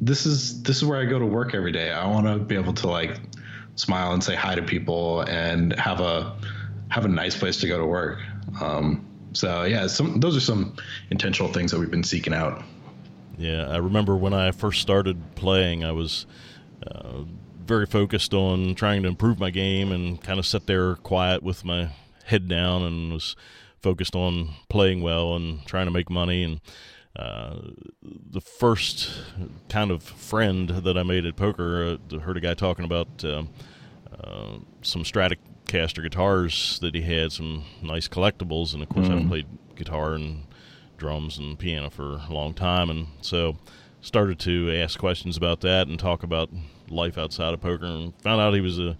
this 0.00 0.24
is 0.24 0.62
this 0.62 0.76
is 0.78 0.84
where 0.84 0.98
i 0.98 1.04
go 1.04 1.18
to 1.18 1.26
work 1.26 1.54
every 1.54 1.72
day. 1.72 1.90
I 1.90 2.06
want 2.06 2.26
to 2.26 2.38
be 2.38 2.54
able 2.54 2.72
to 2.74 2.86
like 2.86 3.20
smile 3.74 4.12
and 4.12 4.22
say 4.24 4.34
hi 4.34 4.54
to 4.54 4.62
people 4.62 5.22
and 5.22 5.78
have 5.78 6.00
a 6.00 6.36
have 6.88 7.04
a 7.04 7.08
nice 7.08 7.36
place 7.36 7.58
to 7.58 7.68
go 7.68 7.78
to 7.78 7.84
work. 7.84 8.20
Um, 8.60 9.04
so 9.32 9.64
yeah, 9.64 9.86
some 9.88 10.20
those 10.20 10.36
are 10.36 10.40
some 10.40 10.76
intentional 11.10 11.52
things 11.52 11.72
that 11.72 11.80
we've 11.80 11.90
been 11.90 12.04
seeking 12.04 12.32
out. 12.32 12.62
Yeah, 13.36 13.68
I 13.68 13.76
remember 13.76 14.16
when 14.16 14.32
I 14.32 14.52
first 14.52 14.80
started 14.80 15.34
playing, 15.34 15.84
I 15.84 15.92
was 15.92 16.26
uh, 16.86 17.24
very 17.68 17.86
focused 17.86 18.32
on 18.32 18.74
trying 18.74 19.02
to 19.02 19.08
improve 19.08 19.38
my 19.38 19.50
game 19.50 19.92
and 19.92 20.20
kind 20.22 20.38
of 20.38 20.46
sat 20.46 20.66
there 20.66 20.96
quiet 20.96 21.42
with 21.42 21.64
my 21.64 21.90
head 22.24 22.48
down 22.48 22.82
and 22.82 23.12
was 23.12 23.36
focused 23.80 24.16
on 24.16 24.50
playing 24.68 25.02
well 25.02 25.36
and 25.36 25.64
trying 25.66 25.86
to 25.86 25.92
make 25.92 26.10
money 26.10 26.42
and. 26.42 26.60
Uh, 27.16 27.72
the 28.30 28.40
first 28.40 29.10
kind 29.68 29.90
of 29.90 30.04
friend 30.04 30.68
that 30.68 30.96
I 30.96 31.02
made 31.02 31.26
at 31.26 31.34
poker, 31.34 31.98
uh, 32.12 32.18
heard 32.20 32.36
a 32.36 32.40
guy 32.40 32.54
talking 32.54 32.84
about 32.84 33.24
uh, 33.24 33.42
uh 34.22 34.58
some 34.82 35.02
Stratocaster 35.02 36.00
guitars 36.00 36.78
that 36.80 36.94
he 36.94 37.00
had, 37.00 37.32
some 37.32 37.64
nice 37.82 38.06
collectibles, 38.06 38.72
and 38.72 38.84
of 38.84 38.88
course 38.88 39.08
mm. 39.08 39.20
I've 39.20 39.28
played 39.28 39.46
guitar 39.74 40.14
and 40.14 40.44
drums 40.96 41.38
and 41.38 41.58
piano 41.58 41.90
for 41.90 42.20
a 42.28 42.32
long 42.32 42.54
time, 42.54 42.88
and 42.88 43.08
so 43.20 43.56
started 44.00 44.38
to 44.40 44.70
ask 44.70 44.96
questions 45.00 45.36
about 45.36 45.60
that 45.62 45.88
and 45.88 45.98
talk 45.98 46.22
about 46.22 46.50
life 46.90 47.18
outside 47.18 47.54
of 47.54 47.60
poker, 47.60 47.86
and 47.86 48.14
found 48.22 48.40
out 48.40 48.54
he 48.54 48.60
was 48.60 48.78
a, 48.78 48.96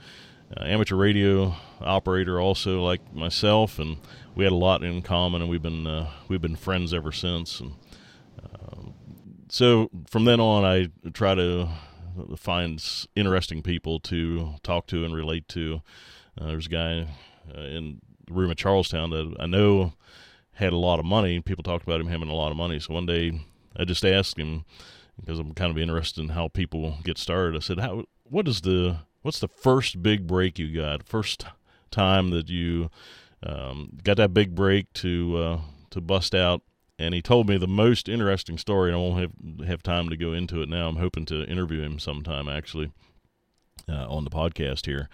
a 0.57 0.67
amateur 0.67 0.97
radio 0.97 1.55
operator 1.81 2.41
also 2.41 2.83
like 2.83 3.15
myself, 3.15 3.79
and 3.79 3.99
we 4.35 4.45
had 4.45 4.53
a 4.53 4.57
lot 4.57 4.83
in 4.83 5.03
common, 5.03 5.43
and 5.43 5.51
we've 5.51 5.63
been 5.63 5.87
uh, 5.87 6.11
we've 6.29 6.41
been 6.41 6.57
friends 6.57 6.95
ever 6.95 7.13
since, 7.13 7.61
and 7.61 7.75
uh, 8.43 8.91
so 9.49 9.91
from 10.09 10.25
then 10.25 10.41
on 10.41 10.65
I 10.65 10.89
try 11.11 11.35
to 11.35 11.69
find 12.37 12.83
interesting 13.15 13.63
people 13.63 14.01
to 14.01 14.55
talk 14.63 14.87
to 14.89 15.05
and 15.05 15.15
relate 15.15 15.49
to. 15.49 15.83
Uh, 16.41 16.49
there's 16.49 16.67
a 16.67 16.71
guy 16.71 17.07
uh, 17.57 17.61
in 17.61 18.01
the 18.27 18.35
room 18.35 18.51
at 18.51 18.59
Charlestown 18.59 19.11
that 19.11 19.37
I 19.39 19.47
know 19.47 19.93
had 20.53 20.73
a 20.73 20.77
lot 20.77 20.99
of 20.99 21.05
money. 21.05 21.41
People 21.41 21.63
talked 21.63 21.85
about 21.85 22.01
him 22.01 22.09
having 22.09 22.29
a 22.29 22.35
lot 22.35 22.51
of 22.51 22.57
money. 22.57 22.81
So 22.81 22.95
one 22.95 23.07
day 23.07 23.41
I 23.77 23.85
just 23.85 24.05
asked 24.05 24.39
him 24.39 24.65
because 25.19 25.39
I'm 25.39 25.55
kind 25.55 25.71
of 25.71 25.79
interested 25.79 26.23
in 26.23 26.31
how 26.31 26.49
people 26.49 26.99
get 27.05 27.19
started. 27.19 27.57
I 27.57 27.61
said, 27.61 27.81
"How? 27.81 28.05
What 28.25 28.49
is 28.49 28.63
the? 28.63 29.01
What's 29.23 29.41
the 29.41 29.49
first 29.49 30.03
big 30.03 30.27
break 30.27 30.59
you 30.59 30.75
got? 30.75 31.03
First 31.03 31.45
time 31.91 32.31
that 32.31 32.49
you 32.49 32.91
um, 33.43 33.99
got 34.05 34.17
that 34.19 34.35
big 34.35 34.55
break 34.55 34.93
to 34.95 35.37
uh, 35.39 35.61
to 35.91 36.01
bust 36.01 36.35
out?" 36.35 36.63
And 37.01 37.15
he 37.15 37.23
told 37.23 37.49
me 37.49 37.59
the 37.59 37.69
most 37.69 38.09
interesting 38.09 38.59
story, 38.59 38.91
and 38.91 38.97
I 38.97 39.01
won't 39.01 39.21
have 39.21 39.69
have 39.69 39.83
time 39.83 40.09
to 40.09 40.17
go 40.17 40.33
into 40.33 40.63
it 40.63 40.69
now. 40.69 40.89
I'm 40.89 40.97
hoping 40.97 41.27
to 41.27 41.45
interview 41.45 41.83
him 41.83 41.99
sometime, 41.99 42.49
actually, 42.49 42.91
uh, 43.89 44.07
on 44.09 44.25
the 44.25 44.31
podcast 44.31 44.87
here. 44.87 45.09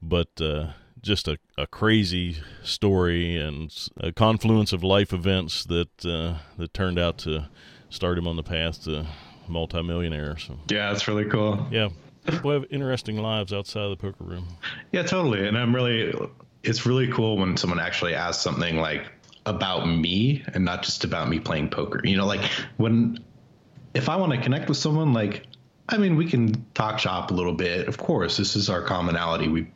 But 0.00 0.40
uh, 0.40 0.68
just 1.02 1.28
a, 1.28 1.38
a 1.56 1.66
crazy 1.66 2.38
story 2.62 3.36
and 3.36 3.74
a 3.98 4.12
confluence 4.12 4.72
of 4.72 4.82
life 4.82 5.12
events 5.12 5.64
that 5.64 6.04
uh, 6.04 6.38
that 6.56 6.74
turned 6.74 6.98
out 6.98 7.18
to 7.18 7.48
start 7.90 8.18
him 8.18 8.28
on 8.28 8.36
the 8.36 8.42
path 8.42 8.84
to 8.84 9.06
multimillionaire. 9.48 10.38
So 10.38 10.58
yeah, 10.68 10.90
that's 10.90 11.08
really 11.08 11.24
cool. 11.24 11.66
Yeah, 11.70 11.88
people 12.26 12.52
have 12.52 12.64
interesting 12.70 13.18
lives 13.18 13.52
outside 13.52 13.82
of 13.82 13.90
the 13.90 13.96
poker 13.96 14.24
room. 14.24 14.46
Yeah, 14.92 15.02
totally. 15.02 15.46
And 15.46 15.56
I'm 15.56 15.74
really, 15.74 16.14
it's 16.62 16.86
really 16.86 17.08
cool 17.08 17.36
when 17.36 17.56
someone 17.56 17.80
actually 17.80 18.14
asks 18.14 18.42
something 18.42 18.78
like 18.78 19.10
about 19.46 19.86
me 19.86 20.44
and 20.54 20.64
not 20.64 20.82
just 20.82 21.04
about 21.04 21.28
me 21.28 21.40
playing 21.40 21.70
poker. 21.70 22.00
You 22.04 22.16
know, 22.16 22.26
like 22.26 22.42
when 22.76 23.18
if 23.94 24.08
I 24.08 24.16
want 24.16 24.32
to 24.32 24.40
connect 24.40 24.68
with 24.68 24.78
someone, 24.78 25.12
like 25.12 25.46
I 25.90 25.96
mean, 25.96 26.16
we 26.16 26.26
can 26.26 26.66
talk 26.74 26.98
shop 26.98 27.30
a 27.30 27.34
little 27.34 27.54
bit. 27.54 27.88
Of 27.88 27.96
course, 27.96 28.36
this 28.36 28.56
is 28.56 28.68
our 28.68 28.82
commonality. 28.82 29.48
We 29.48 29.68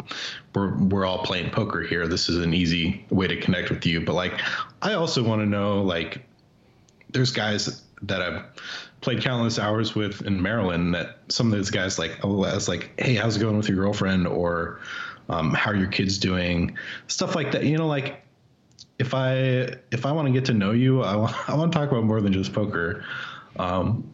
we're 0.55 0.77
we're 0.77 1.07
all 1.07 1.25
playing 1.25 1.51
poker 1.51 1.81
here. 1.81 2.07
This 2.07 2.29
is 2.29 2.37
an 2.39 2.53
easy 2.53 3.07
way 3.09 3.27
to 3.27 3.41
connect 3.41 3.71
with 3.71 3.87
you. 3.87 4.03
But 4.03 4.15
like, 4.15 4.39
I 4.83 4.93
also 4.93 5.23
want 5.23 5.41
to 5.41 5.47
know 5.47 5.83
like, 5.83 6.23
there's 7.11 7.31
guys 7.31 7.83
that 8.03 8.21
I've 8.21 8.43
played 9.03 9.21
countless 9.21 9.59
hours 9.59 9.95
with 9.95 10.23
in 10.23 10.41
Maryland. 10.41 10.95
That 10.95 11.19
some 11.29 11.49
of 11.49 11.53
those 11.53 11.71
guys 11.71 11.99
like, 11.99 12.19
oh, 12.23 12.45
I 12.45 12.55
was 12.55 12.69
like, 12.69 12.99
hey, 12.99 13.15
how's 13.15 13.37
it 13.37 13.41
going 13.41 13.57
with 13.57 13.69
your 13.69 13.77
girlfriend? 13.77 14.27
Or 14.27 14.81
um, 15.29 15.53
how 15.53 15.73
are 15.73 15.77
your 15.77 15.89
kids 15.89 16.17
doing? 16.17 16.77
Stuff 17.09 17.35
like 17.35 17.53
that. 17.53 17.65
You 17.65 17.77
know, 17.77 17.87
like 17.87 18.25
if 18.99 19.13
I 19.13 19.75
if 19.91 20.07
I 20.07 20.13
want 20.13 20.29
to 20.29 20.33
get 20.33 20.47
to 20.47 20.55
know 20.55 20.71
you, 20.71 21.03
I 21.03 21.17
want, 21.17 21.37
I 21.51 21.55
want 21.55 21.73
to 21.73 21.79
talk 21.79 21.91
about 21.91 22.05
more 22.05 22.23
than 22.23 22.33
just 22.33 22.55
poker. 22.55 23.05
Um, 23.59 24.11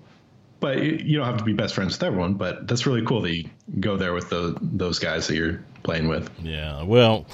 but 0.60 0.82
you 0.82 1.16
don't 1.16 1.26
have 1.26 1.36
to 1.36 1.44
be 1.44 1.52
best 1.52 1.74
friends 1.74 1.94
with 1.94 2.02
everyone. 2.02 2.34
But 2.34 2.66
that's 2.66 2.84
really 2.86 3.04
cool 3.04 3.20
that 3.22 3.32
you 3.32 3.48
go 3.78 3.96
there 3.96 4.12
with 4.12 4.28
the, 4.30 4.56
those 4.60 4.98
guys 4.98 5.28
that 5.28 5.36
you're 5.36 5.62
playing 5.84 6.08
with. 6.08 6.28
Yeah. 6.42 6.82
Well, 6.82 7.26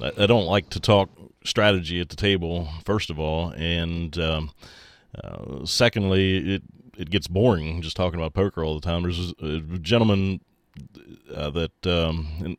I 0.00 0.26
don't 0.26 0.46
like 0.46 0.70
to 0.70 0.80
talk 0.80 1.08
strategy 1.44 2.00
at 2.00 2.08
the 2.08 2.16
table, 2.16 2.68
first 2.84 3.10
of 3.10 3.20
all, 3.20 3.50
and 3.50 4.16
um, 4.18 4.50
uh, 5.22 5.64
secondly, 5.64 6.54
it 6.54 6.62
it 6.96 7.10
gets 7.10 7.28
boring 7.28 7.82
just 7.82 7.96
talking 7.96 8.18
about 8.18 8.34
poker 8.34 8.64
all 8.64 8.74
the 8.74 8.86
time. 8.86 9.02
There's 9.02 9.34
a 9.40 9.60
gentleman 9.78 10.40
uh, 11.34 11.50
that 11.50 11.86
um, 11.86 12.56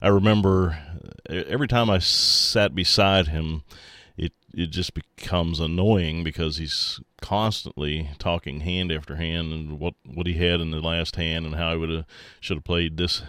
I 0.00 0.08
remember 0.08 0.78
every 1.28 1.68
time 1.68 1.90
I 1.90 1.98
sat 1.98 2.74
beside 2.74 3.28
him 3.28 3.62
it 4.54 4.70
just 4.70 4.94
becomes 4.94 5.60
annoying 5.60 6.24
because 6.24 6.58
he's 6.58 7.00
constantly 7.20 8.10
talking 8.18 8.60
hand 8.60 8.92
after 8.92 9.16
hand 9.16 9.52
and 9.52 9.78
what 9.78 9.94
what 10.04 10.26
he 10.26 10.34
had 10.34 10.60
in 10.60 10.70
the 10.70 10.80
last 10.80 11.16
hand 11.16 11.46
and 11.46 11.54
how 11.54 11.72
he 11.72 11.78
would 11.78 11.90
have 11.90 12.04
should 12.40 12.58
have 12.58 12.64
played 12.64 12.96
this 12.96 13.22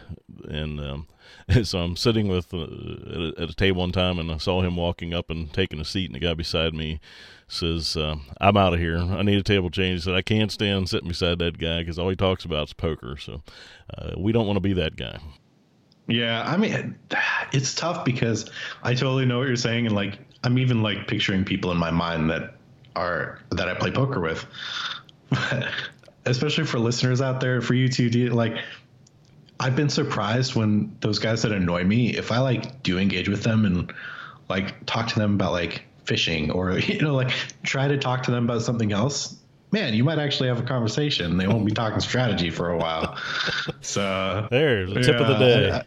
and 0.45 0.79
um, 0.79 1.07
so 1.63 1.79
I'm 1.79 1.95
sitting 1.95 2.27
with 2.27 2.53
uh, 2.53 2.63
at, 2.63 2.67
a, 2.67 3.33
at, 3.37 3.49
a, 3.49 3.55
table 3.55 3.81
one 3.81 3.91
time 3.91 4.19
and 4.19 4.31
I 4.31 4.37
saw 4.37 4.61
him 4.61 4.75
walking 4.75 5.13
up 5.13 5.29
and 5.29 5.51
taking 5.53 5.79
a 5.79 5.85
seat 5.85 6.05
and 6.05 6.15
the 6.15 6.19
guy 6.19 6.33
beside 6.33 6.73
me 6.73 6.99
says 7.47 7.95
uh, 7.97 8.15
I'm 8.39 8.57
out 8.57 8.73
of 8.73 8.79
here. 8.79 8.97
I 8.97 9.21
need 9.23 9.37
a 9.37 9.43
table 9.43 9.69
change. 9.69 9.99
He 9.99 10.05
said 10.05 10.15
I 10.15 10.21
can't 10.21 10.51
stand 10.51 10.89
sitting 10.89 11.07
beside 11.07 11.39
that 11.39 11.57
guy 11.57 11.79
because 11.79 11.99
all 11.99 12.09
he 12.09 12.15
talks 12.15 12.45
about 12.45 12.69
is 12.69 12.73
poker. 12.73 13.17
So 13.17 13.41
uh, 13.97 14.13
we 14.17 14.31
don't 14.31 14.47
want 14.47 14.57
to 14.57 14.61
be 14.61 14.73
that 14.73 14.95
guy. 14.95 15.19
Yeah, 16.07 16.43
I 16.45 16.57
mean, 16.57 16.97
it's 17.51 17.73
tough 17.75 18.05
because 18.05 18.49
I 18.83 18.93
totally 18.93 19.25
know 19.25 19.39
what 19.39 19.47
you're 19.47 19.55
saying, 19.55 19.85
and 19.85 19.95
like 19.95 20.19
I'm 20.43 20.57
even 20.57 20.81
like 20.81 21.07
picturing 21.07 21.45
people 21.45 21.71
in 21.71 21.77
my 21.77 21.91
mind 21.91 22.29
that 22.29 22.55
are 22.95 23.39
that 23.51 23.67
I 23.67 23.73
play 23.75 23.91
poker 23.91 24.19
with. 24.19 24.45
Especially 26.25 26.63
for 26.63 26.79
listeners 26.79 27.19
out 27.19 27.41
there, 27.41 27.59
for 27.59 27.73
you 27.73 27.89
two, 27.89 28.09
do 28.09 28.29
like 28.29 28.55
I've 29.63 29.77
been 29.77 29.87
surprised 29.87 30.55
when 30.55 30.93
those 30.99 31.19
guys 31.19 31.43
that 31.43 31.53
annoy 31.53 31.85
me, 31.85 32.09
if 32.09 32.33
I 32.33 32.39
like 32.39 32.83
do 32.83 32.99
engage 32.99 33.29
with 33.29 33.43
them 33.43 33.63
and 33.63 33.93
like 34.49 34.85
talk 34.85 35.07
to 35.07 35.15
them 35.17 35.35
about 35.35 35.53
like 35.53 35.85
fishing 36.03 36.51
or 36.51 36.77
you 36.79 36.99
know 36.99 37.15
like 37.15 37.31
try 37.63 37.87
to 37.87 37.97
talk 37.97 38.23
to 38.23 38.31
them 38.31 38.43
about 38.43 38.61
something 38.61 38.91
else, 38.91 39.37
man, 39.71 39.93
you 39.93 40.03
might 40.03 40.19
actually 40.19 40.49
have 40.49 40.59
a 40.59 40.63
conversation. 40.63 41.37
They 41.37 41.47
won't 41.47 41.65
be 41.65 41.71
talking 41.71 42.01
strategy 42.01 42.49
for 42.49 42.71
a 42.71 42.77
while. 42.77 43.17
So 43.79 44.49
there, 44.51 44.85
the 44.85 45.01
tip 45.01 45.15
yeah, 45.15 45.21
of 45.21 45.27
the 45.27 45.35
day. 45.37 45.81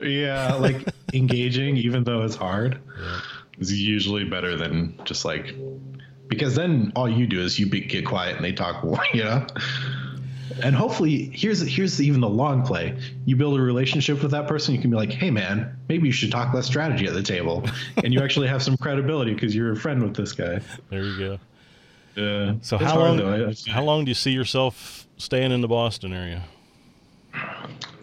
Yeah, 0.00 0.54
like 0.54 0.82
engaging, 1.14 1.76
even 1.76 2.02
though 2.02 2.22
it's 2.22 2.34
hard, 2.34 2.80
yeah. 3.00 3.20
is 3.60 3.80
usually 3.80 4.24
better 4.24 4.56
than 4.56 5.00
just 5.04 5.24
like 5.24 5.54
because 6.26 6.56
then 6.56 6.92
all 6.96 7.08
you 7.08 7.26
do 7.28 7.40
is 7.40 7.60
you 7.60 7.66
be, 7.66 7.80
get 7.80 8.04
quiet 8.06 8.34
and 8.34 8.44
they 8.44 8.52
talk 8.52 8.82
more, 8.82 9.00
you 9.14 9.22
know. 9.22 9.46
And 10.62 10.74
hopefully, 10.74 11.30
here's 11.34 11.60
here's 11.60 12.00
even 12.00 12.20
the 12.20 12.28
long 12.28 12.64
play. 12.64 12.96
You 13.24 13.36
build 13.36 13.58
a 13.58 13.62
relationship 13.62 14.22
with 14.22 14.30
that 14.32 14.46
person. 14.46 14.74
You 14.74 14.80
can 14.80 14.90
be 14.90 14.96
like, 14.96 15.12
"Hey, 15.12 15.30
man, 15.30 15.76
maybe 15.88 16.06
you 16.06 16.12
should 16.12 16.30
talk 16.30 16.54
less 16.54 16.66
strategy 16.66 17.06
at 17.06 17.14
the 17.14 17.22
table," 17.22 17.66
and 18.02 18.12
you 18.12 18.20
actually 18.22 18.48
have 18.48 18.62
some 18.62 18.76
credibility 18.76 19.34
because 19.34 19.54
you're 19.54 19.72
a 19.72 19.76
friend 19.76 20.02
with 20.02 20.14
this 20.14 20.32
guy. 20.32 20.60
There 20.90 21.02
you 21.02 21.18
go. 21.18 21.38
Yeah. 22.16 22.54
So 22.62 22.78
how 22.78 22.98
long? 22.98 23.16
Though. 23.16 23.52
How 23.68 23.82
long 23.82 24.04
do 24.04 24.10
you 24.10 24.14
see 24.14 24.30
yourself 24.30 25.08
staying 25.16 25.52
in 25.52 25.60
the 25.60 25.68
Boston 25.68 26.12
area? 26.12 26.44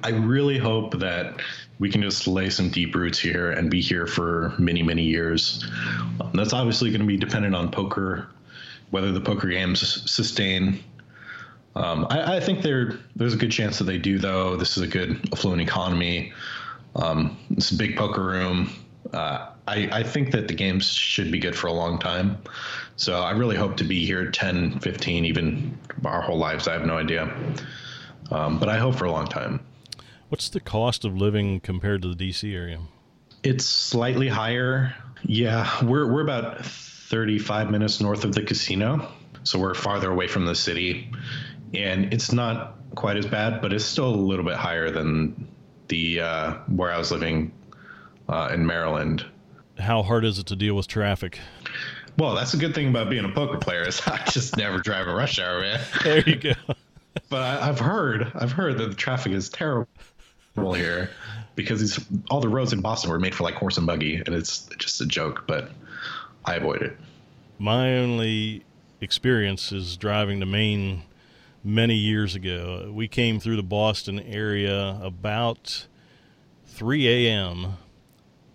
I 0.03 0.09
really 0.09 0.57
hope 0.57 0.99
that 0.99 1.39
we 1.79 1.89
can 1.89 2.01
just 2.01 2.27
lay 2.27 2.49
some 2.49 2.69
deep 2.69 2.93
roots 2.95 3.17
here 3.17 3.51
and 3.51 3.69
be 3.69 3.81
here 3.81 4.07
for 4.07 4.53
many, 4.57 4.83
many 4.83 5.03
years. 5.03 5.65
That's 6.33 6.53
obviously 6.53 6.89
going 6.89 7.01
to 7.01 7.07
be 7.07 7.17
dependent 7.17 7.55
on 7.55 7.71
poker, 7.71 8.29
whether 8.89 9.11
the 9.11 9.21
poker 9.21 9.47
games 9.47 9.79
sustain. 10.09 10.83
Um, 11.75 12.05
I, 12.09 12.37
I, 12.37 12.39
think 12.39 12.61
there 12.63 12.99
there's 13.15 13.33
a 13.33 13.37
good 13.37 13.51
chance 13.51 13.77
that 13.77 13.85
they 13.85 13.97
do, 13.97 14.19
though. 14.19 14.57
This 14.57 14.75
is 14.75 14.83
a 14.83 14.87
good 14.87 15.29
affluent 15.31 15.61
economy. 15.61 16.33
Um, 16.95 17.37
it's 17.51 17.71
a 17.71 17.75
big 17.75 17.95
poker 17.95 18.23
room. 18.23 18.71
Uh, 19.13 19.49
I, 19.67 19.89
I 19.91 20.03
think 20.03 20.31
that 20.31 20.47
the 20.47 20.53
games 20.53 20.89
should 20.89 21.31
be 21.31 21.39
good 21.39 21.55
for 21.55 21.67
a 21.67 21.73
long 21.73 21.97
time. 21.97 22.37
So 22.97 23.21
I 23.21 23.31
really 23.31 23.55
hope 23.55 23.77
to 23.77 23.83
be 23.83 24.05
here 24.05 24.29
10, 24.29 24.79
15, 24.79 25.25
even 25.25 25.77
our 26.05 26.21
whole 26.21 26.37
lives. 26.37 26.67
I 26.67 26.73
have 26.73 26.85
no 26.85 26.97
idea. 26.97 27.33
Um, 28.31 28.59
but 28.59 28.69
I 28.69 28.77
hope 28.77 28.95
for 28.95 29.05
a 29.05 29.11
long 29.11 29.27
time. 29.27 29.59
What's 30.29 30.49
the 30.49 30.59
cost 30.59 31.03
of 31.03 31.17
living 31.17 31.59
compared 31.59 32.01
to 32.03 32.13
the 32.13 32.29
DC 32.29 32.53
area? 32.53 32.79
It's 33.43 33.65
slightly 33.65 34.27
higher. 34.27 34.95
Yeah, 35.23 35.83
we're 35.83 36.11
we're 36.11 36.21
about 36.21 36.65
35 36.65 37.69
minutes 37.69 37.99
north 37.99 38.23
of 38.23 38.33
the 38.33 38.41
casino, 38.41 39.11
so 39.43 39.59
we're 39.59 39.73
farther 39.73 40.09
away 40.09 40.27
from 40.27 40.45
the 40.45 40.55
city, 40.55 41.11
and 41.73 42.13
it's 42.13 42.31
not 42.31 42.77
quite 42.95 43.17
as 43.17 43.25
bad, 43.25 43.61
but 43.61 43.73
it's 43.73 43.85
still 43.85 44.07
a 44.07 44.15
little 44.15 44.45
bit 44.45 44.55
higher 44.55 44.91
than 44.91 45.47
the 45.87 46.21
uh, 46.21 46.53
where 46.67 46.91
I 46.91 46.97
was 46.97 47.11
living 47.11 47.51
uh, 48.29 48.49
in 48.53 48.65
Maryland. 48.65 49.25
How 49.79 50.03
hard 50.03 50.25
is 50.25 50.39
it 50.39 50.45
to 50.47 50.55
deal 50.55 50.75
with 50.75 50.87
traffic? 50.87 51.39
Well, 52.17 52.35
that's 52.35 52.53
a 52.53 52.57
good 52.57 52.75
thing 52.75 52.89
about 52.89 53.09
being 53.09 53.25
a 53.25 53.31
poker 53.31 53.57
player 53.57 53.87
is 53.87 54.01
I 54.05 54.23
just 54.25 54.57
never 54.57 54.79
drive 54.79 55.07
a 55.07 55.13
rush 55.13 55.39
hour, 55.39 55.61
man. 55.61 55.79
There 56.03 56.21
you 56.27 56.35
go. 56.35 56.53
but 57.29 57.41
I, 57.41 57.65
have 57.65 57.79
heard, 57.79 58.31
I've 58.35 58.51
heard 58.51 58.77
that 58.77 58.89
the 58.89 58.95
traffic 58.95 59.33
is 59.33 59.49
terrible 59.49 59.87
here 60.73 61.09
because 61.55 62.05
all 62.29 62.39
the 62.39 62.49
roads 62.49 62.73
in 62.73 62.81
Boston 62.81 63.11
were 63.11 63.19
made 63.19 63.35
for 63.35 63.43
like 63.43 63.55
horse 63.55 63.77
and 63.77 63.87
buggy, 63.87 64.15
and 64.15 64.29
it's 64.29 64.69
just 64.77 65.01
a 65.01 65.05
joke. 65.05 65.45
But 65.47 65.71
I 66.45 66.55
avoid 66.55 66.81
it. 66.81 66.97
My 67.59 67.97
only 67.97 68.63
experience 69.01 69.71
is 69.71 69.97
driving 69.97 70.39
to 70.39 70.45
Maine 70.45 71.03
many 71.63 71.95
years 71.95 72.35
ago. 72.35 72.91
We 72.93 73.07
came 73.07 73.39
through 73.39 73.57
the 73.57 73.63
Boston 73.63 74.19
area 74.19 74.99
about 75.01 75.87
3 76.65 77.27
a.m. 77.27 77.77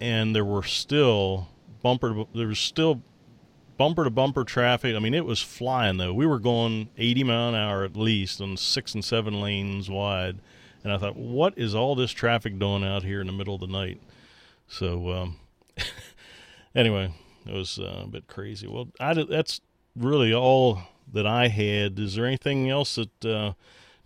and 0.00 0.34
there 0.34 0.44
were 0.44 0.62
still 0.62 1.48
bumper. 1.82 2.24
There 2.34 2.48
was 2.48 2.58
still 2.58 3.02
bumper 3.76 4.04
to 4.04 4.10
bumper 4.10 4.44
traffic. 4.44 4.96
I 4.96 4.98
mean, 4.98 5.14
it 5.14 5.24
was 5.24 5.40
flying 5.40 5.98
though. 5.98 6.14
We 6.14 6.26
were 6.26 6.38
going 6.38 6.88
80 6.96 7.24
mile 7.24 7.48
an 7.50 7.54
hour 7.54 7.84
at 7.84 7.96
least 7.96 8.40
on 8.40 8.56
six 8.56 8.94
and 8.94 9.04
seven 9.04 9.40
lanes 9.40 9.88
wide 9.88 10.40
and 10.86 10.92
I 10.92 10.98
thought, 10.98 11.16
what 11.16 11.54
is 11.58 11.74
all 11.74 11.96
this 11.96 12.12
traffic 12.12 12.60
doing 12.60 12.84
out 12.84 13.02
here 13.02 13.20
in 13.20 13.26
the 13.26 13.32
middle 13.32 13.56
of 13.56 13.60
the 13.60 13.66
night? 13.66 14.00
So, 14.68 15.10
um, 15.10 15.36
anyway, 16.76 17.12
it 17.44 17.52
was 17.52 17.80
uh, 17.80 18.02
a 18.04 18.06
bit 18.06 18.28
crazy. 18.28 18.68
Well, 18.68 18.86
I, 19.00 19.14
that's 19.14 19.60
really 19.96 20.32
all 20.32 20.82
that 21.12 21.26
I 21.26 21.48
had. 21.48 21.98
Is 21.98 22.14
there 22.14 22.26
anything 22.26 22.70
else 22.70 22.96
that 22.96 23.24
uh, 23.24 23.52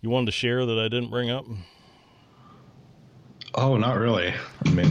you 0.01 0.09
wanted 0.09 0.27
to 0.27 0.31
share 0.31 0.65
that 0.65 0.79
I 0.79 0.87
didn't 0.87 1.09
bring 1.09 1.29
up? 1.29 1.45
Oh, 3.55 3.77
not 3.77 3.97
really. 3.97 4.33
I 4.65 4.69
mean, 4.69 4.87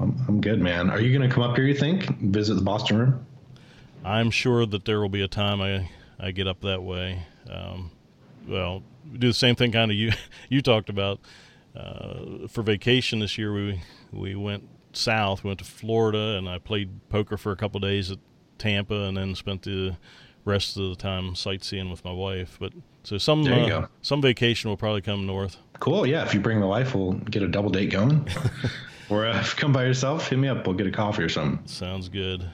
I'm, 0.00 0.16
I'm 0.26 0.40
good, 0.40 0.60
man. 0.60 0.90
Are 0.90 1.00
you 1.00 1.16
going 1.16 1.28
to 1.28 1.32
come 1.32 1.44
up 1.44 1.56
here? 1.56 1.66
You 1.66 1.74
think 1.74 2.08
visit 2.20 2.54
the 2.54 2.62
Boston 2.62 2.98
Room? 2.98 3.26
I'm 4.04 4.30
sure 4.30 4.66
that 4.66 4.84
there 4.84 5.00
will 5.00 5.08
be 5.08 5.22
a 5.22 5.28
time 5.28 5.60
I 5.60 5.90
I 6.18 6.32
get 6.32 6.46
up 6.46 6.60
that 6.62 6.82
way. 6.82 7.22
Um, 7.48 7.90
well, 8.46 8.82
do 9.12 9.28
the 9.28 9.34
same 9.34 9.54
thing 9.54 9.72
kind 9.72 9.90
of 9.90 9.96
you 9.96 10.12
you 10.48 10.62
talked 10.62 10.88
about 10.88 11.20
uh, 11.76 12.48
for 12.48 12.62
vacation 12.62 13.20
this 13.20 13.38
year. 13.38 13.52
We 13.52 13.82
we 14.12 14.34
went 14.34 14.68
south, 14.92 15.44
we 15.44 15.48
went 15.48 15.60
to 15.60 15.64
Florida, 15.64 16.36
and 16.36 16.48
I 16.48 16.58
played 16.58 17.08
poker 17.08 17.36
for 17.36 17.52
a 17.52 17.56
couple 17.56 17.80
days 17.80 18.10
at 18.10 18.18
Tampa, 18.58 19.02
and 19.04 19.16
then 19.16 19.34
spent 19.34 19.62
the 19.62 19.96
rest 20.44 20.76
of 20.76 20.90
the 20.90 20.96
time 20.96 21.34
sightseeing 21.34 21.90
with 21.90 22.04
my 22.04 22.12
wife. 22.12 22.56
But 22.60 22.72
so 23.02 23.18
some 23.18 23.46
uh, 23.46 23.86
some 24.02 24.22
vacation 24.22 24.70
will 24.70 24.76
probably 24.76 25.02
come 25.02 25.26
north. 25.26 25.56
Cool. 25.78 26.06
Yeah, 26.06 26.24
if 26.24 26.34
you 26.34 26.40
bring 26.40 26.60
the 26.60 26.66
wife, 26.66 26.94
we'll 26.94 27.12
get 27.12 27.42
a 27.42 27.48
double 27.48 27.70
date 27.70 27.90
going. 27.90 28.28
or 29.10 29.26
uh, 29.26 29.40
if 29.40 29.54
you 29.54 29.60
come 29.60 29.72
by 29.72 29.84
yourself, 29.84 30.28
hit 30.28 30.38
me 30.38 30.48
up. 30.48 30.66
We'll 30.66 30.76
get 30.76 30.86
a 30.86 30.90
coffee 30.90 31.22
or 31.22 31.28
something. 31.28 31.66
Sounds 31.66 32.08
good. 32.08 32.48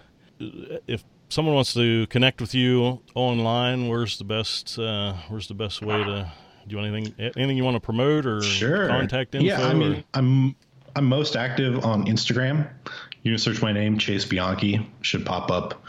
If 0.86 1.04
someone 1.28 1.54
wants 1.54 1.74
to 1.74 2.06
connect 2.08 2.40
with 2.40 2.54
you 2.54 3.00
online, 3.14 3.88
where's 3.88 4.18
the 4.18 4.24
best 4.24 4.78
uh, 4.78 5.14
where's 5.28 5.48
the 5.48 5.54
best 5.54 5.82
way 5.82 6.02
to 6.02 6.32
do 6.66 6.74
you 6.74 6.82
want 6.82 6.94
anything 6.94 7.32
anything 7.36 7.56
you 7.56 7.64
want 7.64 7.76
to 7.76 7.80
promote 7.80 8.26
or 8.26 8.42
sure. 8.42 8.88
contact 8.88 9.34
info? 9.34 9.46
Yeah, 9.46 9.66
I 9.66 9.74
mean, 9.74 9.94
or? 9.94 10.04
I'm 10.14 10.56
I'm 10.94 11.04
most 11.04 11.36
active 11.36 11.84
on 11.84 12.06
Instagram. 12.06 12.68
You 13.22 13.32
can 13.32 13.38
search 13.38 13.60
my 13.60 13.72
name, 13.72 13.98
Chase 13.98 14.24
Bianchi, 14.24 14.88
should 15.02 15.26
pop 15.26 15.50
up, 15.50 15.82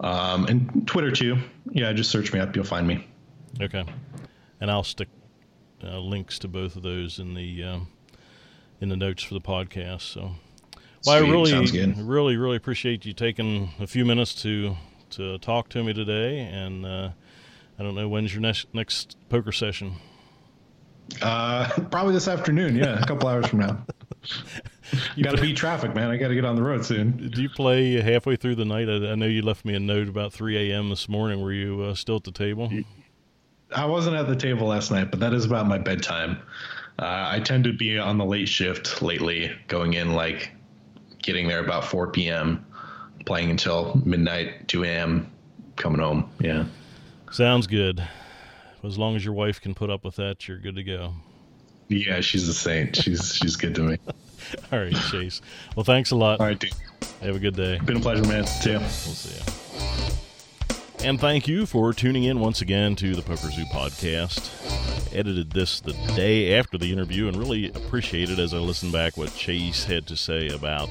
um, 0.00 0.46
and 0.46 0.86
Twitter 0.86 1.10
too. 1.10 1.38
Yeah, 1.70 1.92
just 1.92 2.10
search 2.10 2.32
me 2.32 2.40
up, 2.40 2.54
you'll 2.54 2.64
find 2.64 2.86
me. 2.86 3.06
Okay, 3.60 3.84
and 4.60 4.70
I'll 4.70 4.84
stick 4.84 5.08
uh, 5.82 5.98
links 5.98 6.38
to 6.40 6.48
both 6.48 6.76
of 6.76 6.82
those 6.82 7.18
in 7.18 7.34
the 7.34 7.64
um, 7.64 7.88
in 8.80 8.88
the 8.88 8.96
notes 8.96 9.22
for 9.22 9.34
the 9.34 9.40
podcast. 9.40 10.02
So. 10.02 10.32
Well, 11.06 11.20
Sweet. 11.20 11.28
I 11.28 11.30
really, 11.30 11.92
really, 12.02 12.36
really 12.36 12.56
appreciate 12.56 13.06
you 13.06 13.12
taking 13.12 13.70
a 13.78 13.86
few 13.86 14.04
minutes 14.04 14.34
to 14.42 14.76
to 15.10 15.38
talk 15.38 15.68
to 15.70 15.84
me 15.84 15.92
today, 15.92 16.40
and 16.40 16.84
uh, 16.84 17.10
I 17.78 17.82
don't 17.82 17.94
know 17.94 18.08
when's 18.08 18.32
your 18.32 18.42
next 18.42 18.66
next 18.74 19.16
poker 19.28 19.52
session. 19.52 19.94
Uh, 21.22 21.68
probably 21.90 22.14
this 22.14 22.28
afternoon. 22.28 22.76
Yeah, 22.76 23.00
a 23.00 23.06
couple 23.06 23.28
hours 23.28 23.46
from 23.46 23.60
now. 23.60 23.86
you 25.16 25.24
got 25.24 25.34
to 25.36 25.40
beat 25.40 25.56
traffic, 25.56 25.94
man. 25.94 26.10
I 26.10 26.16
got 26.16 26.28
to 26.28 26.34
get 26.34 26.44
on 26.44 26.56
the 26.56 26.62
road 26.62 26.84
soon. 26.84 27.30
Do 27.30 27.42
you 27.42 27.48
play 27.48 28.00
halfway 28.00 28.36
through 28.36 28.56
the 28.56 28.64
night? 28.64 28.88
I, 28.88 29.12
I 29.12 29.14
know 29.14 29.26
you 29.26 29.42
left 29.42 29.64
me 29.64 29.74
a 29.74 29.80
note 29.80 30.08
about 30.08 30.32
3 30.32 30.70
a.m. 30.70 30.90
this 30.90 31.08
morning. 31.08 31.42
Were 31.42 31.52
you 31.52 31.82
uh, 31.82 31.94
still 31.94 32.16
at 32.16 32.24
the 32.24 32.32
table? 32.32 32.70
I 33.74 33.84
wasn't 33.84 34.16
at 34.16 34.28
the 34.28 34.36
table 34.36 34.68
last 34.68 34.90
night, 34.90 35.10
but 35.10 35.20
that 35.20 35.32
is 35.32 35.44
about 35.44 35.66
my 35.66 35.78
bedtime. 35.78 36.38
Uh, 36.98 37.28
I 37.30 37.40
tend 37.40 37.64
to 37.64 37.72
be 37.72 37.98
on 37.98 38.18
the 38.18 38.24
late 38.24 38.48
shift 38.48 39.02
lately, 39.02 39.52
going 39.68 39.94
in 39.94 40.12
like 40.12 40.50
getting 41.22 41.46
there 41.46 41.64
about 41.64 41.84
4 41.84 42.10
p.m., 42.10 42.64
playing 43.26 43.50
until 43.50 44.00
midnight, 44.04 44.68
2 44.68 44.84
a.m., 44.84 45.30
coming 45.76 46.00
home. 46.00 46.30
Yeah. 46.40 46.64
Sounds 47.30 47.66
good. 47.66 48.02
As 48.82 48.98
long 48.98 49.16
as 49.16 49.24
your 49.24 49.34
wife 49.34 49.60
can 49.60 49.74
put 49.74 49.90
up 49.90 50.04
with 50.04 50.16
that, 50.16 50.48
you're 50.48 50.58
good 50.58 50.76
to 50.76 50.82
go. 50.82 51.14
Yeah, 51.88 52.20
she's 52.20 52.48
a 52.48 52.54
saint. 52.54 52.96
She's 52.96 53.34
she's 53.34 53.56
good 53.56 53.74
to 53.76 53.82
me. 53.82 53.98
All 54.72 54.78
right, 54.78 54.94
Chase. 55.10 55.40
Well, 55.76 55.84
thanks 55.84 56.10
a 56.10 56.16
lot. 56.16 56.40
All 56.40 56.46
right, 56.46 56.58
dude. 56.58 56.72
Have 57.22 57.36
a 57.36 57.38
good 57.38 57.56
day. 57.56 57.78
Been 57.84 57.96
a 57.96 58.00
pleasure, 58.00 58.24
man. 58.24 58.46
See 58.46 58.72
ya. 58.72 58.78
We'll 58.78 58.88
see 58.88 59.36
ya. 59.36 59.54
And 61.04 61.20
thank 61.20 61.46
you 61.46 61.64
for 61.64 61.92
tuning 61.92 62.24
in 62.24 62.40
once 62.40 62.60
again 62.60 62.96
to 62.96 63.14
the 63.14 63.22
Poker 63.22 63.50
Zoo 63.50 63.64
podcast. 63.72 64.50
I 65.12 65.16
edited 65.16 65.52
this 65.52 65.80
the 65.80 65.92
day 66.16 66.58
after 66.58 66.76
the 66.76 66.92
interview 66.92 67.28
and 67.28 67.36
really 67.36 67.68
appreciated 67.68 68.40
as 68.40 68.52
I 68.52 68.58
listened 68.58 68.92
back 68.92 69.16
what 69.16 69.32
Chase 69.34 69.84
had 69.84 70.06
to 70.08 70.16
say 70.16 70.48
about 70.48 70.88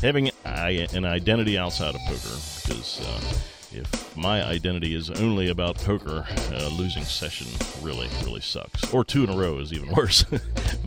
having 0.00 0.30
an 0.44 1.04
identity 1.04 1.58
outside 1.58 1.94
of 1.94 2.00
poker 2.06 2.38
because. 2.66 3.00
Uh, 3.00 3.38
if 3.74 4.16
my 4.16 4.44
identity 4.44 4.94
is 4.94 5.10
only 5.10 5.48
about 5.48 5.76
poker, 5.76 6.26
a 6.52 6.68
losing 6.68 7.04
session 7.04 7.46
really, 7.80 8.08
really 8.22 8.42
sucks. 8.42 8.92
Or 8.92 9.02
two 9.04 9.24
in 9.24 9.30
a 9.30 9.36
row 9.36 9.58
is 9.58 9.72
even 9.72 9.90
worse. 9.96 10.24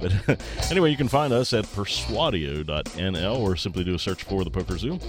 But 0.05 0.39
anyway, 0.71 0.91
you 0.91 0.97
can 0.97 1.07
find 1.07 1.33
us 1.33 1.53
at 1.53 1.65
persuadeo.nl 1.65 3.39
or 3.39 3.55
simply 3.55 3.83
do 3.83 3.95
a 3.95 3.99
search 3.99 4.23
for 4.23 4.43
the 4.43 4.51
Poker 4.51 4.77
Zoo. 4.77 4.99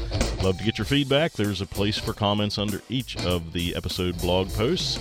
Love 0.42 0.58
to 0.58 0.64
get 0.64 0.78
your 0.78 0.84
feedback. 0.84 1.32
There's 1.32 1.60
a 1.60 1.66
place 1.66 1.98
for 1.98 2.12
comments 2.12 2.56
under 2.58 2.80
each 2.88 3.16
of 3.24 3.52
the 3.52 3.74
episode 3.76 4.18
blog 4.18 4.48
posts. 4.50 4.96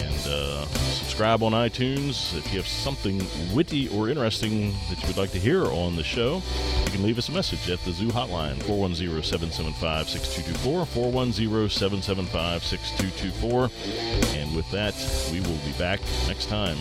And 0.00 0.26
uh, 0.26 0.64
subscribe 0.66 1.42
on 1.42 1.52
iTunes. 1.52 2.36
If 2.36 2.52
you 2.52 2.58
have 2.58 2.66
something 2.66 3.22
witty 3.54 3.88
or 3.88 4.08
interesting 4.08 4.72
that 4.88 5.00
you 5.00 5.06
would 5.06 5.16
like 5.16 5.30
to 5.32 5.38
hear 5.38 5.66
on 5.66 5.94
the 5.94 6.04
show, 6.04 6.42
you 6.84 6.90
can 6.90 7.02
leave 7.04 7.18
us 7.18 7.28
a 7.28 7.32
message 7.32 7.70
at 7.70 7.78
the 7.84 7.92
Zoo 7.92 8.08
Hotline, 8.08 8.60
410 8.64 9.22
775 9.22 10.08
6224, 10.08 10.86
410 10.86 11.70
775 11.70 12.64
6224. 12.64 13.70
And 14.38 14.56
with 14.56 14.68
that, 14.72 14.94
we 15.32 15.40
will 15.40 15.58
be 15.64 15.72
back 15.78 16.00
next 16.26 16.46
time. 16.46 16.76